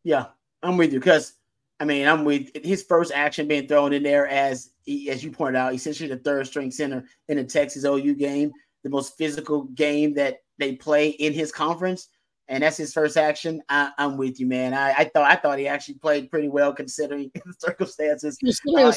Yeah, 0.04 0.26
I'm 0.62 0.76
with 0.76 0.92
you 0.92 1.00
because 1.00 1.32
I 1.80 1.84
mean 1.84 2.06
I'm 2.06 2.24
with 2.24 2.50
his 2.64 2.84
first 2.84 3.10
action 3.12 3.48
being 3.48 3.66
thrown 3.66 3.92
in 3.92 4.02
there 4.02 4.28
as 4.28 4.70
as 5.08 5.24
you 5.24 5.30
pointed 5.30 5.58
out, 5.58 5.74
essentially 5.74 6.08
the 6.08 6.16
third 6.18 6.46
string 6.46 6.70
center 6.70 7.04
in 7.28 7.36
the 7.36 7.44
Texas 7.44 7.84
OU 7.84 8.14
game, 8.14 8.52
the 8.84 8.90
most 8.90 9.16
physical 9.16 9.64
game 9.64 10.14
that 10.14 10.38
they 10.58 10.76
play 10.76 11.08
in 11.08 11.32
his 11.32 11.50
conference, 11.50 12.08
and 12.48 12.62
that's 12.62 12.76
his 12.76 12.92
first 12.92 13.16
action. 13.16 13.62
I, 13.68 13.92
am 13.98 14.16
with 14.16 14.40
you, 14.40 14.46
man. 14.46 14.74
I, 14.74 14.92
I, 14.92 15.04
thought 15.04 15.30
I 15.30 15.36
thought 15.36 15.58
he 15.58 15.68
actually 15.68 15.94
played 15.94 16.30
pretty 16.30 16.48
well 16.48 16.72
considering 16.72 17.30
the 17.34 17.54
circumstances. 17.58 18.38
Uh, 18.44 18.92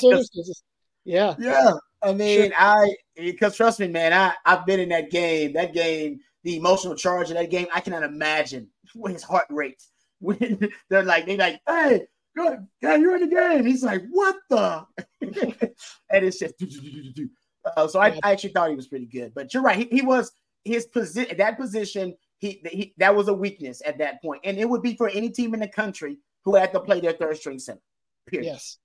Yeah. 1.05 1.36
Yeah. 1.39 1.73
I 2.01 2.13
mean, 2.13 2.49
sure. 2.49 2.51
I 2.57 2.95
because 3.15 3.55
trust 3.55 3.79
me, 3.79 3.88
man, 3.88 4.13
I 4.13 4.34
I've 4.45 4.65
been 4.65 4.79
in 4.79 4.89
that 4.89 5.09
game. 5.09 5.53
That 5.53 5.73
game, 5.73 6.19
the 6.43 6.57
emotional 6.57 6.95
charge 6.95 7.29
of 7.29 7.38
that 7.38 7.49
game, 7.49 7.67
I 7.73 7.79
cannot 7.79 8.03
imagine 8.03 8.67
what 8.93 9.11
his 9.11 9.23
heart 9.23 9.47
rate 9.49 9.81
when 10.19 10.69
they're 10.89 11.03
like 11.03 11.25
they 11.25 11.38
like, 11.38 11.61
hey, 11.67 12.01
good, 12.36 12.67
yeah, 12.81 12.95
you're 12.95 13.15
in 13.15 13.29
the 13.29 13.36
game. 13.36 13.65
He's 13.65 13.84
like, 13.84 14.03
what 14.09 14.36
the? 14.49 14.86
and 15.21 16.25
it's 16.25 16.39
just. 16.39 16.55
Uh, 17.77 17.88
so 17.88 17.99
I, 17.99 18.19
I, 18.23 18.31
actually 18.34 18.51
thought 18.51 18.69
he 18.69 18.75
was 18.75 18.88
pretty 18.88 19.05
good, 19.05 19.34
but 19.34 19.53
you're 19.53 19.63
right. 19.63 19.77
He, 19.77 19.97
he 19.97 20.01
was 20.01 20.31
his 20.65 20.86
position. 20.86 21.38
That 21.38 21.57
position, 21.57 22.15
he, 22.39 22.61
he 22.69 22.93
that 22.97 23.15
was 23.15 23.29
a 23.29 23.34
weakness 23.34 23.81
at 23.86 23.99
that 23.99 24.21
point, 24.21 24.41
and 24.43 24.57
it 24.57 24.67
would 24.67 24.81
be 24.81 24.95
for 24.95 25.09
any 25.09 25.29
team 25.29 25.53
in 25.53 25.59
the 25.61 25.67
country 25.67 26.19
who 26.43 26.55
had 26.55 26.73
to 26.73 26.79
play 26.79 26.99
their 26.99 27.13
third 27.13 27.38
string 27.38 27.59
center. 27.59 27.81
Period. 28.27 28.47
Yes. 28.47 28.77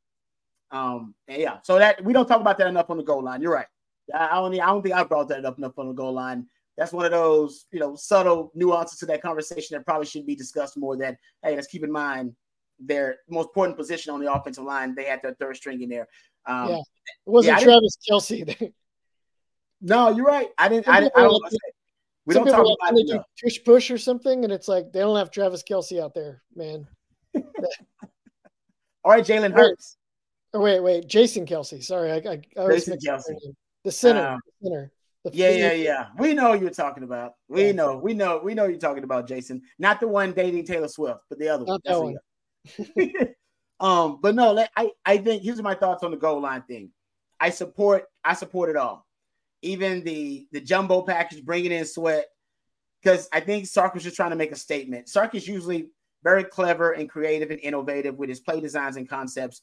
Um. 0.70 1.14
yeah. 1.26 1.58
So 1.62 1.78
that 1.78 2.04
we 2.04 2.12
don't 2.12 2.26
talk 2.26 2.40
about 2.40 2.58
that 2.58 2.68
enough 2.68 2.90
on 2.90 2.98
the 2.98 3.02
goal 3.02 3.22
line. 3.22 3.42
You're 3.42 3.54
right. 3.54 3.66
I, 4.14 4.28
I 4.28 4.34
don't. 4.34 4.54
I 4.54 4.66
don't 4.66 4.82
think 4.82 4.94
I 4.94 5.02
brought 5.04 5.28
that 5.28 5.44
up 5.44 5.58
enough 5.58 5.78
on 5.78 5.88
the 5.88 5.94
goal 5.94 6.12
line. 6.12 6.46
That's 6.76 6.92
one 6.92 7.04
of 7.04 7.10
those, 7.10 7.66
you 7.72 7.80
know, 7.80 7.96
subtle 7.96 8.52
nuances 8.54 9.00
to 9.00 9.06
that 9.06 9.20
conversation 9.20 9.76
that 9.76 9.84
probably 9.84 10.06
should 10.06 10.26
be 10.26 10.36
discussed 10.36 10.76
more. 10.76 10.96
That 10.96 11.16
hey, 11.42 11.56
let's 11.56 11.66
keep 11.66 11.82
in 11.82 11.90
mind 11.90 12.34
their 12.78 13.18
most 13.28 13.46
important 13.46 13.76
position 13.76 14.12
on 14.12 14.20
the 14.20 14.32
offensive 14.32 14.64
line. 14.64 14.94
They 14.94 15.04
had 15.04 15.20
their 15.22 15.34
third 15.34 15.56
string 15.56 15.82
in 15.82 15.88
there. 15.88 16.08
Um, 16.46 16.70
yeah, 16.70 16.76
it 16.76 16.84
wasn't 17.26 17.58
yeah, 17.58 17.64
Travis 17.64 17.98
Kelce. 18.08 18.72
no, 19.80 20.10
you're 20.10 20.26
right. 20.26 20.48
I 20.56 20.68
didn't. 20.68 20.88
I, 20.88 21.00
didn't, 21.00 21.16
I 21.16 21.22
don't. 21.22 21.42
We 22.28 22.34
don't 22.34 22.46
talk 22.46 22.66
about 22.82 22.94
do 22.94 23.20
tush 23.42 23.58
push 23.64 23.90
or 23.90 23.98
something, 23.98 24.44
and 24.44 24.52
it's 24.52 24.68
like 24.68 24.92
they 24.92 25.00
don't 25.00 25.16
have 25.16 25.30
Travis 25.30 25.62
Kelce 25.62 26.00
out 26.00 26.14
there, 26.14 26.42
man. 26.54 26.86
All 27.34 29.12
right, 29.12 29.24
Jalen 29.24 29.54
Hurts. 29.54 29.96
Oh 30.52 30.60
wait, 30.60 30.80
wait, 30.80 31.06
Jason 31.06 31.46
Kelce. 31.46 31.82
Sorry, 31.82 32.12
I, 32.12 32.16
I, 32.16 32.40
I 32.62 32.68
Jason 32.68 32.98
Kelce. 32.98 33.34
The 33.84 33.92
center, 33.92 34.26
um, 34.26 34.40
the 34.60 34.68
center. 34.68 34.92
The 35.24 35.30
yeah, 35.32 35.50
yeah, 35.50 35.72
yeah. 35.72 36.06
We 36.18 36.34
know 36.34 36.52
you're 36.52 36.70
talking 36.70 37.02
about. 37.02 37.32
We 37.48 37.66
yeah. 37.66 37.72
know, 37.72 37.96
we 37.96 38.14
know, 38.14 38.40
we 38.42 38.54
know 38.54 38.66
you're 38.66 38.78
talking 38.78 39.04
about 39.04 39.26
Jason. 39.26 39.62
Not 39.78 39.98
the 39.98 40.08
one 40.08 40.32
dating 40.32 40.64
Taylor 40.64 40.88
Swift, 40.88 41.20
but 41.28 41.38
the 41.38 41.48
other 41.48 41.64
Not 41.64 41.70
one. 41.72 41.80
That 41.84 42.02
one. 42.02 42.16
um, 43.80 44.18
but 44.20 44.34
no, 44.34 44.64
I, 44.76 44.90
I 45.04 45.18
think 45.18 45.42
here's 45.42 45.62
my 45.62 45.74
thoughts 45.74 46.02
on 46.02 46.10
the 46.10 46.16
goal 46.16 46.40
line 46.40 46.62
thing. 46.62 46.90
I 47.40 47.50
support, 47.50 48.04
I 48.24 48.34
support 48.34 48.70
it 48.70 48.76
all. 48.76 49.06
Even 49.62 50.04
the 50.04 50.46
the 50.52 50.60
jumbo 50.60 51.02
package, 51.02 51.44
bringing 51.44 51.72
in 51.72 51.84
Sweat, 51.84 52.26
because 53.02 53.28
I 53.32 53.40
think 53.40 53.66
Sark 53.66 53.94
was 53.94 54.04
just 54.04 54.14
trying 54.14 54.30
to 54.30 54.36
make 54.36 54.52
a 54.52 54.56
statement. 54.56 55.08
Sark 55.08 55.34
is 55.34 55.48
usually 55.48 55.88
very 56.22 56.44
clever 56.44 56.92
and 56.92 57.08
creative 57.08 57.50
and 57.50 57.60
innovative 57.60 58.16
with 58.16 58.28
his 58.28 58.40
play 58.40 58.60
designs 58.60 58.96
and 58.96 59.08
concepts. 59.08 59.62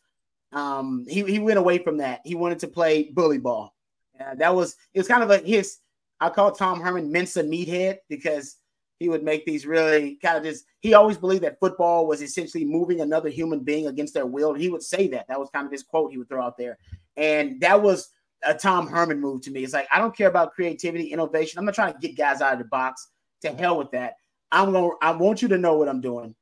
Um, 0.52 1.06
he, 1.08 1.24
he 1.24 1.40
went 1.40 1.60
away 1.60 1.78
from 1.78 1.98
that. 1.98 2.22
He 2.24 2.36
wanted 2.36 2.60
to 2.60 2.68
play 2.68 3.10
bully 3.12 3.38
ball. 3.38 3.74
Uh, 4.20 4.36
that 4.36 4.56
was 4.56 4.76
it 4.94 5.00
was 5.00 5.08
kind 5.08 5.24
of 5.24 5.30
like 5.30 5.46
his 5.46 5.78
I 6.20 6.30
call 6.30 6.52
Tom 6.52 6.80
Herman 6.80 7.12
Mensa 7.12 7.44
meathead 7.44 7.98
because 8.10 8.56
he 9.00 9.10
would 9.10 9.24
make 9.24 9.46
these 9.46 9.66
really 9.66 10.16
kind 10.22 10.38
of 10.38 10.44
just 10.44 10.66
he 10.80 10.94
always 10.94 11.18
believed 11.18 11.44
that 11.44 11.60
football 11.60 12.08
was 12.08 12.22
essentially 12.22 12.64
moving 12.64 13.02
another 13.02 13.30
human 13.30 13.60
being 13.60 13.88
against 13.88 14.14
their 14.14 14.26
will. 14.26 14.54
He 14.54 14.70
would 14.70 14.84
say 14.84 15.08
that. 15.10 15.28
That 15.28 15.40
was 15.40 15.50
kind 15.50 15.66
of 15.66 15.72
his 15.72 15.84
quote 15.84 16.12
he 16.12 16.18
would 16.18 16.30
throw 16.30 16.42
out 16.42 16.58
there. 16.58 16.78
And 17.18 17.60
that 17.62 17.82
was 17.82 18.10
a 18.44 18.54
Tom 18.54 18.88
Herman 18.88 19.20
move 19.20 19.42
to 19.42 19.52
me. 19.52 19.64
It's 19.64 19.74
like 19.74 19.88
I 19.92 20.00
don't 20.00 20.16
care 20.16 20.30
about 20.30 20.54
creativity, 20.54 21.06
innovation. 21.08 21.60
I'm 21.60 21.66
not 21.66 21.76
trying 21.76 21.94
to 21.94 22.00
get 22.00 22.18
guys 22.18 22.42
out 22.42 22.54
of 22.54 22.60
the 22.60 22.66
box. 22.66 23.10
To 23.42 23.52
hell 23.52 23.78
with 23.78 23.92
that. 23.92 24.16
I'm 24.52 24.72
going 24.72 24.92
to 24.92 24.96
I 25.06 25.12
want 25.12 25.42
you 25.42 25.48
to 25.50 25.58
know 25.58 25.78
what 25.78 25.90
I'm 25.90 26.02
doing. 26.02 26.34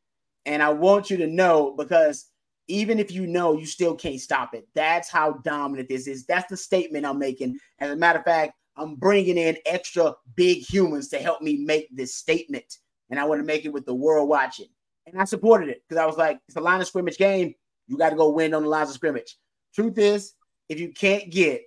And 0.46 0.62
I 0.62 0.70
want 0.70 1.10
you 1.10 1.18
to 1.18 1.28
know 1.28 1.74
because 1.78 2.28
even 2.68 3.00
if 3.00 3.12
you 3.12 3.28
know, 3.28 3.58
you 3.58 3.66
still 3.66 3.96
can't 3.96 4.22
stop 4.22 4.54
it. 4.54 4.68
That's 4.74 5.10
how 5.10 5.34
dominant 5.44 5.90
this 5.90 6.08
is. 6.08 6.26
That's 6.26 6.50
the 6.50 6.58
statement 6.58 7.06
I'm 7.06 7.20
making. 7.20 7.58
As 7.80 7.92
a 7.92 7.96
matter 7.96 8.20
of 8.20 8.26
fact, 8.26 8.54
I'm 8.76 8.96
bringing 8.96 9.38
in 9.38 9.58
extra 9.66 10.16
big 10.36 10.60
humans 10.60 11.10
to 11.10 11.20
help 11.20 11.42
me 11.42 11.58
make 11.58 11.96
this 11.96 12.16
statement. 12.16 12.78
And 13.10 13.20
I 13.20 13.26
want 13.26 13.40
to 13.40 13.46
make 13.46 13.66
it 13.66 13.74
with 13.74 13.86
the 13.86 13.94
world 13.94 14.30
watching. 14.30 14.68
And 15.06 15.20
I 15.20 15.26
supported 15.26 15.70
it 15.70 15.84
because 15.88 16.02
I 16.02 16.06
was 16.06 16.18
like, 16.18 16.40
it's 16.48 16.58
a 16.58 16.62
line 16.62 16.82
of 16.82 16.88
scrimmage 16.88 17.18
game. 17.18 17.54
You 17.88 17.98
got 17.98 18.10
to 18.10 18.16
go 18.16 18.30
win 18.30 18.54
on 18.54 18.64
the 18.64 18.70
lines 18.70 18.90
of 18.90 18.96
scrimmage. 18.96 19.38
Truth 19.76 19.98
is, 19.98 20.34
if 20.70 20.80
you 20.80 20.92
can't 20.92 21.30
get 21.30 21.64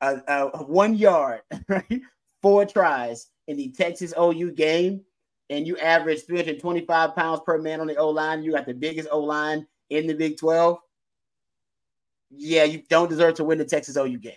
a, 0.00 0.20
a, 0.28 0.50
a 0.54 0.62
one 0.62 0.94
yard, 0.94 1.40
right, 1.68 2.02
four 2.42 2.66
tries 2.66 3.28
in 3.46 3.56
the 3.56 3.70
Texas 3.70 4.12
OU 4.18 4.52
game, 4.52 5.00
and 5.50 5.66
you 5.66 5.76
average 5.78 6.24
325 6.26 7.14
pounds 7.14 7.40
per 7.44 7.58
man 7.58 7.80
on 7.80 7.86
the 7.86 7.96
O 7.96 8.10
line, 8.10 8.42
you 8.42 8.52
got 8.52 8.66
the 8.66 8.74
biggest 8.74 9.08
O 9.10 9.20
line 9.20 9.66
in 9.90 10.06
the 10.06 10.14
Big 10.14 10.38
12, 10.38 10.78
yeah, 12.30 12.64
you 12.64 12.82
don't 12.88 13.08
deserve 13.08 13.34
to 13.34 13.44
win 13.44 13.58
the 13.58 13.64
Texas 13.64 13.96
OU 13.96 14.18
game. 14.18 14.32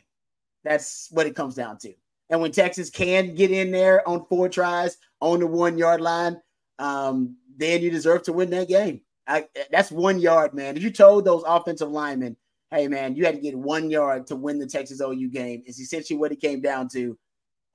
That's 0.63 1.07
what 1.11 1.27
it 1.27 1.35
comes 1.35 1.55
down 1.55 1.77
to. 1.79 1.93
And 2.29 2.41
when 2.41 2.51
Texas 2.51 2.89
can 2.89 3.35
get 3.35 3.51
in 3.51 3.71
there 3.71 4.07
on 4.07 4.25
four 4.25 4.49
tries 4.49 4.97
on 5.21 5.39
the 5.39 5.47
one 5.47 5.77
yard 5.77 6.01
line, 6.01 6.41
um, 6.79 7.37
then 7.55 7.81
you 7.81 7.89
deserve 7.89 8.23
to 8.23 8.33
win 8.33 8.49
that 8.51 8.67
game. 8.67 9.01
I, 9.27 9.47
that's 9.71 9.91
one 9.91 10.19
yard, 10.19 10.53
man. 10.53 10.77
If 10.77 10.83
you 10.83 10.91
told 10.91 11.25
those 11.25 11.43
offensive 11.45 11.89
linemen, 11.89 12.35
hey, 12.71 12.87
man, 12.87 13.15
you 13.15 13.25
had 13.25 13.35
to 13.35 13.41
get 13.41 13.57
one 13.57 13.89
yard 13.89 14.27
to 14.27 14.35
win 14.35 14.59
the 14.59 14.67
Texas 14.67 15.01
OU 15.01 15.29
game, 15.29 15.63
it's 15.65 15.79
essentially 15.79 16.17
what 16.17 16.31
it 16.31 16.41
came 16.41 16.61
down 16.61 16.87
to. 16.89 17.17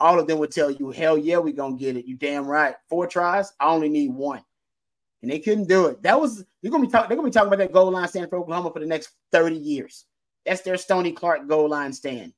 All 0.00 0.18
of 0.18 0.26
them 0.26 0.38
would 0.38 0.50
tell 0.50 0.70
you, 0.70 0.90
hell 0.90 1.16
yeah, 1.16 1.38
we're 1.38 1.52
going 1.52 1.78
to 1.78 1.84
get 1.84 1.96
it. 1.96 2.06
You 2.06 2.16
damn 2.16 2.46
right. 2.46 2.74
Four 2.88 3.06
tries, 3.06 3.52
I 3.60 3.66
only 3.66 3.88
need 3.88 4.12
one 4.12 4.42
and 5.22 5.30
they 5.30 5.38
couldn't 5.38 5.68
do 5.68 5.86
it. 5.86 6.02
That 6.02 6.20
was 6.20 6.44
you're 6.60 6.70
gonna 6.70 6.84
be 6.84 6.90
talking. 6.90 7.08
They're 7.08 7.16
gonna 7.16 7.28
be 7.28 7.32
talking 7.32 7.48
about 7.48 7.58
that 7.58 7.72
goal 7.72 7.90
line 7.90 8.08
stand 8.08 8.28
for 8.28 8.38
Oklahoma 8.38 8.72
for 8.72 8.80
the 8.80 8.86
next 8.86 9.10
30 9.30 9.56
years. 9.56 10.04
That's 10.44 10.62
their 10.62 10.76
Stony 10.76 11.12
Clark 11.12 11.48
goal 11.48 11.68
line 11.68 11.92
stand, 11.92 12.32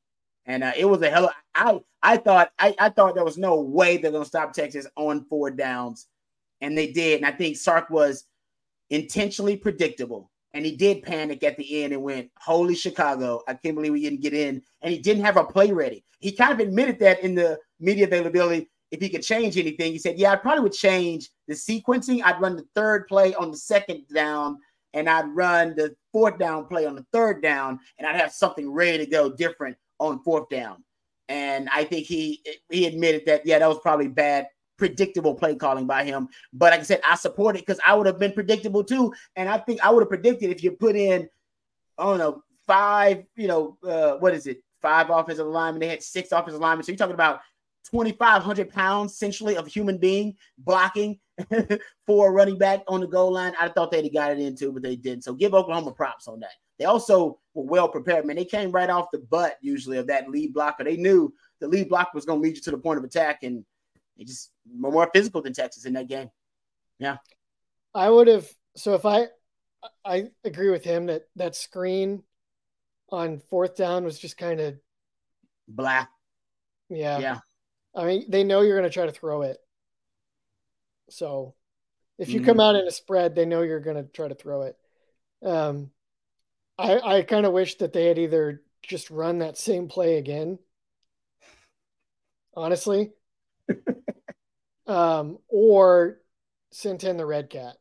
and 0.47 0.65
uh, 0.65 0.73
it 0.77 0.85
was 0.85 1.03
a 1.03 1.11
hell. 1.11 1.27
Of, 1.27 1.33
I 1.55 1.81
I 2.03 2.17
thought 2.17 2.53
I, 2.59 2.75
I 2.79 2.89
thought 2.91 3.15
there 3.15 3.25
was 3.25 3.39
no 3.39 3.61
way 3.61 3.97
they're 3.97 4.13
gonna 4.13 4.25
stop 4.25 4.53
Texas 4.53 4.87
on 4.97 5.25
four 5.25 5.51
downs, 5.51 6.07
and 6.61 6.77
they 6.77 6.93
did. 6.93 7.19
And 7.19 7.27
I 7.27 7.33
think 7.33 7.57
Sark 7.57 7.91
was 7.91 8.25
intentionally 8.91 9.57
predictable, 9.57 10.31
and 10.53 10.65
he 10.65 10.77
did 10.77 11.03
panic 11.03 11.43
at 11.43 11.57
the 11.57 11.83
end 11.83 11.93
and 11.93 12.03
went, 12.03 12.31
"Holy 12.39 12.75
Chicago! 12.75 13.43
I 13.49 13.55
can't 13.55 13.75
believe 13.75 13.93
we 13.93 14.03
didn't 14.03 14.23
get 14.23 14.35
in." 14.35 14.63
And 14.83 14.93
he 14.93 14.99
didn't 14.99 15.25
have 15.25 15.37
a 15.37 15.45
play 15.45 15.73
ready. 15.73 16.05
He 16.21 16.33
kind 16.33 16.53
of 16.53 16.61
admitted 16.61 16.99
that 17.01 17.21
in 17.21 17.35
the 17.35 17.59
media 17.81 18.07
availability 18.07 18.69
if 18.95 19.01
he 19.01 19.09
could 19.09 19.23
change 19.23 19.59
anything. 19.59 19.93
He 19.93 19.99
said, 19.99 20.19
Yeah, 20.19 20.33
I 20.33 20.37
probably 20.37 20.63
would 20.63 20.73
change 20.73 21.31
the 21.49 21.55
sequencing. 21.55 22.23
I'd 22.23 22.41
run 22.41 22.57
the 22.57 22.67
third 22.75 23.07
play 23.09 23.35
on 23.35 23.51
the 23.51 23.57
second 23.57 24.05
down, 24.15 24.59
and 24.93 25.09
I'd 25.09 25.29
run 25.29 25.75
the 25.77 25.95
fourth 26.13 26.39
down 26.39 26.67
play 26.67 26.87
on 26.87 26.95
the 26.95 27.05
third 27.13 27.43
down, 27.43 27.81
and 27.99 28.07
I'd 28.07 28.21
have 28.21 28.33
something 28.33 28.71
ready 28.71 29.05
to 29.05 29.11
go 29.11 29.33
different 29.33 29.77
on 29.99 30.23
fourth 30.23 30.49
down. 30.49 30.85
And 31.29 31.69
I 31.73 31.85
think 31.85 32.07
he 32.07 32.43
he 32.71 32.87
admitted 32.87 33.23
that, 33.27 33.47
yeah, 33.47 33.59
that 33.59 33.69
was 33.69 33.79
probably 33.79 34.09
bad, 34.09 34.47
predictable 34.77 35.35
play 35.35 35.55
calling 35.55 35.87
by 35.87 36.05
him. 36.05 36.29
But 36.53 36.73
like 36.73 36.81
I 36.81 36.85
said, 36.85 37.01
I 37.07 37.15
support 37.17 37.57
it 37.57 37.61
because 37.61 37.81
I 37.85 37.95
would 37.95 38.07
have 38.07 38.19
been 38.19 38.33
predictable 38.33 38.85
too. 38.85 39.13
And 39.37 39.49
I 39.49 39.59
think 39.59 39.81
I 39.83 39.91
would 39.91 40.03
have 40.03 40.11
predicted 40.11 40.51
if 40.51 40.63
you 40.63 40.73
put 40.73 40.97
in, 40.97 41.29
I 41.99 42.05
don't 42.05 42.19
know, 42.19 42.43
five, 42.67 43.25
you 43.37 43.49
know, 43.49 43.79
uh, 43.87 44.17
what 44.19 44.35
is 44.35 44.47
it? 44.47 44.63
Five 44.83 45.09
offensive 45.11 45.47
linemen. 45.47 45.81
They 45.81 45.89
had 45.89 46.03
six 46.03 46.31
offensive 46.33 46.61
linemen. 46.61 46.85
So 46.85 46.93
you're 46.93 46.99
talking 46.99 47.15
about 47.15 47.41
2,500 47.91 48.71
pounds 48.71 49.13
essentially 49.13 49.57
of 49.57 49.67
human 49.67 49.99
being 49.99 50.35
blocking 50.59 51.19
for 52.07 52.29
a 52.29 52.33
running 52.33 52.59
back 52.59 52.83
on 52.89 53.01
the 53.01 53.07
goal 53.07 53.33
line. 53.33 53.53
I 53.59 53.69
thought 53.69 53.91
they'd 53.91 54.05
have 54.05 54.15
got 54.15 54.33
it 54.33 54.39
into, 54.39 54.73
but 54.73 54.83
they 54.83 54.97
didn't. 54.97 55.25
So 55.25 55.35
give 55.35 55.55
Oklahoma 55.55 55.93
props 55.93 56.29
on 56.29 56.41
that. 56.41 56.53
They 56.79 56.85
also 56.85 57.39
were 57.55 57.65
well 57.65 57.89
prepared, 57.89 58.27
man. 58.27 58.37
They 58.37 58.45
came 58.45 58.73
right 58.73 58.91
off 58.91 59.11
the 59.13 59.19
butt 59.19 59.59
usually 59.61 59.99
of 59.99 60.09
that 60.09 60.29
lead 60.29 60.53
blocker. 60.53 60.85
They 60.85 60.97
knew 60.97 61.33
the 61.61 61.69
lead 61.69 61.89
block 61.89 62.13
was 62.15 62.25
going 62.25 62.41
to 62.41 62.43
lead 62.43 62.57
you 62.57 62.63
to 62.63 62.71
the 62.71 62.79
point 62.79 62.99
of 62.99 63.05
attack, 63.05 63.43
and 63.43 63.65
they 64.17 64.25
just 64.25 64.51
were 64.81 64.91
more 64.91 65.11
physical 65.13 65.43
than 65.43 65.53
Texas 65.53 65.85
in 65.85 65.93
that 65.95 66.09
game. 66.09 66.31
Yeah. 66.99 67.19
I 67.95 68.11
would 68.11 68.27
have. 68.27 68.49
So 68.77 68.95
if 68.95 69.07
I, 69.07 69.27
I 70.05 70.31
agree 70.45 70.71
with 70.71 70.85
him 70.85 71.07
that 71.07 71.23
that 71.37 71.55
screen 71.55 72.23
on 73.11 73.41
fourth 73.51 73.77
down 73.77 74.05
was 74.05 74.19
just 74.19 74.37
kind 74.37 74.61
of 74.61 74.75
black. 75.69 76.11
Yeah. 76.89 77.19
Yeah. 77.19 77.39
I 77.95 78.05
mean, 78.05 78.25
they 78.29 78.43
know 78.43 78.63
you're 78.63 78.79
going 78.79 78.91
to 78.91 78.95
try 78.95 79.07
to 79.07 79.13
throw 79.13 79.43
it. 79.43 79.59
So 81.11 81.55
if 82.19 82.31
you 82.31 82.41
mm. 82.41 82.47
come 82.47 82.61
out 82.61 82.75
in 82.75 82.87
a 82.87 82.91
spread, 82.91 83.35
they 83.35 83.45
know 83.45 83.63
you're 83.63 83.81
going 83.81 83.97
to 83.97 84.11
try 84.11 84.27
to 84.27 84.35
throw 84.35 84.63
it. 84.63 84.77
Um, 85.45 85.91
I, 86.79 87.19
I 87.19 87.23
kind 87.23 87.47
of 87.47 87.53
wish 87.53 87.77
that 87.77 87.93
they 87.93 88.07
had 88.07 88.19
either 88.19 88.63
just 88.83 89.11
run 89.11 89.39
that 89.39 89.57
same 89.57 89.89
play 89.89 90.19
again, 90.19 90.59
honestly, 92.55 93.13
um, 94.87 95.39
or 95.49 96.19
sent 96.73 97.05
in 97.05 97.17
the 97.17 97.27
red 97.27 97.51
cat. 97.51 97.77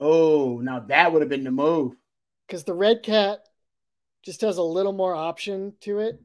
Oh, 0.00 0.60
now 0.60 0.80
that 0.80 1.12
would 1.12 1.22
have 1.22 1.28
been 1.28 1.44
the 1.44 1.50
move. 1.50 1.94
Because 2.46 2.64
the 2.64 2.74
red 2.74 3.02
cat 3.02 3.40
just 4.22 4.40
has 4.40 4.56
a 4.56 4.62
little 4.62 4.92
more 4.92 5.14
option 5.14 5.74
to 5.82 6.00
it. 6.00 6.20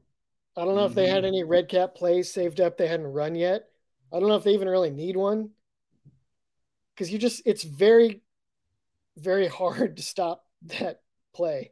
I 0.55 0.65
don't 0.65 0.75
know 0.75 0.81
mm-hmm. 0.81 0.91
if 0.91 0.95
they 0.95 1.07
had 1.07 1.19
mm-hmm. 1.19 1.27
any 1.27 1.43
red 1.43 1.69
cat 1.69 1.95
plays 1.95 2.33
saved 2.33 2.59
up 2.59 2.77
they 2.77 2.87
hadn't 2.87 3.07
run 3.07 3.35
yet. 3.35 3.65
I 4.11 4.19
don't 4.19 4.29
know 4.29 4.35
if 4.35 4.43
they 4.43 4.53
even 4.53 4.67
really 4.67 4.89
need 4.89 5.15
one. 5.15 5.51
Because 6.95 7.11
you 7.11 7.19
just, 7.19 7.43
it's 7.45 7.63
very, 7.63 8.21
very 9.17 9.47
hard 9.47 9.97
to 9.97 10.03
stop 10.03 10.45
that 10.63 11.01
play. 11.39 11.71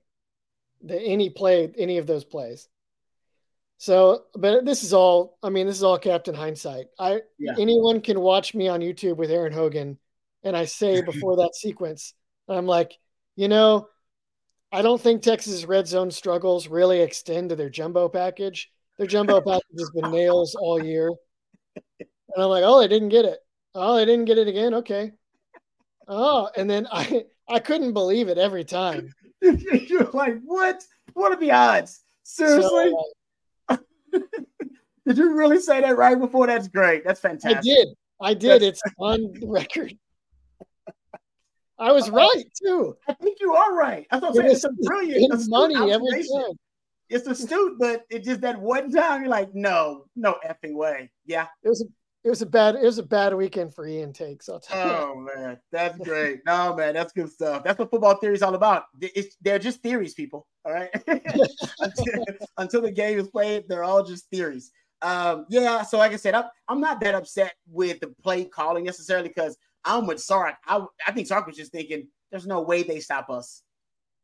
the 0.82 0.98
any 0.98 1.30
play 1.30 1.70
any 1.78 1.98
of 1.98 2.08
those 2.08 2.24
plays. 2.24 2.70
So, 3.78 4.24
but 4.34 4.66
this 4.66 4.84
is 4.84 4.94
all. 4.94 5.38
I 5.44 5.50
mean, 5.50 5.68
this 5.68 5.76
is 5.76 5.84
all 5.84 6.00
Captain 6.00 6.34
Hindsight. 6.34 6.88
I 6.98 7.22
yeah. 7.38 7.54
anyone 7.60 8.02
can 8.02 8.20
watch 8.20 8.56
me 8.56 8.70
on 8.70 8.80
YouTube 8.80 9.18
with 9.18 9.30
Aaron 9.30 9.54
Hogan, 9.54 9.98
and 10.44 10.56
I 10.56 10.66
say 10.66 11.02
before 11.12 11.38
that 11.38 11.56
sequence, 11.56 12.14
I'm 12.48 12.66
like, 12.66 12.94
you 13.36 13.50
know, 13.50 13.90
I 14.72 14.82
don't 14.82 15.02
think 15.02 15.22
Texas 15.22 15.66
red 15.66 15.88
zone 15.88 16.12
struggles 16.12 16.68
really 16.68 17.02
extend 17.02 17.50
to 17.50 17.56
their 17.56 17.70
jumbo 17.70 18.08
package. 18.08 18.72
Their 18.98 19.08
jumbo 19.08 19.42
package 19.52 19.80
has 19.80 19.92
been 19.92 20.12
nails 20.12 20.56
all 20.56 20.84
year, 20.84 21.12
and 21.76 22.38
I'm 22.38 22.50
like, 22.50 22.64
oh, 22.64 22.82
I 22.82 22.88
didn't 22.88 23.10
get 23.10 23.26
it. 23.26 23.40
Oh, 23.76 23.98
I 23.98 24.06
didn't 24.06 24.26
get 24.26 24.40
it 24.40 24.48
again. 24.48 24.74
Okay. 24.76 25.12
Oh, 26.08 26.50
and 26.56 26.70
then 26.70 26.88
I 26.90 27.26
I 27.48 27.60
couldn't 27.60 27.94
believe 27.94 28.28
it 28.28 28.38
every 28.38 28.66
time. 28.66 29.14
You're 29.88 30.10
like, 30.14 30.42
what? 30.44 30.84
What 31.14 31.32
are 31.32 31.40
the 31.40 31.52
odds? 31.52 32.04
Seriously? 32.24 32.92
So, 32.92 33.14
uh, 33.70 33.78
did 35.06 35.18
you 35.18 35.36
really 35.36 35.60
say 35.60 35.82
that 35.82 35.98
right 35.98 36.20
before? 36.20 36.48
That's 36.48 36.68
great. 36.68 37.04
That's 37.06 37.20
fantastic. 37.20 37.58
I 37.58 37.62
did. 37.62 37.88
I 38.22 38.34
did. 38.34 38.62
That's- 38.62 38.82
it's 38.86 38.96
on 39.00 39.34
record. 39.44 39.98
I 41.80 41.92
was 41.92 42.10
right 42.10 42.44
too. 42.60 42.98
I 43.08 43.14
think 43.14 43.38
you 43.40 43.54
are 43.54 43.76
right. 43.76 44.08
I 44.10 44.20
thought 44.20 44.36
it 44.36 44.46
it's 44.46 44.64
a 44.64 44.72
brilliant 44.72 45.32
it's 45.32 45.48
money 45.48 45.76
every 45.76 46.24
time. 46.24 46.58
It's 47.10 47.28
astute, 47.28 47.78
but 47.80 48.04
it 48.10 48.24
just 48.24 48.42
that 48.42 48.60
one 48.60 48.92
time 48.92 49.22
you're 49.22 49.30
like, 49.30 49.54
no, 49.54 50.06
no 50.16 50.38
effing 50.46 50.74
way. 50.74 51.12
Yeah. 51.26 51.46
It 51.64 51.70
was 51.70 51.82
a 51.82 51.86
it 52.28 52.30
was 52.30 52.42
a 52.42 52.46
bad 52.46 52.76
it 52.76 52.84
was 52.84 52.98
a 52.98 53.04
bad 53.04 53.34
weekend 53.34 53.74
for 53.74 53.88
Ian 53.88 54.12
takes. 54.12 54.50
I'll 54.50 54.60
tell 54.60 54.78
oh, 54.78 54.86
you. 54.86 54.94
Oh 54.94 55.40
man, 55.42 55.58
that's 55.72 55.98
great. 55.98 56.42
no 56.46 56.76
man, 56.76 56.94
that's 56.94 57.14
good 57.14 57.32
stuff. 57.32 57.64
That's 57.64 57.80
what 57.80 57.90
football 57.90 58.18
theory 58.18 58.36
is 58.36 58.44
all 58.44 58.54
about. 58.54 58.84
It's, 59.00 59.38
they're 59.40 59.60
just 59.60 59.82
theories, 59.82 60.14
people. 60.14 60.46
All 60.66 60.74
right. 60.74 60.90
until, 61.08 62.26
until, 62.58 62.82
the 62.82 62.92
game 62.92 63.18
is 63.18 63.30
played, 63.30 63.64
they're 63.70 63.86
all 63.86 64.04
just 64.04 64.30
theories. 64.30 64.72
Um, 65.02 65.46
yeah. 65.48 65.84
So 65.84 66.00
like 66.00 66.12
I 66.12 66.18
said, 66.18 66.36
I'm, 66.36 66.44
I'm 66.68 66.82
not 66.82 67.00
that 67.00 67.16
upset 67.16 67.54
with 67.66 68.02
the 68.02 68.14
play 68.22 68.44
calling 68.44 68.84
necessarily 68.84 69.30
because 69.30 69.56
I'm 69.86 70.06
with 70.06 70.22
Sark. 70.22 70.56
I, 70.68 70.86
I 71.08 71.14
think 71.14 71.28
Sark 71.28 71.48
was 71.48 71.56
just 71.56 71.72
thinking, 71.72 72.10
there's 72.30 72.46
no 72.46 72.62
way 72.62 72.84
they 72.84 73.00
stop 73.00 73.30
us. 73.30 73.64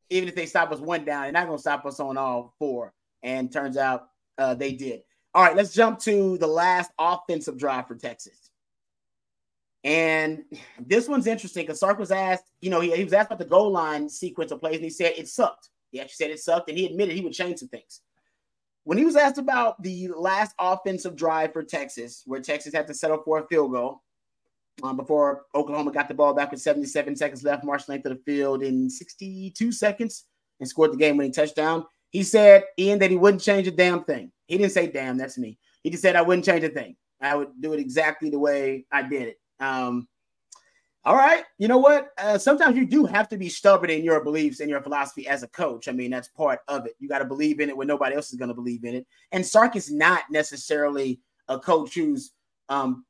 Even 0.10 0.28
if 0.28 0.36
they 0.36 0.46
stop 0.46 0.74
us 0.74 0.80
one 0.80 1.06
down, 1.06 1.24
they're 1.24 1.32
not 1.32 1.50
to 1.50 1.58
stop 1.58 1.86
us 1.86 2.02
on 2.02 2.18
all 2.18 2.54
four. 2.60 2.92
And 3.24 3.50
turns 3.50 3.78
out 3.78 4.10
uh, 4.38 4.56
they 4.56 4.74
did. 4.74 5.04
All 5.36 5.44
right, 5.44 5.56
let's 5.56 5.74
jump 5.74 6.00
to 6.02 6.38
the 6.38 6.48
last 6.48 6.92
offensive 7.00 7.58
drive 7.58 7.88
for 7.88 7.96
Texas. 7.96 8.52
And 9.84 10.44
this 10.80 11.08
one's 11.08 11.28
interesting 11.28 11.64
because 11.64 11.80
Sark 11.80 12.00
was 12.00 12.12
asked, 12.12 12.46
you 12.62 12.70
know, 12.70 12.80
he, 12.80 12.96
he 12.96 13.04
was 13.04 13.14
asked 13.14 13.28
about 13.28 13.40
the 13.40 13.46
goal 13.46 13.72
line 13.72 14.08
sequence 14.08 14.52
of 14.52 14.60
plays, 14.60 14.76
and 14.76 14.84
he 14.84 14.90
said 14.90 15.14
it 15.18 15.28
sucked. 15.28 15.70
He 15.92 16.00
actually 16.00 16.26
said 16.26 16.32
it 16.32 16.40
sucked, 16.40 16.70
and 16.70 16.78
he 16.78 16.86
admitted 16.86 17.16
he 17.16 17.22
would 17.22 17.34
change 17.34 17.60
some 17.60 17.68
things. 17.68 18.02
When 18.86 18.98
he 18.98 19.06
was 19.06 19.16
asked 19.16 19.38
about 19.38 19.82
the 19.82 20.10
last 20.16 20.54
offensive 20.60 21.16
drive 21.16 21.54
for 21.54 21.64
Texas, 21.64 22.24
where 22.26 22.42
Texas 22.42 22.74
had 22.74 22.88
to 22.88 22.94
settle 22.94 23.22
for 23.24 23.40
a 23.40 23.48
field 23.48 23.72
goal, 23.72 24.04
um, 24.82 24.98
before 24.98 25.44
Oklahoma 25.56 25.92
got 25.92 26.08
the 26.08 26.14
ball 26.14 26.34
back 26.34 26.52
with 26.52 26.62
77 26.62 27.16
seconds 27.16 27.44
left, 27.44 27.64
marched 27.64 27.90
length 27.90 28.06
of 28.06 28.18
the 28.18 28.24
field 28.24 28.64
in 28.64 28.90
62 28.90 29.72
seconds 29.72 30.26
and 30.60 30.68
scored 30.68 30.92
the 30.92 30.98
game 30.98 31.18
winning 31.18 31.32
touchdown. 31.32 31.86
He 32.10 32.24
said, 32.24 32.64
Ian, 32.78 33.00
that 33.00 33.12
he 33.12 33.16
wouldn't 33.16 33.42
change 33.42 33.68
a 33.68 33.72
damn 33.72 34.04
thing. 34.04 34.32
He 34.48 34.58
didn't 34.58 34.72
say 34.72 34.88
damn, 34.88 35.18
that's 35.18 35.38
me. 35.38 35.58
He 35.84 35.90
just 35.90 36.02
said 36.02 36.16
I 36.16 36.22
wouldn't 36.22 36.46
change 36.46 36.64
a 36.64 36.70
thing. 36.70 36.96
I 37.22 37.36
would 37.36 37.50
do 37.60 37.74
it 37.74 37.80
exactly 37.80 38.30
the 38.30 38.40
way 38.40 38.86
I 38.92 39.04
did 39.04 39.30
it. 39.30 39.40
Um, 39.60 40.08
all 41.06 41.16
right, 41.16 41.44
you 41.58 41.68
know 41.68 41.80
what? 41.80 42.12
Uh, 42.18 42.38
sometimes 42.38 42.78
you 42.78 42.86
do 42.86 43.06
have 43.06 43.28
to 43.30 43.38
be 43.38 43.50
stubborn 43.50 43.90
in 43.90 44.06
your 44.06 44.24
beliefs 44.24 44.62
and 44.62 44.70
your 44.70 44.82
philosophy 44.82 45.28
as 45.28 45.44
a 45.44 45.50
coach. 45.50 45.90
I 45.90 45.92
mean, 45.92 46.12
that's 46.12 46.30
part 46.30 46.60
of 46.70 46.86
it. 46.86 46.94
You 47.00 47.10
got 47.10 47.20
to 47.20 47.26
believe 47.26 47.60
in 47.60 47.68
it 47.68 47.76
when 47.76 47.88
nobody 47.88 48.16
else 48.16 48.32
is 48.32 48.40
going 48.40 48.50
to 48.50 48.56
believe 48.56 48.86
in 48.86 48.96
it. 48.96 49.08
And 49.34 49.46
Sark 49.46 49.76
is 49.76 49.92
not 49.92 50.24
necessarily 50.32 51.20
a 51.50 51.60
coach 51.60 51.94
who's 51.96 52.32
um, 52.70 53.06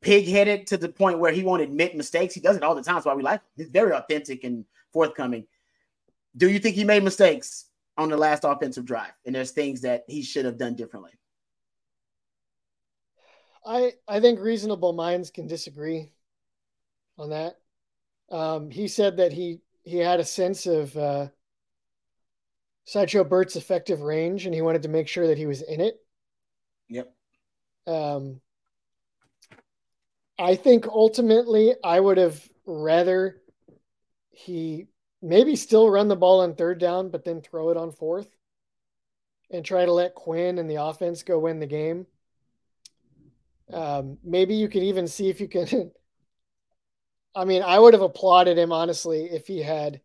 pig-headed 0.00 0.66
to 0.68 0.76
the 0.76 0.88
point 0.88 1.20
where 1.20 1.30
he 1.30 1.44
won't 1.44 1.62
admit 1.62 1.96
mistakes. 1.96 2.34
He 2.34 2.40
does 2.40 2.56
it 2.56 2.64
all 2.64 2.74
the 2.74 2.82
time. 2.82 2.96
That's 2.96 3.06
why 3.06 3.14
we 3.14 3.22
like 3.22 3.40
him. 3.40 3.46
He's 3.56 3.68
very 3.68 3.92
authentic 3.92 4.42
and 4.42 4.64
forthcoming. 4.92 5.46
Do 6.36 6.50
you 6.50 6.58
think 6.58 6.74
he 6.74 6.84
made 6.84 7.04
mistakes 7.04 7.66
on 7.96 8.08
the 8.08 8.16
last 8.16 8.44
offensive 8.44 8.84
drive? 8.84 9.12
And 9.26 9.34
there's 9.34 9.50
things 9.52 9.82
that 9.82 10.04
he 10.08 10.22
should 10.22 10.44
have 10.44 10.58
done 10.58 10.74
differently. 10.74 11.12
I 13.64 13.92
I 14.08 14.20
think 14.20 14.40
reasonable 14.40 14.92
minds 14.92 15.30
can 15.30 15.46
disagree 15.46 16.12
on 17.18 17.30
that. 17.30 17.58
Um, 18.30 18.70
he 18.70 18.88
said 18.88 19.18
that 19.18 19.32
he 19.32 19.60
he 19.84 19.98
had 19.98 20.20
a 20.20 20.24
sense 20.24 20.66
of 20.66 20.96
uh, 20.96 21.28
Sideshow 22.84 23.24
Bert's 23.24 23.56
effective 23.56 24.00
range, 24.00 24.46
and 24.46 24.54
he 24.54 24.62
wanted 24.62 24.82
to 24.82 24.88
make 24.88 25.08
sure 25.08 25.28
that 25.28 25.38
he 25.38 25.46
was 25.46 25.62
in 25.62 25.80
it. 25.80 25.96
Yep. 26.88 27.12
Um, 27.86 28.40
I 30.38 30.56
think 30.56 30.86
ultimately 30.86 31.74
I 31.84 32.00
would 32.00 32.18
have 32.18 32.42
rather 32.66 33.40
he 34.30 34.88
maybe 35.22 35.56
still 35.56 35.88
run 35.88 36.08
the 36.08 36.16
ball 36.16 36.40
on 36.40 36.54
third 36.54 36.78
down, 36.78 37.08
but 37.08 37.24
then 37.24 37.40
throw 37.40 37.70
it 37.70 37.76
on 37.76 37.92
fourth 37.92 38.28
and 39.50 39.64
try 39.64 39.84
to 39.84 39.92
let 39.92 40.14
Quinn 40.14 40.58
and 40.58 40.68
the 40.68 40.82
offense 40.82 41.22
go 41.22 41.38
win 41.38 41.60
the 41.60 41.66
game. 41.66 42.06
Um, 43.72 44.18
maybe 44.24 44.54
you 44.54 44.68
could 44.68 44.82
even 44.82 45.06
see 45.06 45.28
if 45.28 45.40
you 45.40 45.48
can. 45.48 45.92
I 47.34 47.44
mean, 47.44 47.62
I 47.62 47.78
would 47.78 47.94
have 47.94 48.02
applauded 48.02 48.58
him 48.58 48.72
honestly 48.72 49.24
if 49.24 49.46
he 49.46 49.62
had 49.62 50.00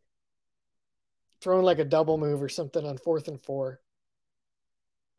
thrown 1.41 1.63
like 1.63 1.80
a 1.80 1.86
double 1.86 2.18
move 2.18 2.41
or 2.41 2.49
something 2.49 2.86
on 2.86 2.97
fourth 2.97 3.28
and 3.28 3.41
four 3.41 3.82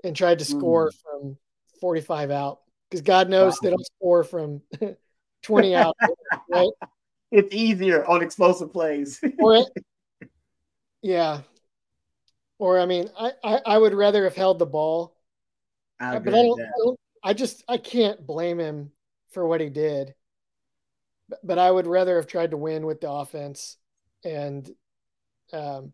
and 0.04 0.16
tried 0.16 0.38
to 0.38 0.44
score 0.44 0.90
mm. 0.90 0.94
from 1.02 1.36
45 1.80 2.30
out 2.30 2.60
because 2.88 3.02
God 3.02 3.28
knows 3.28 3.54
wow. 3.54 3.58
they 3.62 3.70
don't 3.70 3.86
score 3.86 4.24
from 4.24 4.62
20 5.42 5.74
out. 5.74 5.96
right? 6.50 6.70
It's 7.30 7.54
easier 7.54 8.04
on 8.06 8.22
explosive 8.22 8.72
plays. 8.72 9.20
or 9.38 9.56
it, 9.56 9.66
yeah. 11.02 11.42
Or 12.58 12.80
I 12.80 12.86
mean, 12.86 13.08
I, 13.18 13.32
I, 13.44 13.60
I 13.66 13.78
would 13.78 13.94
rather 13.94 14.24
have 14.24 14.34
held 14.34 14.58
the 14.58 14.66
ball. 14.66 15.16
I 16.00 16.18
but 16.18 16.34
I 16.34 16.42
don't, 16.42 16.60
I 16.60 16.70
don't, 16.84 17.00
I 17.22 17.34
just 17.34 17.62
I 17.68 17.76
can't 17.78 18.26
blame 18.26 18.58
him 18.58 18.90
for 19.30 19.46
what 19.46 19.60
he 19.60 19.68
did. 19.68 20.14
But, 21.28 21.38
but 21.44 21.58
I 21.58 21.70
would 21.70 21.86
rather 21.86 22.16
have 22.16 22.26
tried 22.26 22.50
to 22.52 22.56
win 22.56 22.86
with 22.86 23.00
the 23.00 23.10
offense. 23.10 23.76
And 24.24 24.68
um 25.52 25.92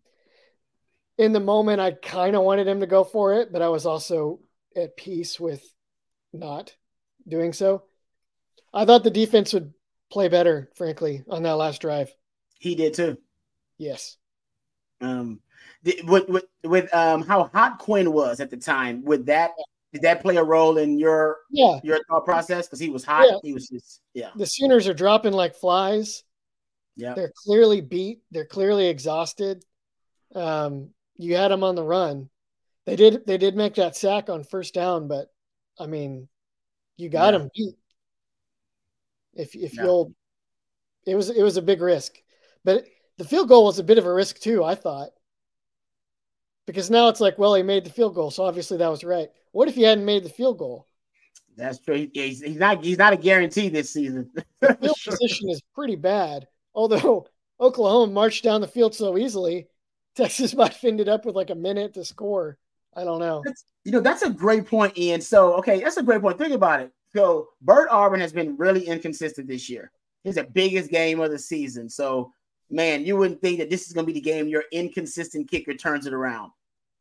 in 1.19 1.33
the 1.33 1.41
moment 1.41 1.81
I 1.81 1.93
kind 1.93 2.35
of 2.35 2.43
wanted 2.43 2.67
him 2.67 2.81
to 2.81 2.87
go 2.87 3.05
for 3.05 3.35
it, 3.35 3.53
but 3.53 3.63
I 3.63 3.69
was 3.69 3.87
also 3.87 4.41
at 4.75 4.97
peace 4.97 5.39
with 5.39 5.63
not 6.33 6.75
doing 7.29 7.53
so. 7.53 7.85
I 8.73 8.85
thought 8.85 9.05
the 9.05 9.11
defense 9.11 9.53
would 9.53 9.74
play 10.15 10.29
better, 10.29 10.71
frankly, 10.77 11.25
on 11.29 11.43
that 11.43 11.57
last 11.57 11.83
drive. 11.83 12.15
He 12.61 12.77
did 12.77 12.95
too. 12.95 13.19
Yes. 13.77 14.17
Um, 15.01 15.41
with 16.07 16.29
with 16.29 16.45
with 16.63 16.95
um 16.95 17.23
how 17.23 17.51
hot 17.53 17.79
Quinn 17.79 18.13
was 18.13 18.41
at 18.41 18.49
the 18.49 18.57
time, 18.57 19.05
would 19.05 19.27
that 19.27 19.51
did 19.93 20.03
that 20.03 20.23
play 20.23 20.37
a 20.37 20.45
role 20.45 20.79
in 20.79 20.99
your 20.99 21.39
yeah 21.51 21.81
your 21.83 21.99
thought 22.09 22.25
process? 22.25 22.67
Because 22.67 22.79
he 22.79 22.89
was 22.89 23.05
hot. 23.05 23.27
Yeah. 23.29 23.39
He 23.43 23.53
was 23.53 23.69
just 23.69 24.01
yeah. 24.15 24.31
The 24.37 24.47
Sooners 24.47 24.89
are 24.89 24.95
dropping 24.95 25.33
like 25.33 25.57
flies. 25.57 26.23
Yeah, 26.97 27.15
they're 27.15 27.33
clearly 27.45 27.81
beat. 27.81 28.21
They're 28.31 28.47
clearly 28.47 28.87
exhausted. 28.87 29.65
Um, 30.33 30.91
you 31.17 31.35
had 31.35 31.51
them 31.51 31.65
on 31.65 31.75
the 31.75 31.83
run. 31.83 32.31
They 32.87 32.95
did. 32.95 33.27
They 33.27 33.37
did 33.37 33.57
make 33.57 33.75
that 33.75 33.97
sack 33.97 34.31
on 34.31 34.45
first 34.45 34.75
down, 34.75 35.09
but 35.09 35.27
I 35.79 35.87
mean, 35.87 36.29
you 36.97 37.09
got 37.09 37.35
yeah. 37.35 37.39
them 37.39 37.51
beat. 37.53 37.75
If 39.37 39.55
if 39.55 39.75
no. 39.75 39.85
you'll, 39.85 40.15
it 41.07 41.15
was 41.15 41.31
it 41.31 41.43
was 41.43 41.57
a 41.57 41.63
big 41.63 41.81
risk, 41.81 42.15
but 42.65 42.85
the 43.19 43.25
field 43.25 43.49
goal 43.49 43.65
was 43.65 43.79
a 43.79 43.85
bit 43.85 43.99
of 43.99 44.07
a 44.07 44.13
risk 44.13 44.39
too. 44.39 44.65
I 44.65 44.75
thought 44.75 45.11
because 46.67 46.91
now 46.91 47.09
it's 47.09 47.21
like, 47.21 47.39
well, 47.39 47.55
he 47.55 47.63
made 47.63 47.85
the 47.85 47.91
field 47.91 48.15
goal, 48.15 48.31
so 48.31 48.45
obviously 48.45 48.79
that 48.79 48.89
was 48.89 49.05
right. 49.05 49.29
What 49.53 49.69
if 49.69 49.75
he 49.75 49.83
hadn't 49.83 50.05
made 50.05 50.25
the 50.25 50.31
field 50.31 50.59
goal? 50.59 50.89
That's 51.57 51.79
true. 51.79 52.09
He's, 52.13 52.43
he's 52.43 52.57
not 52.57 52.83
he's 52.83 52.99
not 52.99 53.13
a 53.13 53.17
guarantee 53.17 53.69
this 53.69 53.91
season. 53.91 54.31
the 54.61 54.75
field 54.75 54.97
sure. 54.97 55.13
position 55.13 55.51
is 55.51 55.63
pretty 55.75 55.97
bad. 55.97 56.47
Although 56.75 57.27
Oklahoma 57.61 58.13
marched 58.13 58.45
down 58.45 58.61
the 58.61 58.67
field 58.67 58.95
so 58.95 59.17
easily, 59.17 59.69
Texas 60.17 60.55
might 60.57 60.73
have 60.73 60.85
ended 60.85 61.09
up 61.09 61.25
with 61.25 61.37
like 61.37 61.51
a 61.51 61.55
minute 61.55 61.95
to 61.95 62.05
score. 62.05 62.59
I 62.97 63.05
don't 63.05 63.19
know. 63.19 63.43
That's, 63.45 63.65
you 63.85 63.93
know, 63.93 64.01
that's 64.01 64.23
a 64.23 64.31
great 64.31 64.67
point, 64.67 64.97
Ian. 64.97 65.21
So, 65.21 65.55
okay, 65.55 65.81
that's 65.81 65.97
a 65.97 66.03
great 66.03 66.21
point. 66.21 66.39
Think 66.39 66.55
about 66.55 66.81
it. 66.81 66.93
So 67.15 67.49
Bert 67.63 67.89
Auburn 67.91 68.21
has 68.21 68.33
been 68.33 68.57
really 68.57 68.87
inconsistent 68.87 69.47
this 69.47 69.71
year. 69.71 69.91
He's 70.25 70.35
the 70.37 70.45
biggest 70.45 70.91
game 70.91 71.21
of 71.21 71.31
the 71.31 71.39
season. 71.39 71.89
So, 71.89 72.33
man, 72.71 73.05
you 73.05 73.17
wouldn't 73.17 73.41
think 73.41 73.59
that 73.59 73.71
this 73.71 73.87
is 73.87 73.93
going 73.93 74.07
to 74.07 74.13
be 74.13 74.19
the 74.19 74.25
game 74.25 74.49
your 74.49 74.65
inconsistent 74.73 75.51
kicker 75.51 75.75
turns 75.75 76.07
it 76.07 76.15
around. 76.15 76.51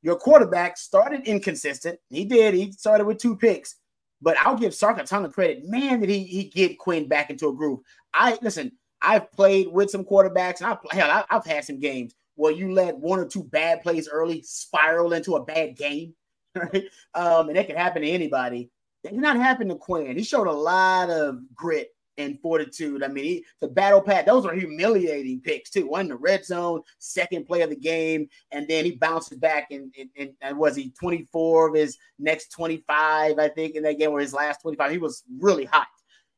Your 0.02 0.18
quarterback 0.18 0.78
started 0.78 1.26
inconsistent. 1.26 1.98
He 2.10 2.26
did. 2.26 2.54
He 2.54 2.74
started 2.74 3.08
with 3.08 3.18
two 3.18 3.38
picks. 3.38 3.76
But 4.22 4.38
I'll 4.40 4.58
give 4.58 4.74
Sark 4.74 5.00
a 5.00 5.04
ton 5.04 5.26
of 5.26 5.34
credit. 5.34 5.66
Man, 5.66 6.00
did 6.00 6.10
he 6.10 6.24
he 6.24 6.44
get 6.46 6.78
Quinn 6.78 7.08
back 7.08 7.30
into 7.30 7.50
a 7.50 7.54
groove. 7.54 7.80
I 8.14 8.38
listen. 8.42 8.72
I've 9.02 9.30
played 9.34 9.68
with 9.68 9.90
some 9.90 10.06
quarterbacks, 10.06 10.62
and 10.62 10.68
I 10.68 10.96
hell, 10.96 11.26
I, 11.30 11.34
have 11.34 11.46
had 11.46 11.66
some 11.66 11.80
games 11.80 12.14
where 12.36 12.54
you 12.54 12.72
let 12.72 12.98
one 12.98 13.20
or 13.20 13.26
two 13.26 13.44
bad 13.44 13.84
plays 13.84 14.08
early 14.08 14.42
spiral 14.44 15.12
into 15.12 15.36
a 15.36 15.44
bad 15.44 15.76
game, 15.76 16.16
right? 16.56 16.86
Um, 17.14 17.50
and 17.50 17.58
that 17.58 17.68
can 17.68 17.76
happen 17.76 18.02
to 18.02 18.08
anybody. 18.10 18.70
Did 19.04 19.14
not 19.14 19.36
happen 19.36 19.68
to 19.70 19.76
Quinn. 19.76 20.18
He 20.18 20.24
showed 20.24 20.48
a 20.48 20.52
lot 20.52 21.10
of 21.10 21.40
grit 21.54 21.90
and 22.18 22.40
fortitude. 22.40 23.04
I 23.04 23.08
mean, 23.08 23.24
he, 23.24 23.46
the 23.60 23.68
battle 23.68 24.02
pad, 24.02 24.26
those 24.26 24.46
are 24.46 24.54
humiliating 24.54 25.42
picks 25.42 25.70
too. 25.70 25.88
One 25.88 26.02
in 26.02 26.08
the 26.10 26.16
red 26.16 26.46
zone, 26.46 26.82
second 27.00 27.46
play 27.46 27.62
of 27.62 27.70
the 27.70 27.76
game, 27.76 28.28
and 28.52 28.68
then 28.68 28.86
he 28.86 28.92
bounces 28.92 29.38
back 29.38 29.68
and, 29.72 29.94
and, 30.18 30.32
and 30.42 30.58
was 30.58 30.76
he 30.76 30.92
24 30.92 31.70
of 31.70 31.76
his 31.76 31.98
next 32.20 32.50
25, 32.50 33.40
I 33.40 33.50
think, 33.50 33.76
in 33.76 33.84
that 33.84 33.98
game 33.98 34.12
or 34.12 34.20
his 34.20 34.34
last 34.34 34.62
25. 34.62 34.92
He 34.92 34.98
was 34.98 35.24
really 35.40 35.66
hot. 35.66 35.88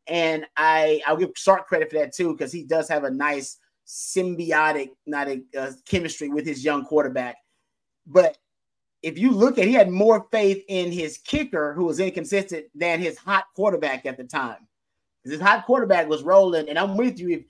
And 0.07 0.45
I 0.55 1.01
I'll 1.07 1.18
give 1.18 1.32
Sark 1.36 1.68
credit 1.68 1.89
for 1.89 1.97
that 1.97 2.13
too, 2.13 2.32
because 2.34 2.51
he 2.51 2.63
does 2.63 2.88
have 2.89 3.03
a 3.03 3.09
nice 3.09 3.57
symbiotic, 3.88 4.89
not 5.05 5.28
a 5.28 5.41
uh, 5.57 5.72
chemistry 5.88 6.30
with 6.30 6.45
his 6.45 6.63
young 6.63 6.86
quarterback. 6.86 7.38
But 8.05 8.38
if 9.06 9.20
you 9.20 9.30
look 9.30 9.60
at, 9.60 9.68
he 9.68 9.74
had 9.74 9.91
more 9.91 10.26
faith 10.32 10.66
in 10.68 10.91
his 10.91 11.20
kicker, 11.20 11.74
who 11.74 11.86
was 11.86 11.99
inconsistent, 11.99 12.66
than 12.74 12.99
his 12.99 13.20
hot 13.20 13.45
quarterback 13.56 14.08
at 14.08 14.18
the 14.18 14.24
time. 14.24 14.68
His 15.24 15.39
hot 15.39 15.68
quarterback 15.68 16.10
was 16.10 16.24
rolling, 16.24 16.70
and 16.70 16.80
I'm 16.80 16.97
with 16.97 17.20
you. 17.20 17.30
If 17.30 17.43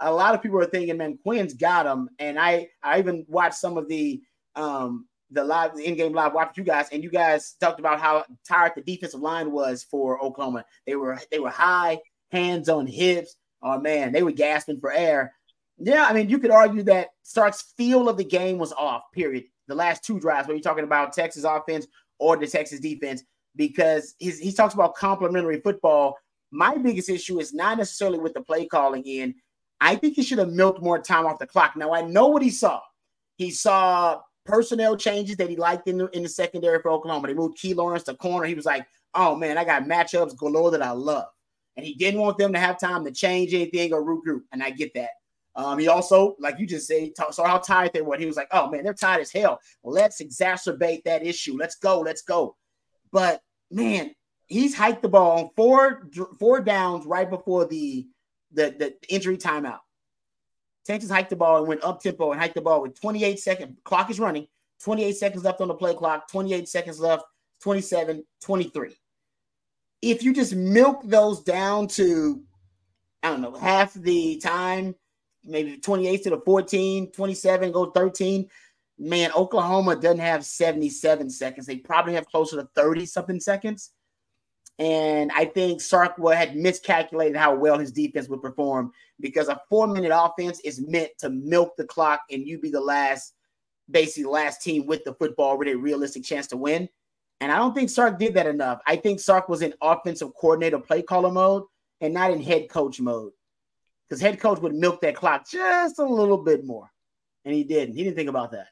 a 0.00 0.10
lot 0.10 0.34
of 0.34 0.40
people 0.40 0.58
are 0.58 0.66
thinking, 0.66 0.96
man, 0.96 1.18
Quinn's 1.22 1.52
got 1.52 1.84
him, 1.84 2.08
and 2.18 2.38
I 2.38 2.68
I 2.82 2.98
even 2.98 3.26
watched 3.28 3.56
some 3.56 3.76
of 3.76 3.88
the 3.88 4.22
um 4.56 5.06
the 5.30 5.44
live 5.44 5.76
the 5.76 5.84
in-game 5.84 6.14
live 6.14 6.32
watch 6.32 6.56
you 6.56 6.64
guys, 6.64 6.88
and 6.92 7.04
you 7.04 7.10
guys 7.10 7.56
talked 7.60 7.78
about 7.78 8.00
how 8.00 8.24
tired 8.48 8.72
the 8.74 8.80
defensive 8.80 9.20
line 9.20 9.52
was 9.52 9.82
for 9.82 10.18
Oklahoma. 10.24 10.64
They 10.86 10.96
were 10.96 11.20
they 11.30 11.40
were 11.40 11.50
high, 11.50 12.00
hands 12.30 12.70
on 12.70 12.86
hips. 12.86 13.36
Oh 13.62 13.78
man, 13.78 14.12
they 14.12 14.22
were 14.22 14.32
gasping 14.32 14.80
for 14.80 14.90
air. 14.90 15.34
Yeah, 15.76 16.06
I 16.08 16.14
mean, 16.14 16.30
you 16.30 16.38
could 16.38 16.50
argue 16.50 16.84
that 16.84 17.08
Sark's 17.22 17.74
feel 17.76 18.08
of 18.08 18.16
the 18.16 18.24
game 18.24 18.56
was 18.56 18.72
off. 18.72 19.02
Period. 19.12 19.44
The 19.68 19.74
last 19.74 20.04
two 20.04 20.18
drives, 20.18 20.46
where 20.46 20.56
you're 20.56 20.62
talking 20.62 20.84
about 20.84 21.12
Texas 21.12 21.44
offense 21.44 21.86
or 22.18 22.36
the 22.36 22.46
Texas 22.46 22.80
defense, 22.80 23.22
because 23.56 24.14
his, 24.18 24.38
he 24.38 24.52
talks 24.52 24.74
about 24.74 24.94
complementary 24.94 25.60
football 25.60 26.16
my 26.52 26.76
biggest 26.76 27.08
issue 27.08 27.40
is 27.40 27.54
not 27.54 27.78
necessarily 27.78 28.18
with 28.18 28.34
the 28.34 28.42
play 28.42 28.66
calling 28.66 29.02
in. 29.04 29.34
I 29.80 29.96
think 29.96 30.14
he 30.14 30.22
should 30.22 30.38
have 30.38 30.52
milked 30.52 30.82
more 30.82 31.00
time 31.00 31.26
off 31.26 31.38
the 31.38 31.46
clock. 31.46 31.74
Now 31.76 31.92
I 31.92 32.02
know 32.02 32.28
what 32.28 32.42
he 32.42 32.50
saw. 32.50 32.80
He 33.36 33.50
saw 33.50 34.20
personnel 34.44 34.96
changes 34.96 35.36
that 35.38 35.48
he 35.48 35.56
liked 35.56 35.88
in 35.88 35.98
the 35.98 36.08
in 36.10 36.22
the 36.22 36.28
secondary 36.28 36.80
for 36.80 36.90
Oklahoma. 36.90 37.26
They 37.26 37.34
moved 37.34 37.58
Key 37.58 37.74
Lawrence 37.74 38.04
to 38.04 38.14
corner. 38.14 38.46
He 38.46 38.54
was 38.54 38.66
like, 38.66 38.86
"Oh 39.14 39.34
man, 39.34 39.58
I 39.58 39.64
got 39.64 39.84
matchups 39.84 40.36
galore 40.36 40.70
that 40.70 40.82
I 40.82 40.90
love," 40.90 41.26
and 41.76 41.84
he 41.84 41.94
didn't 41.94 42.20
want 42.20 42.38
them 42.38 42.52
to 42.52 42.60
have 42.60 42.78
time 42.78 43.04
to 43.06 43.10
change 43.10 43.54
anything 43.54 43.92
or 43.92 44.04
regroup. 44.04 44.42
And 44.52 44.62
I 44.62 44.70
get 44.70 44.92
that. 44.94 45.10
Um, 45.54 45.78
he 45.78 45.88
also, 45.88 46.34
like 46.38 46.58
you 46.58 46.66
just 46.66 46.86
said, 46.86 47.10
saw 47.30 47.46
how 47.46 47.58
tired 47.58 47.92
they 47.92 48.02
were. 48.02 48.16
He 48.16 48.26
was 48.26 48.36
like, 48.36 48.48
"Oh 48.52 48.70
man, 48.70 48.84
they're 48.84 48.94
tired 48.94 49.20
as 49.20 49.32
hell. 49.32 49.60
Let's 49.84 50.22
exacerbate 50.22 51.04
that 51.04 51.26
issue. 51.26 51.56
Let's 51.56 51.76
go. 51.76 52.00
Let's 52.00 52.22
go." 52.22 52.56
But 53.10 53.42
man, 53.70 54.14
he's 54.46 54.74
hiked 54.74 55.02
the 55.02 55.08
ball 55.08 55.40
on 55.40 55.50
four 55.56 56.08
four 56.38 56.60
downs 56.60 57.04
right 57.06 57.28
before 57.28 57.66
the 57.66 58.06
the, 58.52 58.74
the 58.78 58.94
injury 59.14 59.36
timeout. 59.36 59.80
Texas 60.84 61.10
hiked 61.10 61.30
the 61.30 61.36
ball 61.36 61.58
and 61.58 61.68
went 61.68 61.84
up 61.84 62.00
tempo 62.00 62.32
and 62.32 62.40
hiked 62.40 62.54
the 62.54 62.60
ball 62.60 62.82
with 62.82 63.00
28 63.00 63.38
seconds. 63.38 63.78
Clock 63.84 64.10
is 64.10 64.18
running. 64.18 64.46
28 64.82 65.16
seconds 65.16 65.44
left 65.44 65.60
on 65.60 65.68
the 65.68 65.74
play 65.74 65.94
clock. 65.94 66.28
28 66.28 66.68
seconds 66.68 66.98
left. 66.98 67.22
27, 67.62 68.24
23. 68.40 68.96
If 70.02 70.24
you 70.24 70.34
just 70.34 70.54
milk 70.54 71.02
those 71.04 71.44
down 71.44 71.86
to, 71.88 72.42
I 73.22 73.30
don't 73.30 73.40
know, 73.40 73.54
half 73.54 73.94
the 73.94 74.38
time, 74.38 74.96
maybe 75.44 75.76
28 75.78 76.22
to 76.24 76.30
the 76.30 76.40
14, 76.40 77.10
27, 77.12 77.72
go 77.72 77.90
13. 77.90 78.48
Man, 78.98 79.30
Oklahoma 79.34 79.96
doesn't 79.96 80.18
have 80.18 80.44
77 80.44 81.30
seconds. 81.30 81.66
They 81.66 81.76
probably 81.76 82.14
have 82.14 82.26
closer 82.26 82.56
to 82.56 82.68
30 82.74 83.06
something 83.06 83.40
seconds. 83.40 83.92
And 84.78 85.30
I 85.34 85.44
think 85.44 85.80
Sark 85.80 86.14
had 86.32 86.56
miscalculated 86.56 87.36
how 87.36 87.54
well 87.54 87.78
his 87.78 87.92
defense 87.92 88.28
would 88.28 88.42
perform 88.42 88.92
because 89.20 89.48
a 89.48 89.60
four 89.68 89.86
minute 89.86 90.12
offense 90.14 90.60
is 90.60 90.80
meant 90.86 91.10
to 91.18 91.30
milk 91.30 91.74
the 91.76 91.84
clock 91.84 92.22
and 92.30 92.46
you 92.46 92.58
be 92.58 92.70
the 92.70 92.80
last, 92.80 93.34
basically, 93.90 94.24
last 94.24 94.62
team 94.62 94.86
with 94.86 95.04
the 95.04 95.14
football 95.14 95.58
with 95.58 95.68
a 95.68 95.74
realistic 95.74 96.24
chance 96.24 96.46
to 96.48 96.56
win. 96.56 96.88
And 97.40 97.52
I 97.52 97.58
don't 97.58 97.74
think 97.74 97.90
Sark 97.90 98.18
did 98.18 98.34
that 98.34 98.46
enough. 98.46 98.80
I 98.86 98.96
think 98.96 99.20
Sark 99.20 99.48
was 99.48 99.62
in 99.62 99.74
offensive 99.82 100.32
coordinator 100.34 100.78
play 100.78 101.02
caller 101.02 101.30
mode 101.30 101.64
and 102.00 102.14
not 102.14 102.30
in 102.30 102.40
head 102.40 102.68
coach 102.68 103.00
mode 103.00 103.32
because 104.08 104.20
head 104.20 104.40
coach 104.40 104.60
would 104.60 104.74
milk 104.74 105.00
that 105.00 105.16
clock 105.16 105.48
just 105.48 105.98
a 105.98 106.04
little 106.04 106.38
bit 106.38 106.64
more. 106.64 106.90
And 107.44 107.54
he 107.54 107.64
didn't. 107.64 107.96
He 107.96 108.04
didn't 108.04 108.16
think 108.16 108.28
about 108.28 108.52
that. 108.52 108.68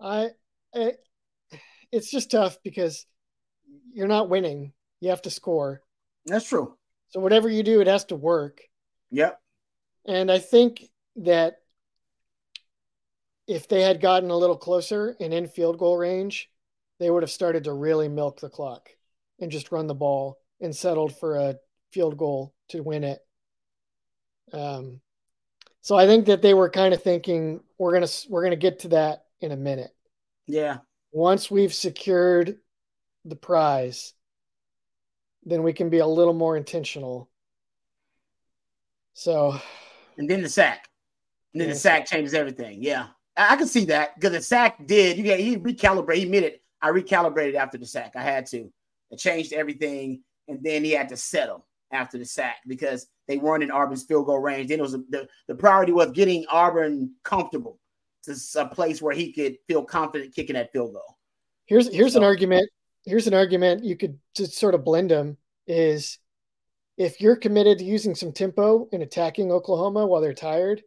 I, 0.00 0.28
it, 0.72 0.98
it's 1.92 2.10
just 2.10 2.30
tough 2.30 2.58
because 2.62 3.06
you're 3.92 4.06
not 4.06 4.28
winning 4.28 4.72
you 5.00 5.10
have 5.10 5.22
to 5.22 5.30
score. 5.30 5.82
That's 6.26 6.48
true. 6.48 6.76
So 7.10 7.20
whatever 7.20 7.48
you 7.48 7.62
do, 7.62 7.80
it 7.80 7.86
has 7.86 8.04
to 8.06 8.16
work. 8.16 8.60
Yep. 9.10 9.40
And 10.06 10.30
I 10.30 10.38
think 10.38 10.84
that 11.16 11.56
if 13.46 13.68
they 13.68 13.82
had 13.82 14.00
gotten 14.00 14.30
a 14.30 14.36
little 14.36 14.56
closer 14.56 15.16
and 15.20 15.32
in 15.32 15.48
field 15.48 15.78
goal 15.78 15.96
range, 15.96 16.50
they 17.00 17.10
would 17.10 17.22
have 17.22 17.30
started 17.30 17.64
to 17.64 17.72
really 17.72 18.08
milk 18.08 18.40
the 18.40 18.50
clock 18.50 18.88
and 19.40 19.50
just 19.50 19.72
run 19.72 19.86
the 19.86 19.94
ball 19.94 20.38
and 20.60 20.74
settled 20.74 21.16
for 21.16 21.36
a 21.36 21.56
field 21.92 22.18
goal 22.18 22.54
to 22.68 22.82
win 22.82 23.04
it. 23.04 23.20
Um, 24.52 25.00
so 25.80 25.96
I 25.96 26.06
think 26.06 26.26
that 26.26 26.42
they 26.42 26.54
were 26.54 26.70
kind 26.70 26.92
of 26.92 27.02
thinking 27.02 27.60
we're 27.78 27.92
gonna 27.92 28.08
we're 28.28 28.42
gonna 28.42 28.56
get 28.56 28.80
to 28.80 28.88
that 28.88 29.24
in 29.40 29.52
a 29.52 29.56
minute. 29.56 29.94
Yeah. 30.46 30.78
Once 31.12 31.50
we've 31.50 31.72
secured 31.72 32.58
the 33.24 33.36
prize, 33.36 34.12
then 35.44 35.62
we 35.62 35.72
can 35.72 35.90
be 35.90 35.98
a 35.98 36.06
little 36.06 36.34
more 36.34 36.56
intentional. 36.56 37.30
So, 39.14 39.58
and 40.16 40.28
then 40.28 40.42
the 40.42 40.48
sack, 40.48 40.88
and 41.54 41.60
then 41.60 41.68
yeah. 41.68 41.74
the 41.74 41.80
sack 41.80 42.06
changes 42.06 42.34
everything. 42.34 42.82
Yeah, 42.82 43.06
I, 43.36 43.54
I 43.54 43.56
can 43.56 43.66
see 43.66 43.86
that 43.86 44.14
because 44.14 44.32
the 44.32 44.42
sack 44.42 44.86
did. 44.86 45.16
You 45.16 45.24
get 45.24 45.40
he 45.40 45.56
recalibrated. 45.56 46.16
He 46.16 46.22
admitted 46.24 46.60
I 46.80 46.90
recalibrated 46.90 47.54
after 47.54 47.78
the 47.78 47.86
sack. 47.86 48.12
I 48.14 48.22
had 48.22 48.46
to. 48.46 48.70
It 49.10 49.18
changed 49.18 49.52
everything, 49.52 50.22
and 50.48 50.62
then 50.62 50.84
he 50.84 50.92
had 50.92 51.08
to 51.08 51.16
settle 51.16 51.66
after 51.92 52.18
the 52.18 52.24
sack 52.24 52.56
because 52.66 53.06
they 53.26 53.38
weren't 53.38 53.62
in 53.62 53.70
Auburn's 53.70 54.04
field 54.04 54.26
goal 54.26 54.38
range. 54.38 54.68
Then 54.68 54.78
it 54.78 54.82
was 54.82 54.94
a, 54.94 55.02
the 55.08 55.28
the 55.46 55.54
priority 55.54 55.92
was 55.92 56.10
getting 56.12 56.44
Auburn 56.50 57.12
comfortable 57.24 57.78
to 58.24 58.36
a 58.56 58.66
place 58.66 59.00
where 59.00 59.14
he 59.14 59.32
could 59.32 59.56
feel 59.66 59.84
confident 59.84 60.34
kicking 60.34 60.54
that 60.54 60.72
field 60.72 60.92
goal. 60.92 61.18
Here's 61.66 61.92
here's 61.92 62.12
so, 62.14 62.20
an 62.20 62.24
argument 62.24 62.68
here's 63.04 63.26
an 63.26 63.34
argument 63.34 63.84
you 63.84 63.96
could 63.96 64.18
just 64.34 64.54
sort 64.54 64.74
of 64.74 64.84
blend 64.84 65.10
them 65.10 65.36
is 65.66 66.18
if 66.96 67.20
you're 67.20 67.36
committed 67.36 67.78
to 67.78 67.84
using 67.84 68.14
some 68.14 68.32
tempo 68.32 68.88
and 68.92 69.02
attacking 69.02 69.52
Oklahoma 69.52 70.06
while 70.06 70.20
they're 70.20 70.34
tired, 70.34 70.82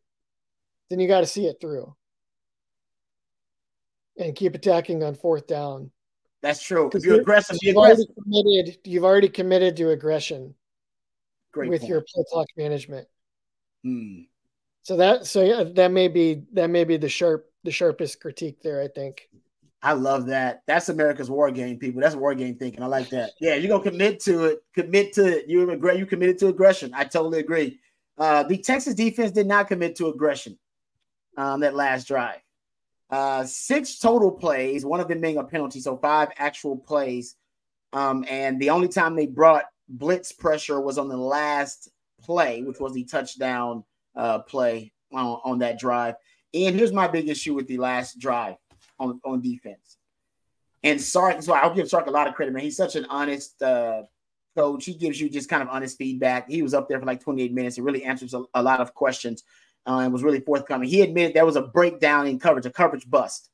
then 0.89 0.99
you 0.99 1.07
got 1.07 1.21
to 1.21 1.25
see 1.25 1.45
it 1.45 1.57
through 1.61 1.95
and 4.17 4.35
keep 4.35 4.53
attacking 4.53 5.03
on 5.03 5.15
fourth 5.15 5.47
down. 5.47 5.89
That's 6.41 6.61
true. 6.61 6.89
If 6.93 7.05
you're, 7.05 7.21
aggressive, 7.21 7.57
you've 7.61 7.77
aggressive. 7.77 8.07
already 8.17 8.53
committed. 8.53 8.77
You've 8.83 9.05
already 9.05 9.29
committed 9.29 9.77
to 9.77 9.91
aggression 9.91 10.55
Great 11.51 11.69
with 11.69 11.81
point. 11.81 11.89
your 11.89 12.01
play 12.01 12.23
clock 12.31 12.47
management. 12.57 13.07
Hmm. 13.83 14.21
So 14.83 14.97
that 14.97 15.25
so 15.25 15.43
yeah, 15.43 15.63
that 15.75 15.91
may 15.91 16.07
be 16.07 16.43
that 16.53 16.69
may 16.69 16.83
be 16.83 16.97
the 16.97 17.09
sharp 17.09 17.49
the 17.63 17.71
sharpest 17.71 18.19
critique 18.19 18.61
there. 18.61 18.81
I 18.81 18.87
think. 18.87 19.29
I 19.83 19.93
love 19.93 20.27
that. 20.27 20.61
That's 20.67 20.89
America's 20.89 21.29
war 21.29 21.49
game, 21.49 21.79
people. 21.79 22.01
That's 22.01 22.15
war 22.15 22.35
game 22.35 22.55
thinking. 22.55 22.83
I 22.83 22.85
like 22.85 23.09
that. 23.09 23.31
Yeah, 23.39 23.55
you're 23.55 23.69
gonna 23.69 23.89
commit 23.89 24.19
to 24.21 24.45
it. 24.45 24.59
Commit 24.75 25.13
to 25.13 25.39
it. 25.39 25.45
You're 25.47 25.69
agree. 25.71 25.97
You 25.97 26.05
committed 26.05 26.37
to 26.39 26.47
aggression. 26.47 26.91
I 26.93 27.05
totally 27.05 27.39
agree. 27.39 27.79
Uh, 28.17 28.43
the 28.43 28.57
Texas 28.57 28.93
defense 28.93 29.31
did 29.31 29.47
not 29.47 29.67
commit 29.67 29.95
to 29.95 30.09
aggression 30.09 30.57
um, 31.37 31.61
that 31.61 31.75
last 31.75 32.07
drive. 32.07 32.39
Uh, 33.09 33.43
six 33.43 33.97
total 33.97 34.31
plays, 34.31 34.85
one 34.85 34.99
of 34.99 35.07
them 35.07 35.19
being 35.19 35.37
a 35.37 35.43
penalty, 35.43 35.79
so 35.79 35.97
five 35.97 36.29
actual 36.37 36.77
plays. 36.77 37.35
Um, 37.91 38.23
and 38.29 38.59
the 38.59 38.69
only 38.69 38.87
time 38.87 39.15
they 39.15 39.25
brought 39.25 39.65
blitz 39.89 40.31
pressure 40.31 40.79
was 40.79 40.97
on 40.97 41.09
the 41.09 41.17
last 41.17 41.89
play, 42.21 42.61
which 42.63 42.79
was 42.79 42.93
the 42.93 43.03
touchdown 43.03 43.83
uh, 44.15 44.39
play 44.39 44.91
on, 45.13 45.39
on 45.43 45.59
that 45.59 45.79
drive. 45.79 46.15
And 46.53 46.75
here's 46.75 46.93
my 46.93 47.07
big 47.07 47.29
issue 47.29 47.53
with 47.53 47.67
the 47.67 47.77
last 47.77 48.19
drive 48.19 48.55
on, 48.99 49.19
on 49.23 49.41
defense. 49.41 49.97
And 50.83 50.99
Sark, 50.99 51.41
so 51.41 51.53
I'll 51.53 51.73
give 51.73 51.87
Sark 51.87 52.07
a 52.07 52.11
lot 52.11 52.27
of 52.27 52.33
credit, 52.33 52.53
man. 52.53 52.63
He's 52.63 52.77
such 52.77 52.95
an 52.95 53.05
honest 53.09 53.61
uh, 53.61 54.03
coach. 54.55 54.85
He 54.85 54.95
gives 54.95 55.19
you 55.21 55.29
just 55.29 55.49
kind 55.49 55.61
of 55.61 55.69
honest 55.69 55.97
feedback. 55.97 56.49
He 56.49 56.61
was 56.61 56.73
up 56.73 56.89
there 56.89 56.99
for 56.99 57.05
like 57.05 57.21
28 57.21 57.53
minutes. 57.53 57.75
He 57.75 57.81
really 57.81 58.03
answers 58.03 58.33
a, 58.33 58.43
a 58.53 58.63
lot 58.63 58.81
of 58.81 58.93
questions 58.93 59.43
uh, 59.87 59.99
and 59.99 60.11
was 60.11 60.23
really 60.23 60.39
forthcoming. 60.39 60.89
He 60.89 61.01
admitted 61.01 61.35
there 61.35 61.45
was 61.45 61.55
a 61.55 61.61
breakdown 61.61 62.27
in 62.27 62.39
coverage, 62.39 62.65
a 62.65 62.71
coverage 62.71 63.09
bust 63.09 63.49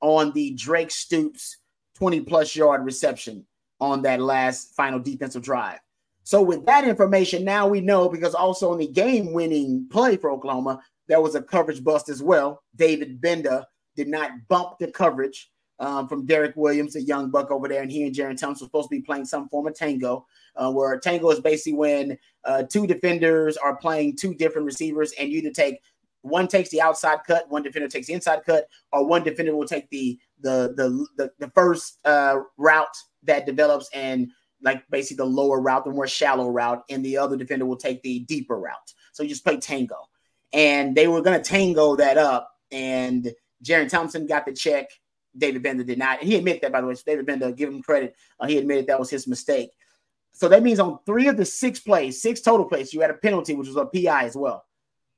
on 0.00 0.32
the 0.32 0.52
Drake 0.52 0.90
Stoops 0.90 1.58
20 1.96 2.20
plus 2.20 2.56
yard 2.56 2.84
reception 2.84 3.44
on 3.80 4.02
that 4.02 4.20
last 4.20 4.74
final 4.74 4.98
defensive 4.98 5.42
drive. 5.42 5.78
So 6.22 6.42
with 6.42 6.64
that 6.66 6.86
information, 6.86 7.44
now 7.44 7.66
we 7.66 7.80
know 7.80 8.08
because 8.08 8.34
also 8.34 8.72
on 8.72 8.78
the 8.78 8.86
game 8.86 9.32
winning 9.32 9.88
play 9.90 10.16
for 10.16 10.30
Oklahoma, 10.30 10.80
there 11.08 11.20
was 11.20 11.34
a 11.34 11.42
coverage 11.42 11.82
bust 11.82 12.08
as 12.08 12.22
well. 12.22 12.62
David 12.76 13.20
Gbenda 13.20 13.64
did 13.96 14.08
not 14.08 14.30
bump 14.48 14.78
the 14.78 14.90
coverage 14.90 15.50
um, 15.80 16.06
from 16.06 16.26
Derek 16.26 16.54
Williams, 16.56 16.94
a 16.94 17.02
young 17.02 17.30
buck 17.30 17.50
over 17.50 17.66
there, 17.66 17.82
and 17.82 17.90
he 17.90 18.04
and 18.04 18.14
Jerrin 18.14 18.38
Thompson 18.38 18.66
were 18.66 18.68
supposed 18.68 18.90
to 18.90 18.96
be 18.96 19.02
playing 19.02 19.24
some 19.24 19.48
form 19.48 19.66
of 19.66 19.74
tango, 19.74 20.26
uh, 20.56 20.70
where 20.70 20.98
tango 21.00 21.30
is 21.30 21.40
basically 21.40 21.72
when 21.72 22.18
uh, 22.44 22.62
two 22.62 22.86
defenders 22.86 23.56
are 23.56 23.76
playing 23.76 24.16
two 24.16 24.34
different 24.34 24.66
receivers, 24.66 25.12
and 25.18 25.30
you 25.30 25.38
either 25.38 25.50
take 25.50 25.80
one 26.22 26.46
takes 26.46 26.68
the 26.68 26.82
outside 26.82 27.20
cut, 27.26 27.50
one 27.50 27.62
defender 27.62 27.88
takes 27.88 28.08
the 28.08 28.12
inside 28.12 28.40
cut, 28.44 28.66
or 28.92 29.06
one 29.06 29.24
defender 29.24 29.56
will 29.56 29.66
take 29.66 29.88
the 29.90 30.18
the 30.40 30.74
the 30.76 31.06
the, 31.16 31.32
the 31.38 31.50
first 31.52 31.98
uh, 32.04 32.36
route 32.58 32.96
that 33.24 33.46
develops 33.46 33.88
and 33.94 34.30
like 34.62 34.82
basically 34.90 35.16
the 35.16 35.24
lower 35.24 35.60
route, 35.60 35.84
the 35.84 35.90
more 35.90 36.06
shallow 36.06 36.48
route, 36.48 36.82
and 36.90 37.04
the 37.04 37.16
other 37.16 37.36
defender 37.36 37.66
will 37.66 37.76
take 37.76 38.02
the 38.02 38.20
deeper 38.20 38.58
route. 38.58 38.94
So 39.12 39.22
you 39.22 39.28
just 39.28 39.44
play 39.44 39.56
tango, 39.56 39.96
and 40.52 40.94
they 40.94 41.08
were 41.08 41.22
going 41.22 41.40
to 41.40 41.48
tango 41.48 41.96
that 41.96 42.18
up, 42.18 42.50
and 42.70 43.32
Jerrin 43.64 43.88
Thompson 43.88 44.26
got 44.26 44.46
the 44.46 44.52
check. 44.52 44.88
David 45.36 45.62
Gbenda 45.62 45.86
did 45.86 45.98
not, 45.98 46.20
and 46.20 46.28
he 46.28 46.36
admitted 46.36 46.62
that 46.62 46.72
by 46.72 46.80
the 46.80 46.86
way. 46.86 46.94
So 46.94 47.02
David 47.06 47.26
Gbenda, 47.26 47.56
give 47.56 47.68
him 47.68 47.82
credit, 47.82 48.14
uh, 48.38 48.46
he 48.46 48.58
admitted 48.58 48.88
that 48.88 48.98
was 48.98 49.10
his 49.10 49.26
mistake. 49.26 49.70
So 50.32 50.48
that 50.48 50.62
means 50.62 50.80
on 50.80 50.98
three 51.06 51.28
of 51.28 51.36
the 51.36 51.44
six 51.44 51.80
plays, 51.80 52.20
six 52.22 52.40
total 52.40 52.66
plays, 52.66 52.92
you 52.92 53.00
had 53.00 53.10
a 53.10 53.14
penalty, 53.14 53.54
which 53.54 53.68
was 53.68 53.76
a 53.76 53.86
PI 53.86 54.24
as 54.24 54.36
well. 54.36 54.64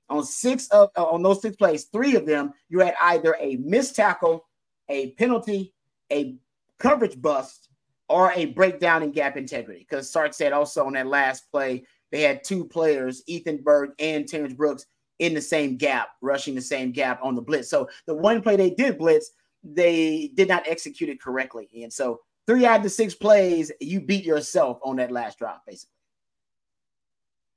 On 0.09 0.25
six 0.25 0.69
of 0.69 0.91
uh, 0.97 1.05
on 1.05 1.23
those 1.23 1.41
six 1.41 1.57
plays, 1.57 1.85
three 1.85 2.17
of 2.17 2.27
them 2.27 2.53
you 2.69 2.81
had 2.81 2.95
either 3.01 3.37
a 3.41 3.57
missed 3.57 3.97
tackle, 3.97 4.47
a 4.89 5.13
penalty, 5.13 5.73
a 6.13 6.37
coverage 6.79 7.21
bust, 7.21 7.69
or 8.13 8.33
a 8.33 8.45
breakdown 8.47 9.03
in 9.03 9.11
gap 9.11 9.37
integrity. 9.37 9.81
Because 9.89 10.11
Sark 10.11 10.35
said 10.35 10.53
also 10.53 10.87
on 10.87 10.93
that 10.93 11.07
last 11.07 11.51
play, 11.51 11.85
they 12.11 12.21
had 12.21 12.45
two 12.45 12.65
players, 12.67 13.23
Ethan 13.27 13.63
Burke 13.63 13.95
and 13.99 14.29
Terrence 14.29 14.53
Brooks, 14.53 14.85
in 15.19 15.35
the 15.35 15.41
same 15.41 15.77
gap, 15.77 16.09
rushing 16.21 16.55
the 16.55 16.61
same 16.61 16.91
gap 16.93 17.21
on 17.23 17.35
the 17.35 17.41
blitz. 17.43 17.71
So 17.71 17.89
the 18.07 18.15
one 18.15 18.43
play 18.43 18.57
they 18.57 18.71
did 18.71 18.99
blitz, 18.99 19.31
they 19.63 20.31
did 20.35 20.49
not 20.49 20.67
execute 20.67 21.09
it 21.09 21.23
correctly. 21.23 21.69
And 21.83 21.93
so 21.93 22.21
three 22.47 22.67
out 22.67 22.79
of 22.79 22.83
the 22.83 22.91
six 22.91 23.15
plays, 23.15 23.73
you 23.81 24.01
beat 24.01 24.25
yourself 24.25 24.79
on 24.85 24.97
that 24.97 25.13
last 25.13 25.39
drop, 25.39 25.63
basically. 25.67 25.95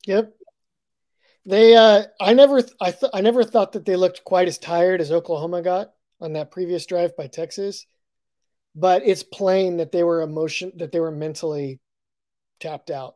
Yep. 0.06 0.34
They, 1.48 1.76
uh, 1.76 2.04
I 2.22 2.34
never, 2.34 2.64
I, 2.80 2.92
th- 2.92 3.12
I 3.14 3.22
never 3.22 3.44
thought 3.44 3.74
that 3.74 3.86
they 3.86 3.96
looked 3.96 4.24
quite 4.24 4.48
as 4.48 4.58
tired 4.58 5.02
as 5.02 5.12
Oklahoma 5.12 5.62
got 5.62 5.92
on 6.22 6.34
that 6.34 6.52
previous 6.52 6.86
drive 6.86 7.18
by 7.18 7.28
Texas, 7.28 7.86
but 8.76 9.02
it's 9.06 9.24
plain 9.24 9.78
that 9.78 9.92
they 9.92 10.04
were 10.04 10.22
emotion, 10.22 10.72
that 10.76 10.92
they 10.92 11.00
were 11.00 11.12
mentally 11.12 11.80
tapped 12.60 12.92
out 12.92 13.16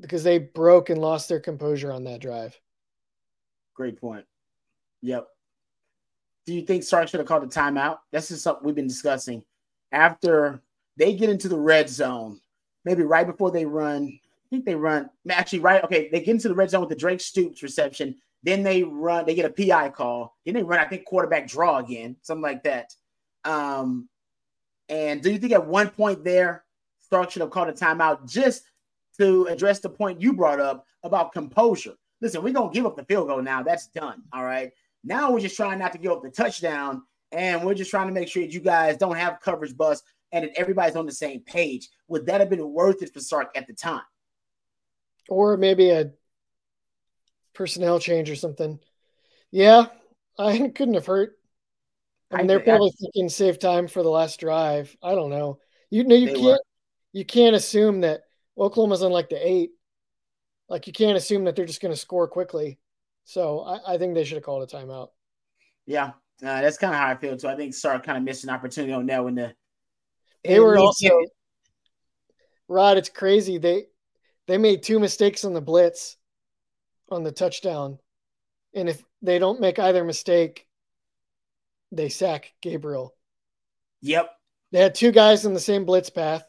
because 0.00 0.24
they 0.24 0.38
broke 0.38 0.90
and 0.90 1.00
lost 1.00 1.28
their 1.28 1.40
composure 1.40 1.92
on 1.92 2.04
that 2.04 2.20
drive. 2.20 2.58
Great 3.74 4.00
point. 4.00 4.24
Yep. 5.02 5.26
Do 6.46 6.54
you 6.54 6.62
think 6.62 6.82
Sark 6.82 7.08
should 7.08 7.20
have 7.20 7.26
called 7.26 7.44
a 7.44 7.46
timeout? 7.46 7.98
This 8.12 8.30
is 8.30 8.42
something 8.42 8.64
we've 8.64 8.74
been 8.74 8.86
discussing. 8.86 9.42
After 9.92 10.62
they 10.96 11.14
get 11.14 11.30
into 11.30 11.48
the 11.48 11.58
red 11.58 11.88
zone, 11.88 12.40
maybe 12.84 13.02
right 13.02 13.26
before 13.26 13.50
they 13.50 13.64
run 13.64 14.18
I 14.46 14.48
think 14.48 14.64
they 14.64 14.76
run 14.76 15.10
actually 15.28 15.58
right. 15.58 15.82
Okay, 15.82 16.08
they 16.10 16.20
get 16.20 16.28
into 16.28 16.48
the 16.48 16.54
red 16.54 16.70
zone 16.70 16.80
with 16.80 16.90
the 16.90 16.96
Drake 16.96 17.20
Stoops 17.20 17.62
reception. 17.62 18.16
Then 18.44 18.62
they 18.62 18.84
run, 18.84 19.26
they 19.26 19.34
get 19.34 19.44
a 19.44 19.50
PI 19.50 19.90
call. 19.90 20.36
Then 20.44 20.54
they 20.54 20.62
run, 20.62 20.78
I 20.78 20.84
think, 20.84 21.04
quarterback 21.04 21.48
draw 21.48 21.78
again, 21.78 22.16
something 22.22 22.42
like 22.42 22.62
that. 22.62 22.94
Um, 23.44 24.08
and 24.88 25.22
do 25.22 25.30
you 25.30 25.38
think 25.38 25.52
at 25.52 25.66
one 25.66 25.90
point 25.90 26.24
there, 26.24 26.64
Sark 27.10 27.30
should 27.30 27.42
have 27.42 27.50
called 27.50 27.68
a 27.68 27.72
timeout 27.72 28.28
just 28.30 28.62
to 29.18 29.46
address 29.46 29.80
the 29.80 29.88
point 29.88 30.20
you 30.20 30.32
brought 30.32 30.60
up 30.60 30.84
about 31.02 31.32
composure? 31.32 31.94
Listen, 32.20 32.42
we're 32.42 32.52
gonna 32.52 32.72
give 32.72 32.86
up 32.86 32.96
the 32.96 33.04
field 33.04 33.28
goal 33.28 33.42
now. 33.42 33.62
That's 33.62 33.88
done. 33.88 34.22
All 34.32 34.44
right. 34.44 34.72
Now 35.04 35.30
we're 35.30 35.40
just 35.40 35.56
trying 35.56 35.78
not 35.78 35.92
to 35.92 35.98
give 35.98 36.12
up 36.12 36.22
the 36.22 36.30
touchdown, 36.30 37.02
and 37.32 37.64
we're 37.64 37.74
just 37.74 37.90
trying 37.90 38.08
to 38.08 38.14
make 38.14 38.28
sure 38.28 38.42
that 38.42 38.52
you 38.52 38.60
guys 38.60 38.96
don't 38.96 39.16
have 39.16 39.40
coverage 39.40 39.76
bust 39.76 40.04
and 40.32 40.44
that 40.44 40.58
everybody's 40.58 40.96
on 40.96 41.06
the 41.06 41.12
same 41.12 41.40
page. 41.40 41.88
Would 42.08 42.26
that 42.26 42.40
have 42.40 42.50
been 42.50 42.72
worth 42.72 43.02
it 43.02 43.12
for 43.12 43.20
Sark 43.20 43.50
at 43.56 43.66
the 43.66 43.72
time? 43.72 44.02
or 45.28 45.56
maybe 45.56 45.90
a 45.90 46.12
personnel 47.54 47.98
change 47.98 48.30
or 48.30 48.36
something. 48.36 48.78
Yeah, 49.50 49.86
I 50.38 50.58
couldn't 50.74 50.94
have 50.94 51.06
hurt. 51.06 51.35
I 52.32 52.38
mean, 52.38 52.46
they're 52.46 52.60
probably 52.60 52.90
I, 52.90 52.96
thinking 53.00 53.28
save 53.28 53.58
time 53.58 53.86
for 53.88 54.02
the 54.02 54.10
last 54.10 54.40
drive. 54.40 54.94
I 55.02 55.14
don't 55.14 55.30
know. 55.30 55.60
You 55.90 56.04
know, 56.04 56.16
you 56.16 56.28
can't 56.28 56.42
were. 56.42 56.60
you 57.12 57.24
can't 57.24 57.54
assume 57.54 58.00
that 58.00 58.22
Oklahoma's 58.58 59.02
on 59.02 59.12
like 59.12 59.28
the 59.28 59.46
eight. 59.46 59.70
Like 60.68 60.86
you 60.86 60.92
can't 60.92 61.16
assume 61.16 61.44
that 61.44 61.54
they're 61.54 61.64
just 61.64 61.80
going 61.80 61.94
to 61.94 62.00
score 62.00 62.26
quickly. 62.26 62.78
So 63.24 63.60
I, 63.60 63.94
I, 63.94 63.98
think 63.98 64.14
they 64.14 64.24
should 64.24 64.36
have 64.36 64.44
called 64.44 64.62
a 64.62 64.76
timeout. 64.76 65.08
Yeah, 65.84 66.06
uh, 66.42 66.60
that's 66.60 66.78
kind 66.78 66.92
of 66.92 67.00
how 67.00 67.08
I 67.08 67.16
feel 67.16 67.36
too. 67.36 67.48
I 67.48 67.56
think 67.56 67.74
Sark 67.74 68.04
kind 68.04 68.18
of 68.18 68.24
missed 68.24 68.44
an 68.44 68.50
opportunity 68.50 68.92
on 68.92 69.06
that 69.06 69.24
when 69.24 69.36
the 69.36 69.54
they 70.44 70.60
were 70.60 70.78
also 70.78 71.20
Rod. 72.68 72.98
It's 72.98 73.08
crazy. 73.08 73.58
They 73.58 73.84
they 74.46 74.58
made 74.58 74.82
two 74.82 74.98
mistakes 74.98 75.44
on 75.44 75.54
the 75.54 75.60
blitz 75.60 76.16
on 77.10 77.22
the 77.22 77.32
touchdown. 77.32 77.98
And 78.74 78.88
if 78.88 79.02
they 79.22 79.38
don't 79.38 79.60
make 79.60 79.78
either 79.78 80.04
mistake, 80.04 80.66
they 81.92 82.08
sack 82.08 82.52
Gabriel. 82.60 83.14
Yep. 84.02 84.30
They 84.72 84.80
had 84.80 84.94
two 84.94 85.12
guys 85.12 85.44
in 85.44 85.54
the 85.54 85.60
same 85.60 85.84
blitz 85.84 86.10
path. 86.10 86.44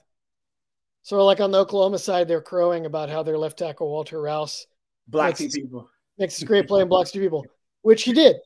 So, 1.03 1.23
like 1.23 1.39
on 1.39 1.51
the 1.51 1.59
Oklahoma 1.59 1.99
side, 1.99 2.27
they're 2.27 2.41
crowing 2.41 2.85
about 2.85 3.09
how 3.09 3.23
their 3.23 3.38
left 3.38 3.57
tackle, 3.57 3.89
Walter 3.89 4.21
Rouse, 4.21 4.67
blocks 5.07 5.39
two 5.39 5.49
people. 5.49 5.89
Makes 6.17 6.41
a 6.41 6.45
great 6.45 6.67
play 6.67 6.81
and 6.81 6.89
blocks 6.89 7.11
two 7.11 7.21
people, 7.21 7.45
which 7.81 8.03
he 8.03 8.11
did. 8.11 8.38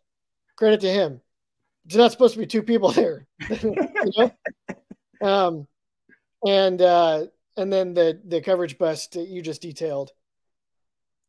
Credit 0.57 0.81
to 0.81 0.91
him. 0.91 1.21
It's 1.85 1.95
not 1.95 2.11
supposed 2.11 2.33
to 2.33 2.39
be 2.39 2.45
two 2.45 2.61
people 2.61 2.91
there. 2.91 3.25
you 3.49 3.75
know? 4.17 4.31
Um, 5.21 5.67
and 6.45 6.81
uh, 6.81 7.25
and 7.57 7.71
then 7.71 7.93
the 7.93 8.21
the 8.25 8.41
coverage 8.41 8.77
bust 8.77 9.13
that 9.13 9.27
you 9.27 9.41
just 9.41 9.61
detailed. 9.61 10.11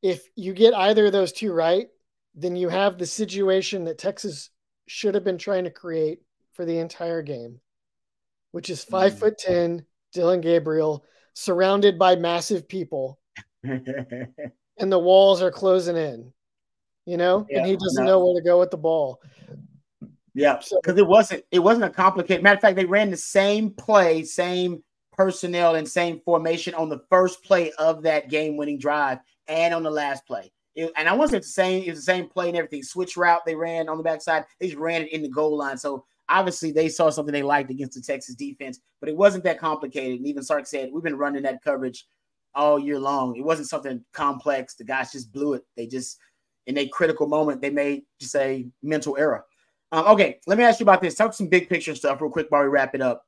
If 0.02 0.26
you 0.36 0.52
get 0.52 0.74
either 0.74 1.06
of 1.06 1.12
those 1.12 1.32
two 1.32 1.52
right, 1.52 1.88
then 2.34 2.56
you 2.56 2.68
have 2.68 2.98
the 2.98 3.06
situation 3.06 3.84
that 3.84 3.98
Texas 3.98 4.50
should 4.93 5.14
have 5.14 5.24
been 5.24 5.38
trying 5.38 5.64
to 5.64 5.70
create 5.70 6.20
for 6.53 6.66
the 6.66 6.78
entire 6.78 7.22
game, 7.22 7.59
which 8.51 8.68
is 8.68 8.84
5 8.84 9.14
mm. 9.14 9.18
foot 9.18 9.38
ten 9.38 9.86
Dillon 10.12 10.43
Gabriel 10.43 11.03
surrounded 11.32 11.99
by 11.99 12.16
massive 12.16 12.68
people, 12.68 13.18
and 13.64 14.93
the 14.93 14.99
walls 14.99 15.40
are 15.40 15.51
closing 15.51 15.97
in. 15.97 16.32
You 17.07 17.16
know, 17.16 17.47
yeah, 17.49 17.59
and 17.59 17.66
he 17.66 17.76
doesn't 17.76 18.05
no. 18.05 18.11
know 18.11 18.24
where 18.24 18.40
to 18.40 18.45
go 18.45 18.61
with 18.61 18.70
the 18.70 18.76
ball. 18.76 19.20
Yeah, 20.34 20.61
because 20.82 20.99
it 20.99 21.07
wasn't 21.07 21.45
it 21.51 21.59
wasn't 21.59 21.86
a 21.86 21.90
complicated 21.90 22.43
matter 22.43 22.57
of 22.57 22.61
fact. 22.61 22.76
They 22.76 22.84
ran 22.84 23.11
the 23.11 23.16
same 23.16 23.70
play, 23.70 24.22
same 24.24 24.84
personnel 25.14 25.74
and 25.74 25.88
same 25.88 26.20
formation 26.20 26.74
on 26.74 26.90
the 26.90 27.03
first 27.11 27.43
play 27.43 27.72
of 27.78 28.03
that 28.03 28.30
game-winning 28.30 28.78
drive 28.78 29.18
and 29.49 29.74
on 29.74 29.82
the 29.82 29.90
last 29.90 30.26
play. 30.26 30.53
It, 30.74 30.90
and 30.96 31.08
I 31.08 31.12
wasn't 31.12 31.42
the 31.42 31.48
same. 31.48 31.82
It 31.82 31.90
was 31.90 31.98
the 31.98 32.12
same 32.12 32.28
play 32.28 32.48
and 32.48 32.56
everything. 32.56 32.82
Switch 32.82 33.16
route 33.16 33.42
they 33.44 33.54
ran 33.54 33.88
on 33.88 33.98
the 33.98 34.02
backside. 34.02 34.44
They 34.58 34.68
just 34.68 34.78
ran 34.78 35.02
it 35.02 35.12
in 35.12 35.22
the 35.22 35.28
goal 35.28 35.56
line. 35.56 35.76
So 35.76 36.04
obviously 36.28 36.72
they 36.72 36.88
saw 36.88 37.10
something 37.10 37.32
they 37.32 37.42
liked 37.42 37.70
against 37.70 37.94
the 37.94 38.00
Texas 38.00 38.34
defense, 38.34 38.80
but 39.00 39.08
it 39.08 39.16
wasn't 39.16 39.44
that 39.44 39.58
complicated. 39.58 40.18
And 40.18 40.26
even 40.26 40.42
Sark 40.42 40.66
said 40.66 40.90
we've 40.92 41.02
been 41.02 41.18
running 41.18 41.42
that 41.42 41.62
coverage 41.62 42.06
all 42.54 42.78
year 42.78 42.98
long. 42.98 43.36
It 43.36 43.44
wasn't 43.44 43.68
something 43.68 44.04
complex. 44.12 44.74
The 44.74 44.84
guys 44.84 45.12
just 45.12 45.32
blew 45.32 45.54
it. 45.54 45.62
They 45.76 45.86
just 45.86 46.18
in 46.66 46.78
a 46.78 46.88
critical 46.88 47.26
moment 47.26 47.60
they 47.60 47.70
made 47.70 48.02
just 48.20 48.36
a 48.36 48.66
mental 48.82 49.16
error. 49.18 49.44
Um, 49.90 50.06
okay, 50.06 50.38
let 50.46 50.56
me 50.56 50.64
ask 50.64 50.80
you 50.80 50.84
about 50.84 51.02
this. 51.02 51.14
Talk 51.14 51.34
some 51.34 51.48
big 51.48 51.68
picture 51.68 51.94
stuff 51.94 52.20
real 52.20 52.30
quick 52.30 52.46
while 52.48 52.62
we 52.62 52.68
wrap 52.68 52.94
it 52.94 53.02
up 53.02 53.26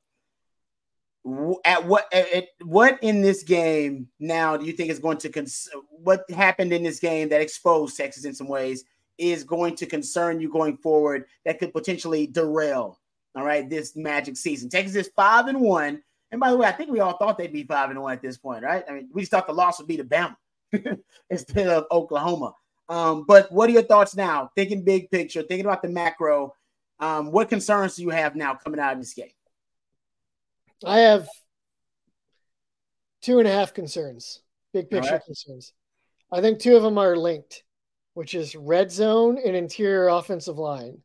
at 1.63 1.83
what 1.85 2.11
at, 2.13 2.45
what 2.61 2.99
in 3.01 3.21
this 3.21 3.41
game 3.41 4.07
now 4.19 4.55
do 4.55 4.65
you 4.65 4.73
think 4.73 4.91
is 4.91 4.99
going 4.99 5.17
to 5.17 5.29
cons- 5.29 5.69
what 5.89 6.23
happened 6.29 6.71
in 6.71 6.83
this 6.83 6.99
game 6.99 7.29
that 7.29 7.41
exposed 7.41 7.97
Texas 7.97 8.25
in 8.25 8.33
some 8.33 8.47
ways 8.47 8.83
is 9.17 9.43
going 9.43 9.75
to 9.75 9.87
concern 9.87 10.39
you 10.39 10.51
going 10.51 10.77
forward 10.77 11.25
that 11.43 11.57
could 11.57 11.73
potentially 11.73 12.27
derail 12.27 12.99
all 13.35 13.43
right 13.43 13.69
this 13.69 13.95
magic 13.95 14.37
season? 14.37 14.69
Texas 14.69 14.95
is 14.95 15.11
five 15.15 15.47
and 15.47 15.59
one. 15.59 16.01
And 16.31 16.39
by 16.39 16.51
the 16.51 16.57
way 16.57 16.67
I 16.67 16.71
think 16.71 16.91
we 16.91 16.99
all 16.99 17.17
thought 17.17 17.39
they'd 17.39 17.51
be 17.51 17.63
five 17.63 17.89
and 17.89 18.01
one 18.01 18.13
at 18.13 18.21
this 18.21 18.37
point 18.37 18.63
right? 18.63 18.83
I 18.87 18.93
mean 18.93 19.09
we 19.11 19.23
just 19.23 19.31
thought 19.31 19.47
the 19.47 19.53
loss 19.53 19.79
would 19.79 19.87
be 19.87 19.97
to 19.97 20.03
Bama 20.03 20.35
instead 21.31 21.67
of 21.67 21.85
Oklahoma. 21.91 22.53
Um, 22.87 23.25
but 23.27 23.51
what 23.51 23.67
are 23.67 23.73
your 23.73 23.81
thoughts 23.81 24.15
now? 24.15 24.51
Thinking 24.55 24.83
big 24.83 25.09
picture 25.09 25.41
thinking 25.41 25.65
about 25.65 25.81
the 25.81 25.89
macro 25.89 26.53
um, 26.99 27.31
what 27.31 27.49
concerns 27.49 27.95
do 27.95 28.03
you 28.03 28.09
have 28.09 28.35
now 28.35 28.53
coming 28.53 28.79
out 28.79 28.93
of 28.93 28.99
this 28.99 29.15
game 29.15 29.31
I 30.83 30.99
have 30.99 31.27
two 33.21 33.39
and 33.39 33.47
a 33.47 33.51
half 33.51 33.73
concerns, 33.73 34.41
big 34.73 34.89
picture 34.89 35.13
right. 35.13 35.25
concerns. 35.25 35.73
I 36.31 36.41
think 36.41 36.59
two 36.59 36.75
of 36.75 36.83
them 36.83 36.97
are 36.97 37.15
linked, 37.15 37.63
which 38.13 38.33
is 38.33 38.55
red 38.55 38.91
zone 38.91 39.37
and 39.43 39.55
interior 39.55 40.07
offensive 40.07 40.57
line. 40.57 40.99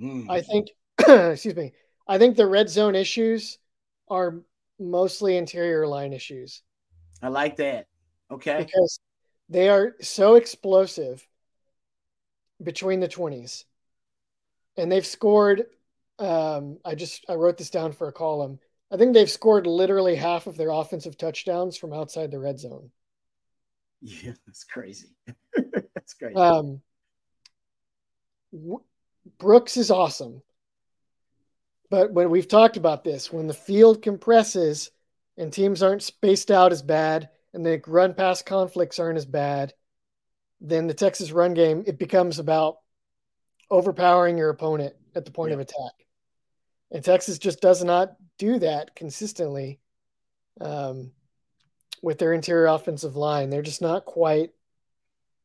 Mm. 0.00 0.28
I 0.30 0.40
think, 0.40 0.70
excuse 0.98 1.56
me, 1.56 1.72
I 2.08 2.18
think 2.18 2.36
the 2.36 2.46
red 2.46 2.68
zone 2.68 2.94
issues 2.94 3.58
are 4.08 4.42
mostly 4.78 5.36
interior 5.36 5.86
line 5.86 6.12
issues. 6.12 6.62
I 7.22 7.28
like 7.28 7.56
that. 7.56 7.86
Okay. 8.30 8.64
Because 8.64 8.98
they 9.48 9.68
are 9.68 9.96
so 10.00 10.36
explosive 10.36 11.26
between 12.62 13.00
the 13.00 13.08
20s. 13.08 13.64
And 14.76 14.90
they've 14.90 15.06
scored 15.06 15.66
um, 16.20 16.78
I 16.84 16.94
just 16.94 17.24
I 17.28 17.34
wrote 17.34 17.56
this 17.56 17.70
down 17.70 17.92
for 17.92 18.06
a 18.08 18.12
column. 18.12 18.60
I 18.90 18.96
think 18.96 19.14
they've 19.14 19.30
scored 19.30 19.66
literally 19.66 20.16
half 20.16 20.46
of 20.46 20.56
their 20.56 20.70
offensive 20.70 21.16
touchdowns 21.16 21.76
from 21.76 21.92
outside 21.92 22.30
the 22.30 22.38
red 22.38 22.58
zone. 22.58 22.90
Yeah, 24.00 24.32
that's 24.46 24.64
crazy. 24.64 25.14
that's 25.94 26.14
crazy. 26.14 26.34
Um, 26.34 26.80
Brooks 29.38 29.76
is 29.76 29.90
awesome. 29.90 30.42
But 31.90 32.12
when 32.12 32.30
we've 32.30 32.48
talked 32.48 32.76
about 32.76 33.04
this, 33.04 33.32
when 33.32 33.46
the 33.46 33.54
field 33.54 34.02
compresses 34.02 34.90
and 35.36 35.52
teams 35.52 35.82
aren't 35.82 36.02
spaced 36.02 36.50
out 36.50 36.72
as 36.72 36.82
bad 36.82 37.28
and 37.52 37.66
the 37.66 37.82
run 37.86 38.14
pass 38.14 38.42
conflicts 38.42 38.98
aren't 38.98 39.18
as 39.18 39.26
bad, 39.26 39.74
then 40.60 40.86
the 40.86 40.94
Texas 40.94 41.32
run 41.32 41.54
game, 41.54 41.84
it 41.86 41.98
becomes 41.98 42.38
about 42.38 42.78
overpowering 43.70 44.38
your 44.38 44.50
opponent 44.50 44.94
at 45.14 45.24
the 45.24 45.30
point 45.30 45.50
yeah. 45.50 45.54
of 45.54 45.60
attack. 45.60 45.92
And 46.90 47.04
Texas 47.04 47.38
just 47.38 47.60
does 47.60 47.84
not 47.84 48.16
do 48.38 48.58
that 48.58 48.96
consistently 48.96 49.78
um, 50.60 51.12
with 52.02 52.18
their 52.18 52.32
interior 52.32 52.66
offensive 52.66 53.16
line. 53.16 53.50
They're 53.50 53.62
just 53.62 53.82
not 53.82 54.04
quite 54.04 54.50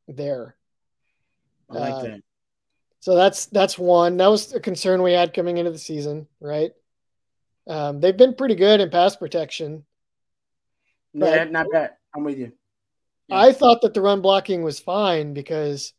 there. 0.08 0.56
I 1.70 1.74
like 1.78 1.94
uh, 1.94 2.02
that. 2.04 2.22
So 3.00 3.16
that's 3.16 3.46
that's 3.48 3.78
one. 3.78 4.18
That 4.18 4.28
was 4.28 4.54
a 4.54 4.60
concern 4.60 5.04
we 5.04 5.14
had 5.14 5.34
coming 5.34 5.58
into 5.58 5.72
the 5.72 5.78
season, 5.78 6.28
right? 6.40 6.72
Um, 7.68 8.00
they've 8.00 8.18
been 8.18 8.36
pretty 8.36 8.56
good 8.56 8.80
in 8.80 8.90
pass 8.90 9.16
protection. 9.16 9.86
Yeah, 11.14 11.46
not 11.46 11.68
bad. 11.72 11.92
I'm 12.16 12.24
with 12.24 12.38
you. 12.38 12.52
Yeah. 13.28 13.38
I 13.38 13.52
thought 13.54 13.82
that 13.82 13.94
the 13.94 14.02
run 14.02 14.22
blocking 14.22 14.64
was 14.64 14.80
fine 14.80 15.34
because, 15.34 15.94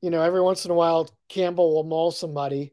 you 0.00 0.10
know, 0.10 0.22
every 0.22 0.40
once 0.40 0.64
in 0.64 0.70
a 0.70 0.74
while 0.74 1.10
Campbell 1.28 1.74
will 1.74 1.84
maul 1.84 2.10
somebody, 2.10 2.72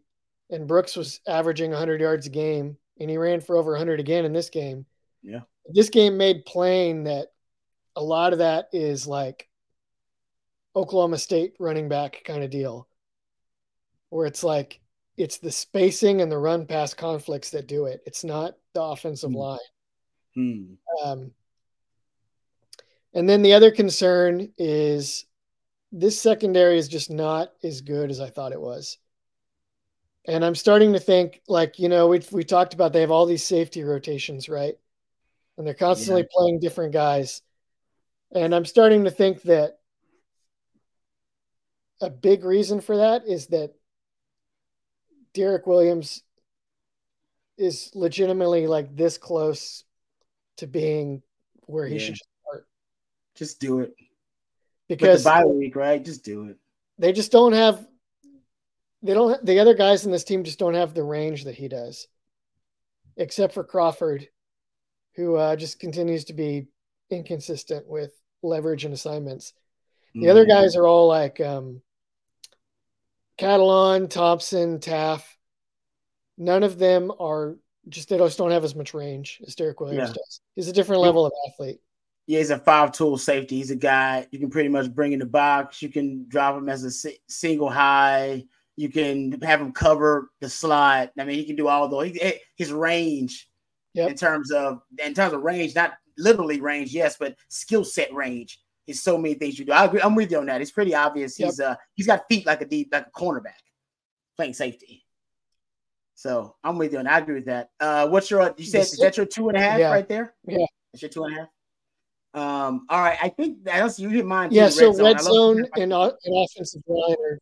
and 0.51 0.67
Brooks 0.67 0.95
was 0.95 1.21
averaging 1.27 1.71
100 1.71 2.01
yards 2.01 2.27
a 2.27 2.29
game, 2.29 2.77
and 2.99 3.09
he 3.09 3.17
ran 3.17 3.41
for 3.41 3.55
over 3.55 3.71
100 3.71 3.99
again 3.99 4.25
in 4.25 4.33
this 4.33 4.49
game. 4.49 4.85
Yeah. 5.23 5.41
This 5.67 5.89
game 5.89 6.17
made 6.17 6.45
plain 6.45 7.05
that 7.05 7.27
a 7.95 8.03
lot 8.03 8.33
of 8.33 8.39
that 8.39 8.69
is 8.73 9.07
like 9.07 9.47
Oklahoma 10.75 11.17
State 11.17 11.55
running 11.59 11.89
back 11.89 12.21
kind 12.25 12.43
of 12.43 12.49
deal, 12.49 12.87
where 14.09 14.25
it's 14.25 14.43
like 14.43 14.81
it's 15.17 15.37
the 15.37 15.51
spacing 15.51 16.21
and 16.21 16.31
the 16.31 16.37
run 16.37 16.65
pass 16.65 16.93
conflicts 16.93 17.51
that 17.51 17.67
do 17.67 17.85
it. 17.85 18.01
It's 18.05 18.23
not 18.23 18.55
the 18.73 18.81
offensive 18.81 19.31
hmm. 19.31 19.37
line. 19.37 19.59
Hmm. 20.35 20.63
Um, 21.03 21.31
and 23.13 23.27
then 23.27 23.41
the 23.41 23.53
other 23.53 23.71
concern 23.71 24.51
is 24.57 25.25
this 25.91 26.19
secondary 26.19 26.77
is 26.77 26.87
just 26.87 27.11
not 27.11 27.51
as 27.63 27.81
good 27.81 28.09
as 28.09 28.19
I 28.19 28.29
thought 28.29 28.53
it 28.53 28.61
was. 28.61 28.97
And 30.25 30.45
I'm 30.45 30.55
starting 30.55 30.93
to 30.93 30.99
think, 30.99 31.41
like, 31.47 31.79
you 31.79 31.89
know, 31.89 32.07
we 32.07 32.21
we 32.31 32.43
talked 32.43 32.73
about 32.73 32.93
they 32.93 33.01
have 33.01 33.11
all 33.11 33.25
these 33.25 33.43
safety 33.43 33.83
rotations, 33.83 34.47
right? 34.49 34.75
And 35.57 35.65
they're 35.65 35.73
constantly 35.73 36.21
yeah. 36.21 36.27
playing 36.31 36.59
different 36.59 36.93
guys. 36.93 37.41
And 38.33 38.55
I'm 38.55 38.65
starting 38.65 39.03
to 39.05 39.11
think 39.11 39.41
that 39.43 39.79
a 42.01 42.09
big 42.09 42.43
reason 42.43 42.81
for 42.81 42.97
that 42.97 43.27
is 43.27 43.47
that 43.47 43.73
Derek 45.33 45.67
Williams 45.67 46.23
is 47.57 47.91
legitimately 47.93 48.67
like 48.67 48.95
this 48.95 49.17
close 49.17 49.83
to 50.57 50.67
being 50.67 51.21
where 51.67 51.87
he 51.87 51.95
yeah. 51.95 51.99
should 51.99 52.17
start. 52.17 52.67
Just 53.35 53.59
do 53.59 53.79
it. 53.81 53.95
Because 54.87 55.23
With 55.23 55.23
the 55.23 55.29
bye 55.29 55.45
week, 55.45 55.75
right? 55.75 56.03
Just 56.03 56.23
do 56.23 56.45
it. 56.45 56.57
They 56.97 57.11
just 57.13 57.31
don't 57.31 57.53
have 57.53 57.87
they 59.01 59.13
don't 59.13 59.43
the 59.45 59.59
other 59.59 59.73
guys 59.73 60.05
in 60.05 60.11
this 60.11 60.23
team 60.23 60.43
just 60.43 60.59
don't 60.59 60.73
have 60.73 60.93
the 60.93 61.03
range 61.03 61.43
that 61.45 61.55
he 61.55 61.67
does 61.67 62.07
except 63.17 63.53
for 63.53 63.63
crawford 63.63 64.27
who 65.15 65.35
uh, 65.35 65.55
just 65.55 65.79
continues 65.79 66.25
to 66.25 66.33
be 66.33 66.67
inconsistent 67.09 67.87
with 67.87 68.11
leverage 68.41 68.85
and 68.85 68.93
assignments 68.93 69.53
the 70.13 70.25
mm. 70.25 70.29
other 70.29 70.45
guys 70.45 70.75
are 70.75 70.87
all 70.87 71.07
like 71.07 71.39
um 71.39 71.81
catalon 73.37 74.09
thompson 74.09 74.79
Taaffe 74.79 75.25
none 76.37 76.63
of 76.63 76.77
them 76.79 77.11
are 77.19 77.57
just 77.89 78.09
they 78.09 78.17
just 78.17 78.37
don't 78.37 78.51
have 78.51 78.63
as 78.63 78.75
much 78.75 78.93
range 78.93 79.41
as 79.45 79.55
derek 79.55 79.79
williams 79.79 80.09
yeah. 80.09 80.13
does 80.13 80.41
he's 80.55 80.67
a 80.67 80.73
different 80.73 81.01
level 81.01 81.25
of 81.25 81.33
athlete 81.49 81.79
yeah, 82.27 82.37
he's 82.37 82.49
a 82.49 82.59
five 82.59 82.93
tool 82.93 83.17
safety. 83.17 83.57
He's 83.57 83.71
a 83.71 83.75
guy 83.75 84.25
you 84.31 84.39
can 84.39 84.49
pretty 84.49 84.69
much 84.69 84.93
bring 84.93 85.11
in 85.11 85.19
the 85.19 85.25
box. 85.25 85.81
You 85.81 85.89
can 85.89 86.29
drop 86.29 86.55
him 86.55 86.69
as 86.69 86.85
a 86.85 87.11
single 87.27 87.69
high. 87.69 88.45
You 88.75 88.89
can 88.89 89.39
have 89.41 89.61
him 89.61 89.71
cover 89.73 90.29
the 90.39 90.49
slot. 90.49 91.11
I 91.19 91.23
mean, 91.23 91.35
he 91.35 91.45
can 91.45 91.55
do 91.55 91.67
all 91.67 91.87
those. 91.87 92.11
He, 92.11 92.33
his 92.55 92.71
range, 92.71 93.47
yep. 93.93 94.09
in 94.09 94.15
terms 94.15 94.51
of 94.51 94.81
in 95.03 95.13
terms 95.13 95.33
of 95.33 95.41
range, 95.41 95.75
not 95.75 95.93
literally 96.17 96.61
range, 96.61 96.93
yes, 96.93 97.17
but 97.19 97.35
skill 97.49 97.83
set 97.83 98.13
range. 98.13 98.59
Is 98.87 99.03
so 99.03 99.17
many 99.17 99.35
things 99.35 99.59
you 99.59 99.65
do. 99.65 99.71
I 99.71 99.85
agree. 99.85 100.01
I'm 100.01 100.15
with 100.15 100.31
you 100.31 100.39
on 100.39 100.47
that. 100.47 100.59
It's 100.59 100.71
pretty 100.71 100.95
obvious. 100.95 101.39
Yep. 101.39 101.47
He's 101.47 101.59
uh 101.59 101.75
he's 101.93 102.07
got 102.07 102.23
feet 102.27 102.45
like 102.45 102.61
a 102.61 102.65
deep 102.65 102.89
like 102.91 103.05
a 103.07 103.11
cornerback, 103.11 103.61
playing 104.35 104.53
safety. 104.53 105.05
So 106.15 106.55
I'm 106.63 106.77
with 106.77 106.91
you 106.93 106.99
and 106.99 107.07
I 107.07 107.19
agree 107.19 107.35
with 107.35 107.45
that. 107.45 107.69
Uh, 107.79 108.07
what's 108.07 108.29
your? 108.29 108.53
You 108.57 108.65
said 108.65 108.81
is 108.81 108.97
that 108.97 109.17
your 109.17 109.25
two 109.25 109.49
and 109.49 109.57
a 109.57 109.61
half 109.61 109.79
yeah. 109.79 109.91
right 109.91 110.07
there? 110.07 110.33
Yeah, 110.47 110.65
that's 110.91 111.01
your 111.01 111.09
two 111.09 111.23
and 111.25 111.35
a 111.35 111.39
half. 111.39 111.47
Um, 112.33 112.85
all 112.89 113.01
right. 113.01 113.17
I 113.21 113.29
think 113.29 113.63
that's 113.63 113.99
you 113.99 114.09
hit 114.09 114.25
mine. 114.25 114.49
Yeah. 114.51 114.69
so 114.69 114.87
red 114.87 114.95
zone, 114.95 115.03
red 115.03 115.21
zone 115.21 115.57
and, 115.75 115.93
and 115.93 115.93
offensive 115.93 116.81
line 116.87 117.15
are 117.25 117.39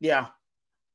yeah. 0.00 0.26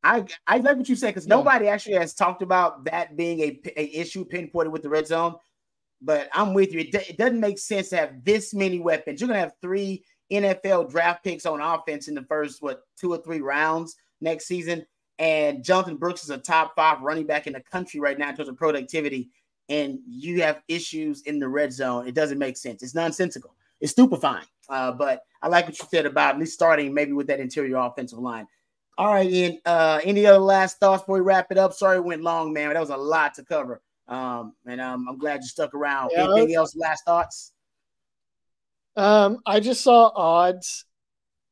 I 0.03 0.25
I 0.47 0.57
like 0.57 0.77
what 0.77 0.89
you 0.89 0.95
said 0.95 1.09
because 1.09 1.27
yeah. 1.27 1.35
nobody 1.35 1.67
actually 1.67 1.95
has 1.95 2.13
talked 2.13 2.41
about 2.41 2.85
that 2.85 3.15
being 3.15 3.39
a, 3.39 3.61
a 3.77 3.85
issue 3.95 4.25
pinpointed 4.25 4.71
with 4.71 4.81
the 4.81 4.89
red 4.89 5.07
zone. 5.07 5.35
But 6.01 6.29
I'm 6.33 6.53
with 6.55 6.73
you. 6.73 6.79
It, 6.79 6.95
it 6.95 7.17
doesn't 7.17 7.39
make 7.39 7.59
sense 7.59 7.89
to 7.89 7.97
have 7.97 8.23
this 8.23 8.53
many 8.53 8.79
weapons. 8.79 9.21
You're 9.21 9.27
gonna 9.27 9.39
have 9.39 9.53
three 9.61 10.03
NFL 10.31 10.89
draft 10.89 11.23
picks 11.23 11.45
on 11.45 11.61
offense 11.61 12.07
in 12.07 12.15
the 12.15 12.23
first 12.23 12.61
what 12.61 12.81
two 12.99 13.13
or 13.13 13.17
three 13.17 13.41
rounds 13.41 13.95
next 14.21 14.47
season. 14.47 14.85
And 15.19 15.63
Jonathon 15.63 15.97
Brooks 15.97 16.23
is 16.23 16.31
a 16.31 16.37
top 16.37 16.73
five 16.75 17.01
running 17.01 17.27
back 17.27 17.45
in 17.45 17.53
the 17.53 17.61
country 17.61 17.99
right 17.99 18.17
now 18.17 18.29
in 18.29 18.35
terms 18.35 18.49
of 18.49 18.57
productivity. 18.57 19.29
And 19.69 19.99
you 20.07 20.41
have 20.41 20.61
issues 20.67 21.21
in 21.21 21.37
the 21.37 21.47
red 21.47 21.71
zone. 21.71 22.07
It 22.07 22.15
doesn't 22.15 22.39
make 22.39 22.57
sense. 22.57 22.81
It's 22.81 22.95
nonsensical. 22.95 23.55
It's 23.79 23.91
stupefying. 23.91 24.45
Uh, 24.67 24.91
but 24.91 25.21
I 25.41 25.47
like 25.47 25.65
what 25.65 25.77
you 25.77 25.85
said 25.91 26.05
about 26.05 26.35
at 26.35 26.39
least 26.39 26.53
starting 26.53 26.93
maybe 26.93 27.13
with 27.13 27.27
that 27.27 27.39
interior 27.39 27.77
offensive 27.77 28.19
line. 28.19 28.47
All 29.01 29.07
right, 29.07 29.27
Ian. 29.27 29.57
Uh, 29.65 29.99
any 30.03 30.27
other 30.27 30.37
last 30.37 30.79
thoughts 30.79 31.01
before 31.01 31.15
we 31.15 31.21
wrap 31.21 31.47
it 31.51 31.57
up? 31.57 31.73
Sorry 31.73 31.97
it 31.97 32.03
went 32.03 32.21
long, 32.21 32.53
man. 32.53 32.71
That 32.71 32.79
was 32.79 32.91
a 32.91 32.95
lot 32.95 33.33
to 33.33 33.43
cover. 33.43 33.81
Um, 34.07 34.53
and 34.67 34.79
um, 34.79 35.07
I'm 35.09 35.17
glad 35.17 35.41
you 35.41 35.47
stuck 35.47 35.73
around. 35.73 36.11
Yeah, 36.13 36.25
Anything 36.25 36.53
else? 36.53 36.75
Last 36.75 37.03
thoughts? 37.03 37.51
Um, 38.95 39.39
I 39.43 39.59
just 39.59 39.81
saw 39.81 40.11
odds 40.15 40.85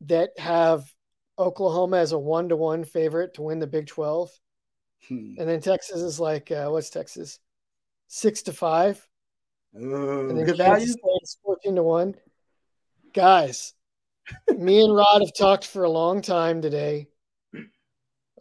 that 0.01 0.37
have 0.37 0.93
Oklahoma 1.39 1.97
as 1.97 2.11
a 2.11 2.19
one 2.19 2.49
to 2.49 2.55
one 2.55 2.83
favorite 2.83 3.33
to 3.33 3.41
win 3.41 3.57
the 3.57 3.65
Big 3.65 3.87
12. 3.87 4.29
Hmm. 5.07 5.33
And 5.39 5.49
then 5.49 5.59
Texas 5.59 6.03
is 6.03 6.19
like, 6.19 6.51
uh, 6.51 6.67
what's 6.67 6.91
Texas? 6.91 7.39
Six 8.09 8.43
to 8.43 8.53
five. 8.53 9.03
Ooh, 9.75 10.29
and 10.29 10.37
then 10.37 10.45
good 10.45 10.57
value. 10.57 10.85
14 11.43 11.75
to 11.77 11.81
one. 11.81 12.13
Guys, 13.11 13.73
me 14.55 14.83
and 14.83 14.95
Rod 14.95 15.21
have 15.21 15.35
talked 15.35 15.65
for 15.65 15.83
a 15.83 15.89
long 15.89 16.21
time 16.21 16.61
today 16.61 17.07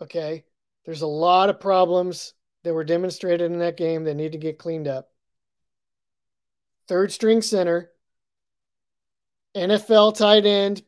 Okay. 0.00 0.44
There's 0.84 1.02
a 1.02 1.06
lot 1.06 1.50
of 1.50 1.60
problems 1.60 2.34
that 2.64 2.74
were 2.74 2.84
demonstrated 2.84 3.50
in 3.52 3.58
that 3.58 3.76
game 3.76 4.04
that 4.04 4.14
need 4.14 4.32
to 4.32 4.38
get 4.38 4.58
cleaned 4.58 4.88
up. 4.88 5.10
Third 6.86 7.12
string 7.12 7.42
center, 7.42 7.90
NFL 9.54 10.16
tight 10.16 10.46
end 10.46 10.82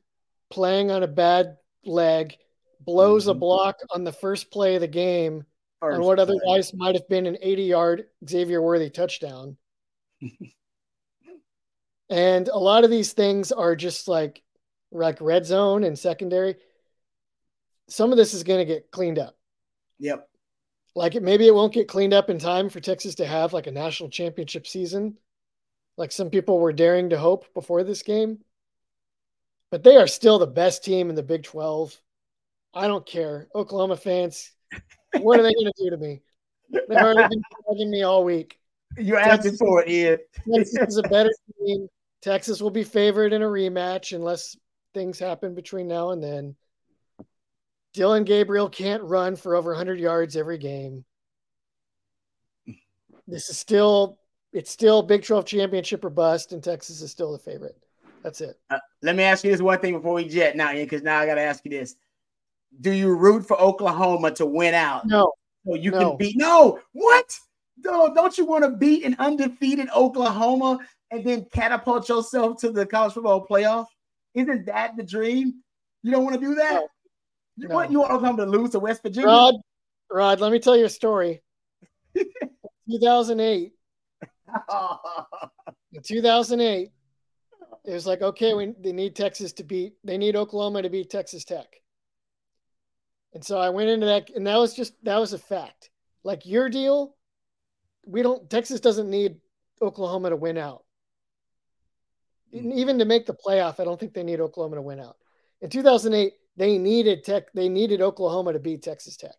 playing 0.50 0.90
on 0.90 1.02
a 1.02 1.08
bad 1.08 1.58
leg, 1.84 2.36
blows 2.80 3.24
mm-hmm. 3.24 3.32
a 3.32 3.34
block 3.34 3.76
on 3.90 4.04
the 4.04 4.12
first 4.12 4.50
play 4.50 4.76
of 4.76 4.80
the 4.80 4.88
game 4.88 5.44
first 5.80 5.96
on 5.96 6.04
what 6.04 6.16
play. 6.16 6.22
otherwise 6.22 6.72
might 6.74 6.94
have 6.94 7.08
been 7.08 7.26
an 7.26 7.36
80 7.40 7.62
yard 7.62 8.04
Xavier 8.28 8.62
Worthy 8.62 8.90
touchdown. 8.90 9.56
and 12.10 12.48
a 12.48 12.58
lot 12.58 12.84
of 12.84 12.90
these 12.90 13.12
things 13.12 13.52
are 13.52 13.76
just 13.76 14.08
like 14.08 14.42
like 14.92 15.20
red 15.20 15.46
zone 15.46 15.84
and 15.84 15.98
secondary 15.98 16.56
some 17.90 18.12
of 18.12 18.16
this 18.16 18.34
is 18.34 18.44
going 18.44 18.60
to 18.60 18.64
get 18.64 18.90
cleaned 18.90 19.18
up. 19.18 19.36
Yep. 19.98 20.28
Like 20.94 21.14
it, 21.14 21.22
maybe 21.22 21.46
it 21.46 21.54
won't 21.54 21.74
get 21.74 21.88
cleaned 21.88 22.14
up 22.14 22.30
in 22.30 22.38
time 22.38 22.68
for 22.68 22.80
Texas 22.80 23.16
to 23.16 23.26
have 23.26 23.52
like 23.52 23.66
a 23.66 23.72
national 23.72 24.10
championship 24.10 24.66
season, 24.66 25.16
like 25.96 26.12
some 26.12 26.30
people 26.30 26.58
were 26.58 26.72
daring 26.72 27.10
to 27.10 27.18
hope 27.18 27.52
before 27.54 27.84
this 27.84 28.02
game. 28.02 28.38
But 29.70 29.84
they 29.84 29.96
are 29.96 30.06
still 30.06 30.38
the 30.38 30.46
best 30.46 30.82
team 30.82 31.10
in 31.10 31.14
the 31.14 31.22
Big 31.22 31.44
12. 31.44 31.96
I 32.74 32.88
don't 32.88 33.06
care. 33.06 33.48
Oklahoma 33.54 33.96
fans, 33.96 34.52
what 35.20 35.38
are 35.38 35.42
they 35.42 35.52
going 35.52 35.66
to 35.66 35.84
do 35.84 35.90
to 35.90 35.96
me? 35.96 36.22
They've 36.70 36.98
already 36.98 37.28
been 37.28 37.42
bugging 37.68 37.90
me 37.90 38.02
all 38.02 38.24
week. 38.24 38.58
You're 38.96 39.18
asking 39.18 39.56
for 39.56 39.82
it, 39.82 39.90
Ian. 39.90 40.18
Texas 40.52 40.88
is 40.88 40.96
a 40.96 41.02
better 41.02 41.30
team. 41.66 41.88
Texas 42.22 42.60
will 42.60 42.70
be 42.70 42.84
favored 42.84 43.32
in 43.32 43.42
a 43.42 43.46
rematch 43.46 44.14
unless 44.14 44.56
things 44.94 45.18
happen 45.18 45.54
between 45.54 45.86
now 45.86 46.10
and 46.10 46.22
then. 46.22 46.56
Dillon 47.92 48.24
Gabriel 48.24 48.68
can't 48.68 49.02
run 49.02 49.36
for 49.36 49.56
over 49.56 49.70
100 49.70 49.98
yards 49.98 50.36
every 50.36 50.58
game. 50.58 51.04
This 53.26 53.48
is 53.48 53.58
still 53.58 54.18
it's 54.52 54.70
still 54.70 55.02
Big 55.02 55.24
12 55.24 55.44
championship 55.44 56.04
or 56.04 56.10
bust, 56.10 56.52
and 56.52 56.62
Texas 56.62 57.00
is 57.00 57.10
still 57.10 57.32
the 57.32 57.38
favorite. 57.38 57.76
That's 58.22 58.40
it. 58.40 58.58
Uh, 58.68 58.78
let 59.02 59.16
me 59.16 59.22
ask 59.22 59.44
you 59.44 59.50
this 59.50 59.62
one 59.62 59.78
thing 59.78 59.94
before 59.94 60.14
we 60.14 60.28
jet 60.28 60.56
now, 60.56 60.72
because 60.72 61.02
now 61.02 61.18
I 61.18 61.26
got 61.26 61.36
to 61.36 61.40
ask 61.40 61.64
you 61.64 61.70
this: 61.70 61.96
Do 62.80 62.92
you 62.92 63.14
root 63.14 63.46
for 63.46 63.58
Oklahoma 63.60 64.32
to 64.32 64.46
win 64.46 64.74
out? 64.74 65.06
No. 65.06 65.32
So 65.66 65.74
you 65.74 65.90
no. 65.90 66.10
can 66.10 66.16
beat? 66.18 66.36
No. 66.36 66.80
What? 66.92 67.38
No, 67.82 68.12
don't 68.12 68.36
you 68.36 68.44
want 68.44 68.64
to 68.64 68.70
beat 68.70 69.04
an 69.04 69.16
undefeated 69.18 69.88
Oklahoma 69.94 70.78
and 71.10 71.24
then 71.24 71.46
catapult 71.52 72.08
yourself 72.08 72.60
to 72.60 72.70
the 72.70 72.84
college 72.84 73.14
football 73.14 73.46
playoff? 73.46 73.86
Isn't 74.34 74.66
that 74.66 74.96
the 74.96 75.02
dream? 75.02 75.62
You 76.02 76.10
don't 76.10 76.24
want 76.24 76.38
to 76.38 76.46
do 76.46 76.54
that. 76.56 76.74
No. 76.74 76.88
You 77.60 77.68
no. 77.68 77.74
want 77.74 77.90
you 77.90 78.00
want 78.00 78.12
Oklahoma 78.12 78.46
to 78.46 78.50
lose 78.50 78.70
to 78.70 78.80
West 78.80 79.02
Virginia? 79.02 79.26
Rod, 79.26 79.54
Rod, 80.10 80.40
let 80.40 80.50
me 80.50 80.58
tell 80.58 80.76
you 80.76 80.86
a 80.86 80.90
story. 80.90 81.42
2008. 82.16 83.72
in 85.92 86.02
2008, 86.02 86.90
it 87.84 87.92
was 87.92 88.06
like, 88.06 88.22
okay, 88.22 88.54
we, 88.54 88.74
they 88.80 88.92
need 88.92 89.14
Texas 89.14 89.52
to 89.54 89.62
beat, 89.62 89.92
they 90.02 90.16
need 90.16 90.36
Oklahoma 90.36 90.80
to 90.80 90.88
beat 90.88 91.10
Texas 91.10 91.44
Tech. 91.44 91.66
And 93.34 93.44
so 93.44 93.58
I 93.58 93.68
went 93.68 93.90
into 93.90 94.06
that, 94.06 94.30
and 94.30 94.46
that 94.46 94.56
was 94.56 94.74
just, 94.74 94.94
that 95.04 95.18
was 95.18 95.34
a 95.34 95.38
fact. 95.38 95.90
Like 96.24 96.46
your 96.46 96.70
deal, 96.70 97.14
we 98.06 98.22
don't, 98.22 98.48
Texas 98.48 98.80
doesn't 98.80 99.10
need 99.10 99.36
Oklahoma 99.82 100.30
to 100.30 100.36
win 100.36 100.56
out. 100.56 100.82
Hmm. 102.52 102.72
Even 102.72 102.98
to 102.98 103.04
make 103.04 103.26
the 103.26 103.34
playoff, 103.34 103.78
I 103.78 103.84
don't 103.84 104.00
think 104.00 104.14
they 104.14 104.24
need 104.24 104.40
Oklahoma 104.40 104.76
to 104.76 104.82
win 104.82 104.98
out. 104.98 105.16
In 105.60 105.68
2008, 105.68 106.32
they 106.56 106.78
needed 106.78 107.24
Tech, 107.24 107.52
they 107.52 107.68
needed 107.68 108.00
Oklahoma 108.00 108.52
to 108.52 108.58
beat 108.58 108.82
Texas 108.82 109.16
Tech, 109.16 109.36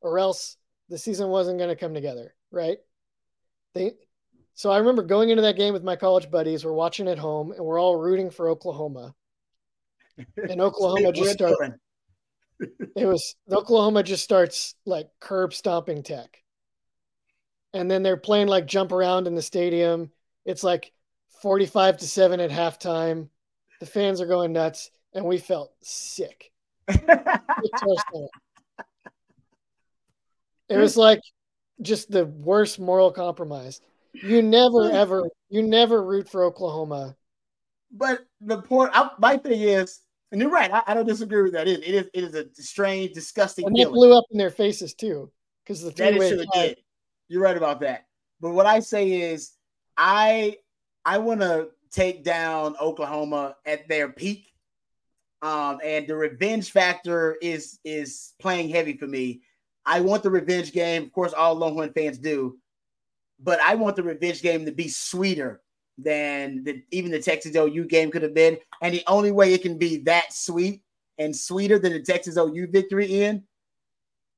or 0.00 0.18
else 0.18 0.56
the 0.88 0.98
season 0.98 1.28
wasn't 1.28 1.58
going 1.58 1.70
to 1.70 1.76
come 1.76 1.94
together, 1.94 2.34
right? 2.50 2.78
They, 3.74 3.92
so 4.54 4.70
I 4.70 4.78
remember 4.78 5.02
going 5.02 5.30
into 5.30 5.42
that 5.42 5.56
game 5.56 5.74
with 5.74 5.84
my 5.84 5.96
college 5.96 6.30
buddies. 6.30 6.64
We're 6.64 6.72
watching 6.72 7.08
at 7.08 7.18
home, 7.18 7.52
and 7.52 7.64
we're 7.64 7.80
all 7.80 7.96
rooting 7.96 8.30
for 8.30 8.48
Oklahoma. 8.48 9.14
And 10.36 10.62
Oklahoma 10.62 11.12
just 11.12 11.32
started. 11.32 11.74
it 12.96 13.04
was 13.04 13.36
Oklahoma 13.52 14.02
just 14.02 14.24
starts 14.24 14.74
like 14.86 15.10
curb 15.20 15.52
stomping 15.52 16.02
Tech, 16.02 16.42
and 17.74 17.90
then 17.90 18.02
they're 18.02 18.16
playing 18.16 18.46
like 18.46 18.64
jump 18.64 18.92
around 18.92 19.26
in 19.26 19.34
the 19.34 19.42
stadium. 19.42 20.10
It's 20.46 20.64
like 20.64 20.90
forty-five 21.42 21.98
to 21.98 22.08
seven 22.08 22.40
at 22.40 22.50
halftime. 22.50 23.28
The 23.80 23.84
fans 23.84 24.22
are 24.22 24.26
going 24.26 24.54
nuts, 24.54 24.90
and 25.16 25.24
we 25.24 25.38
felt 25.38 25.72
sick. 25.82 26.52
it 26.88 27.16
was 30.70 30.96
like 30.96 31.20
just 31.82 32.10
the 32.10 32.26
worst 32.26 32.78
moral 32.78 33.10
compromise. 33.10 33.80
You 34.12 34.42
never 34.42 34.90
ever 34.90 35.28
you 35.48 35.62
never 35.62 36.02
root 36.02 36.28
for 36.28 36.44
Oklahoma. 36.44 37.16
But 37.90 38.26
the 38.40 38.62
point 38.62 38.92
my 39.18 39.36
thing 39.36 39.60
is, 39.60 40.00
and 40.30 40.40
you're 40.40 40.50
right, 40.50 40.72
I, 40.72 40.82
I 40.86 40.94
don't 40.94 41.06
disagree 41.06 41.42
with 41.42 41.52
that. 41.52 41.66
It, 41.66 41.82
it 41.82 41.94
is 41.94 42.08
it 42.14 42.24
is 42.24 42.34
a 42.34 42.46
strange, 42.62 43.12
disgusting. 43.12 43.66
And 43.66 43.78
it 43.78 43.88
blew 43.88 44.16
up 44.16 44.24
in 44.30 44.38
their 44.38 44.50
faces 44.50 44.94
too. 44.94 45.30
Because 45.64 45.82
the 45.82 45.90
that 45.90 46.14
is 46.14 46.28
true, 46.28 46.44
did. 46.54 46.78
You're 47.28 47.42
right 47.42 47.56
about 47.56 47.80
that. 47.80 48.06
But 48.40 48.50
what 48.50 48.66
I 48.66 48.80
say 48.80 49.10
is 49.10 49.52
I 49.96 50.58
I 51.04 51.18
want 51.18 51.40
to 51.40 51.68
take 51.90 52.22
down 52.22 52.76
Oklahoma 52.80 53.56
at 53.64 53.88
their 53.88 54.08
peak. 54.10 54.52
Um, 55.42 55.78
and 55.84 56.06
the 56.08 56.16
revenge 56.16 56.70
factor 56.70 57.36
is 57.42 57.78
is 57.84 58.34
playing 58.40 58.70
heavy 58.70 58.96
for 58.96 59.06
me. 59.06 59.42
I 59.84 60.00
want 60.00 60.22
the 60.22 60.30
revenge 60.30 60.72
game. 60.72 61.04
Of 61.04 61.12
course, 61.12 61.32
all 61.32 61.54
Longhorn 61.54 61.92
fans 61.92 62.18
do 62.18 62.58
but 63.40 63.60
I 63.60 63.74
want 63.74 63.96
the 63.96 64.02
revenge 64.02 64.42
game 64.42 64.64
to 64.64 64.72
be 64.72 64.88
sweeter 64.88 65.60
than 65.98 66.64
the, 66.64 66.82
even 66.90 67.10
the 67.10 67.20
Texas 67.20 67.56
OU 67.56 67.84
game 67.86 68.10
could 68.10 68.22
have 68.22 68.34
been. 68.34 68.58
And 68.82 68.94
the 68.94 69.04
only 69.06 69.30
way 69.30 69.52
it 69.52 69.62
can 69.62 69.78
be 69.78 69.98
that 69.98 70.32
sweet 70.32 70.82
and 71.18 71.34
sweeter 71.34 71.78
than 71.78 71.92
the 71.92 72.02
Texas 72.02 72.36
OU 72.36 72.68
victory 72.68 73.22
in 73.22 73.44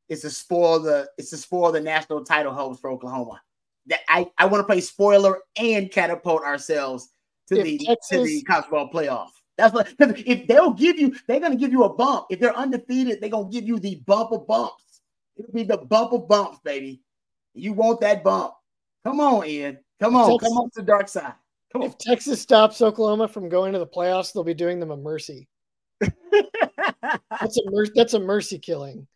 is 0.09 0.23
to 0.23 0.31
spoil 0.31 0.81
the 0.81 1.09
it's 1.19 1.31
to 1.31 1.37
spoil 1.37 1.71
the 1.73 1.81
national 1.81 2.25
title 2.25 2.53
hopes 2.53 2.81
for 2.81 2.91
Oklahoma. 2.91 3.41
That 3.87 4.01
I, 4.09 4.31
I 4.39 4.47
want 4.47 4.61
to 4.61 4.67
play 4.67 4.81
spoiler 4.81 5.39
and 5.57 5.91
catapult 5.91 6.43
ourselves 6.43 7.09
to 7.49 7.59
if 7.59 7.65
the 7.65 7.79
Texas, 7.79 8.09
to 8.11 8.25
the 8.25 8.43
college 8.43 8.71
ball 8.71 8.91
playoff. 8.91 9.31
That's 9.59 9.75
what 9.75 9.93
if 9.99 10.47
they'll 10.47 10.73
give 10.73 10.99
you, 10.99 11.17
they're 11.27 11.41
gonna 11.41 11.57
give 11.57 11.73
you 11.73 11.83
a 11.83 11.93
bump. 11.93 12.27
If 12.31 12.39
they're 12.39 12.57
undefeated, 12.57 13.21
they're 13.21 13.29
gonna 13.29 13.51
give 13.51 13.65
you 13.65 13.81
the 13.81 13.97
bump 14.07 14.31
of 14.31 14.47
bumps. 14.47 15.01
It'll 15.37 15.53
be 15.53 15.65
the 15.65 15.77
bump 15.77 16.13
of 16.13 16.29
bumps, 16.29 16.61
baby. 16.65 17.03
You 17.55 17.73
want 17.73 18.01
that 18.01 18.23
bump. 18.23 18.55
Come 19.05 19.21
on, 19.21 19.47
Ian. 19.47 19.79
Come 20.01 20.15
on. 20.15 20.31
Texas, 20.31 20.49
come 20.49 20.59
on 20.59 20.71
to 20.71 20.81
the 20.81 20.87
dark 20.87 21.09
side. 21.09 21.35
Come 21.73 21.83
if 21.83 21.93
on. 21.93 21.99
Texas 21.99 22.41
stops 22.41 22.81
Oklahoma 22.81 23.27
from 23.27 23.49
going 23.49 23.73
to 23.73 23.81
the 23.81 23.87
playoffs, 23.87 24.33
they'll 24.33 24.45
be 24.45 24.55
doing 24.55 24.79
them 24.79 24.93
a 24.93 24.97
mercy. 24.97 25.49
that's 26.01 27.57
a 27.57 27.71
mer- 27.71 27.93
that's 27.97 28.15
a 28.15 28.21
mercy 28.21 28.61
killing. 28.61 29.09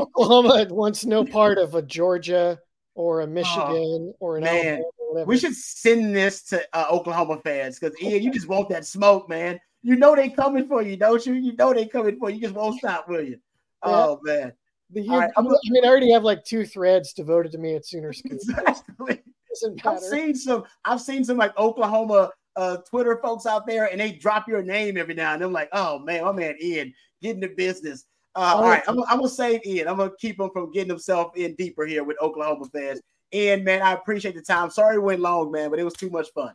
Oklahoma 0.00 0.66
wants 0.70 1.04
no 1.04 1.24
part 1.24 1.58
of 1.58 1.74
a 1.74 1.82
Georgia 1.82 2.58
or 2.94 3.20
a 3.20 3.24
oh, 3.24 3.26
Michigan 3.26 4.12
oh, 4.12 4.16
or 4.18 4.38
an 4.38 4.44
man. 4.44 4.82
Or 5.10 5.24
we 5.24 5.38
should 5.38 5.54
send 5.54 6.14
this 6.14 6.42
to 6.44 6.62
uh, 6.72 6.86
Oklahoma 6.90 7.40
fans 7.42 7.78
because 7.78 8.00
Ian, 8.00 8.22
you 8.22 8.32
just 8.32 8.48
want 8.48 8.68
that 8.68 8.86
smoke, 8.86 9.28
man. 9.28 9.58
You 9.82 9.96
know 9.96 10.14
they 10.14 10.28
coming 10.28 10.68
for 10.68 10.82
you, 10.82 10.96
don't 10.96 11.24
you? 11.24 11.34
You 11.34 11.54
know 11.56 11.72
they 11.72 11.86
coming 11.86 12.18
for 12.18 12.30
you. 12.30 12.36
You 12.36 12.42
just 12.42 12.54
won't 12.54 12.78
stop, 12.78 13.08
will 13.08 13.22
you? 13.22 13.38
Yeah. 13.84 13.90
Oh 13.90 14.20
man. 14.22 14.52
The, 14.92 15.06
right, 15.08 15.30
I 15.36 15.42
mean, 15.42 15.84
I 15.84 15.88
already 15.88 16.10
have 16.12 16.24
like 16.24 16.44
two 16.44 16.66
threads 16.66 17.12
devoted 17.12 17.52
to 17.52 17.58
me 17.58 17.76
at 17.76 17.86
Sooner 17.86 18.12
Scoop. 18.12 18.40
Exactly. 19.52 19.82
I've 19.84 19.98
seen 19.98 20.34
some. 20.34 20.64
I've 20.84 21.00
seen 21.00 21.24
some 21.24 21.36
like 21.36 21.56
Oklahoma 21.58 22.30
uh, 22.56 22.76
Twitter 22.88 23.18
folks 23.20 23.46
out 23.46 23.66
there, 23.66 23.86
and 23.86 24.00
they 24.00 24.12
drop 24.12 24.46
your 24.48 24.62
name 24.62 24.96
every 24.96 25.14
now 25.14 25.32
and 25.32 25.42
then. 25.42 25.48
I'm 25.48 25.52
like, 25.52 25.68
oh 25.72 25.98
man, 25.98 26.24
my 26.24 26.32
man 26.32 26.54
Ian 26.62 26.94
getting 27.20 27.40
the 27.40 27.48
business. 27.48 28.04
Uh, 28.36 28.54
all 28.54 28.62
right, 28.62 28.82
I'm, 28.86 29.00
I'm, 29.04 29.18
gonna 29.18 29.28
save 29.28 29.66
Ian. 29.66 29.88
I'm 29.88 29.96
gonna 29.96 30.12
keep 30.20 30.38
him 30.38 30.50
from 30.52 30.70
getting 30.70 30.88
himself 30.88 31.36
in 31.36 31.56
deeper 31.56 31.84
here 31.84 32.04
with 32.04 32.16
Oklahoma 32.22 32.66
fans. 32.72 33.00
And 33.32 33.64
man, 33.64 33.82
I 33.82 33.92
appreciate 33.92 34.34
the 34.34 34.42
time. 34.42 34.70
Sorry 34.70 34.96
it 34.96 35.02
went 35.02 35.20
long, 35.20 35.50
man, 35.52 35.70
but 35.70 35.78
it 35.78 35.84
was 35.84 35.94
too 35.94 36.10
much 36.10 36.28
fun. 36.32 36.54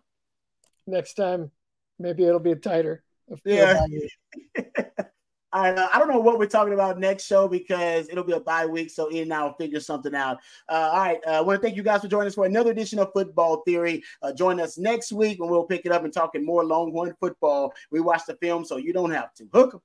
Next 0.88 1.14
time, 1.14 1.52
maybe 2.00 2.26
it'll 2.26 2.40
be 2.40 2.56
tighter. 2.56 3.04
Yeah. 3.44 3.86
I, 5.56 5.70
uh, 5.70 5.88
I 5.94 6.00
don't 6.00 6.10
know 6.10 6.20
what 6.20 6.38
we're 6.38 6.48
talking 6.48 6.74
about 6.74 7.00
next 7.00 7.26
show 7.26 7.48
because 7.48 8.10
it'll 8.10 8.26
be 8.26 8.34
a 8.34 8.42
bye 8.42 8.66
week, 8.66 8.92
so 8.92 9.10
Ian 9.10 9.24
and 9.24 9.34
I 9.34 9.44
will 9.44 9.54
figure 9.54 9.80
something 9.80 10.14
out. 10.14 10.40
Uh, 10.68 10.90
all 10.92 11.00
right, 11.00 11.20
uh, 11.26 11.32
I 11.32 11.42
want 11.42 11.62
to 11.62 11.66
thank 11.66 11.78
you 11.78 11.84
guys 11.84 12.02
for 12.02 12.10
joining 12.10 12.28
us 12.28 12.36
for 12.36 12.46
another 12.46 12.72
edition 12.72 13.00
of 13.00 13.14
Football 13.14 13.62
Theory. 13.62 14.04
Uh, 14.22 14.34
join 14.34 14.60
us 14.60 14.78
next 14.78 15.14
week 15.14 15.40
when 15.40 15.50
we'll 15.50 15.64
pick 15.64 15.86
it 15.86 15.94
up 15.94 16.04
and 16.04 16.12
talking 16.12 16.46
more 16.46 16.66
Longhorn 16.66 17.16
football. 17.22 17.74
We 17.90 18.02
watch 18.02 18.24
the 18.28 18.36
film, 18.36 18.66
so 18.66 18.76
you 18.76 18.92
don't 18.92 19.12
have 19.12 19.34
to. 19.36 19.48
Hook 19.54 19.72
Hook 19.72 19.74
'em. 19.76 19.82